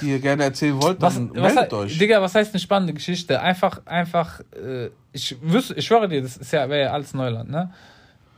die 0.00 0.10
ihr 0.10 0.18
gerne 0.18 0.44
erzählen 0.44 0.80
wollt, 0.82 1.00
Was, 1.00 1.14
dann 1.14 1.30
was, 1.36 1.54
meldet 1.54 1.70
he- 1.72 1.76
euch. 1.78 1.98
Digga, 1.98 2.20
was 2.20 2.34
heißt 2.34 2.52
eine 2.52 2.60
spannende 2.60 2.92
Geschichte? 2.94 3.40
Einfach, 3.40 3.80
einfach, 3.86 4.40
äh, 4.54 4.90
ich 5.12 5.36
wüsste, 5.42 5.74
ich 5.74 5.86
schwöre 5.86 6.08
dir, 6.08 6.22
das 6.22 6.36
ist 6.36 6.52
ja, 6.52 6.68
wäre 6.68 6.86
ja 6.86 6.92
alles 6.92 7.14
Neuland, 7.14 7.50
ne? 7.50 7.72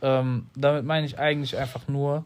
Ähm, 0.01 0.47
damit 0.55 0.85
meine 0.85 1.05
ich 1.07 1.17
eigentlich 1.17 1.57
einfach 1.57 1.87
nur 1.87 2.23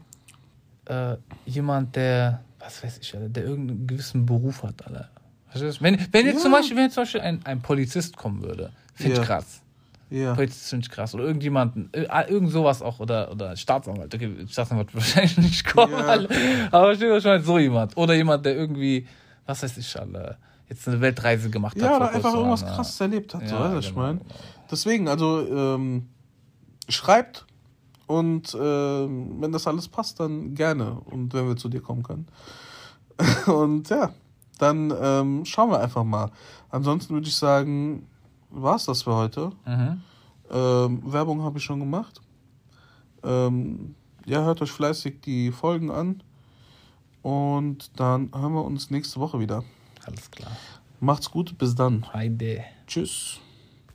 äh, 0.86 1.16
jemand, 1.46 1.96
der, 1.96 2.42
was 2.60 2.84
weiß 2.84 2.98
ich, 2.98 3.16
Alter, 3.16 3.30
der 3.30 3.46
irgendeinen 3.46 3.88
gewissen 3.88 4.26
Beruf 4.26 4.64
hat, 4.64 4.86
Alter. 4.86 5.10
Wenn, 5.54 5.98
wenn 6.12 6.26
jetzt 6.26 6.36
Ja. 6.38 6.42
zum 6.42 6.52
Beispiel, 6.52 6.78
wenn 6.78 6.84
jetzt 6.86 6.94
zum 6.96 7.04
Beispiel 7.04 7.22
ein, 7.22 7.40
ein 7.46 7.62
Polizist 7.62 8.16
kommen 8.18 8.42
würde, 8.42 8.72
finde 8.94 9.16
Ja. 9.16 9.22
ich 9.22 9.28
krass. 9.28 9.62
ja. 10.10 10.34
Polizist 10.36 10.70
finde 10.70 10.86
ich 10.86 10.92
krass. 10.92 11.14
Oder 11.16 11.24
irgendjemanden, 11.26 11.90
äh, 11.94 12.06
ah, 12.08 12.26
irgend 12.28 12.52
sowas 12.52 12.82
auch, 12.82 13.00
oder, 13.00 13.32
oder 13.32 13.56
Staatsanwalt. 13.58 14.14
Okay, 14.14 14.32
Staatsanwalt 14.48 14.94
wird 14.94 15.04
wahrscheinlich 15.04 15.38
nicht 15.38 15.66
kommen, 15.66 15.94
Ja. 15.94 16.20
Aber 16.72 16.96
steht 16.96 17.10
wahrscheinlich 17.10 17.46
so 17.46 17.58
jemand. 17.58 17.98
Oder 17.98 18.14
jemand, 18.14 18.46
der 18.46 18.56
irgendwie, 18.56 19.08
was 19.46 19.64
weiß 19.64 19.78
ich, 19.78 20.00
Alter, 20.00 20.38
jetzt 20.70 20.88
eine 20.88 21.02
Weltreise 21.02 21.50
gemacht 21.50 21.76
hat. 21.78 21.84
Ja, 21.84 21.96
oder 21.98 22.12
einfach 22.12 22.34
irgendwas 22.34 22.64
Alter. 22.64 22.76
krasses 22.76 23.02
erlebt 23.02 23.34
hat, 23.34 23.48
so, 23.48 23.56
Ja, 23.56 23.62
weißt 23.62 23.72
du, 23.74 23.78
was 23.78 23.86
ich 23.86 23.92
genau, 23.92 24.02
meine? 24.06 24.20
genau. 24.20 24.34
Deswegen, 24.72 25.08
also 25.08 25.48
ähm, 25.48 26.10
schreibt 26.90 27.46
und 28.06 28.56
ähm, 28.60 29.38
wenn 29.42 29.52
das 29.52 29.66
alles 29.66 29.88
passt, 29.88 30.20
dann 30.20 30.54
gerne 30.54 30.92
und 30.92 31.34
wenn 31.34 31.48
wir 31.48 31.56
zu 31.56 31.70
dir 31.70 31.82
kommen 31.82 32.04
können. 32.04 32.28
und 33.48 33.90
ja, 33.90 34.12
dann 34.60 34.94
ähm, 35.02 35.46
schauen 35.46 35.72
wir 35.72 35.80
einfach 35.80 36.04
mal. 36.04 36.32
Ansonsten 36.70 37.14
würde 37.14 37.28
ich 37.28 37.36
sagen, 37.36 38.06
war 38.50 38.76
es 38.76 38.86
das 38.86 39.04
für 39.04 39.16
heute. 39.16 39.52
Mhm. 39.66 40.02
Ähm, 40.52 41.02
Werbung 41.12 41.42
habe 41.42 41.58
ich 41.58 41.64
schon 41.64 41.80
gemacht. 41.80 42.22
Ähm, 43.24 43.96
ja, 44.26 44.44
hört 44.44 44.62
euch 44.62 44.72
fleißig 44.72 45.22
die 45.22 45.52
Folgen 45.52 45.92
an 45.92 46.22
und 47.22 48.00
dann 48.00 48.32
hören 48.34 48.54
wir 48.54 48.64
uns 48.64 48.92
nächste 48.92 49.20
Woche 49.20 49.40
wieder. 49.40 49.64
Alles 50.06 50.30
klar. 50.32 50.52
Macht's 51.00 51.32
gut, 51.32 51.58
bis 51.58 51.76
dann. 51.76 52.06
Heide. 52.14 52.64
Tschüss. 52.88 53.40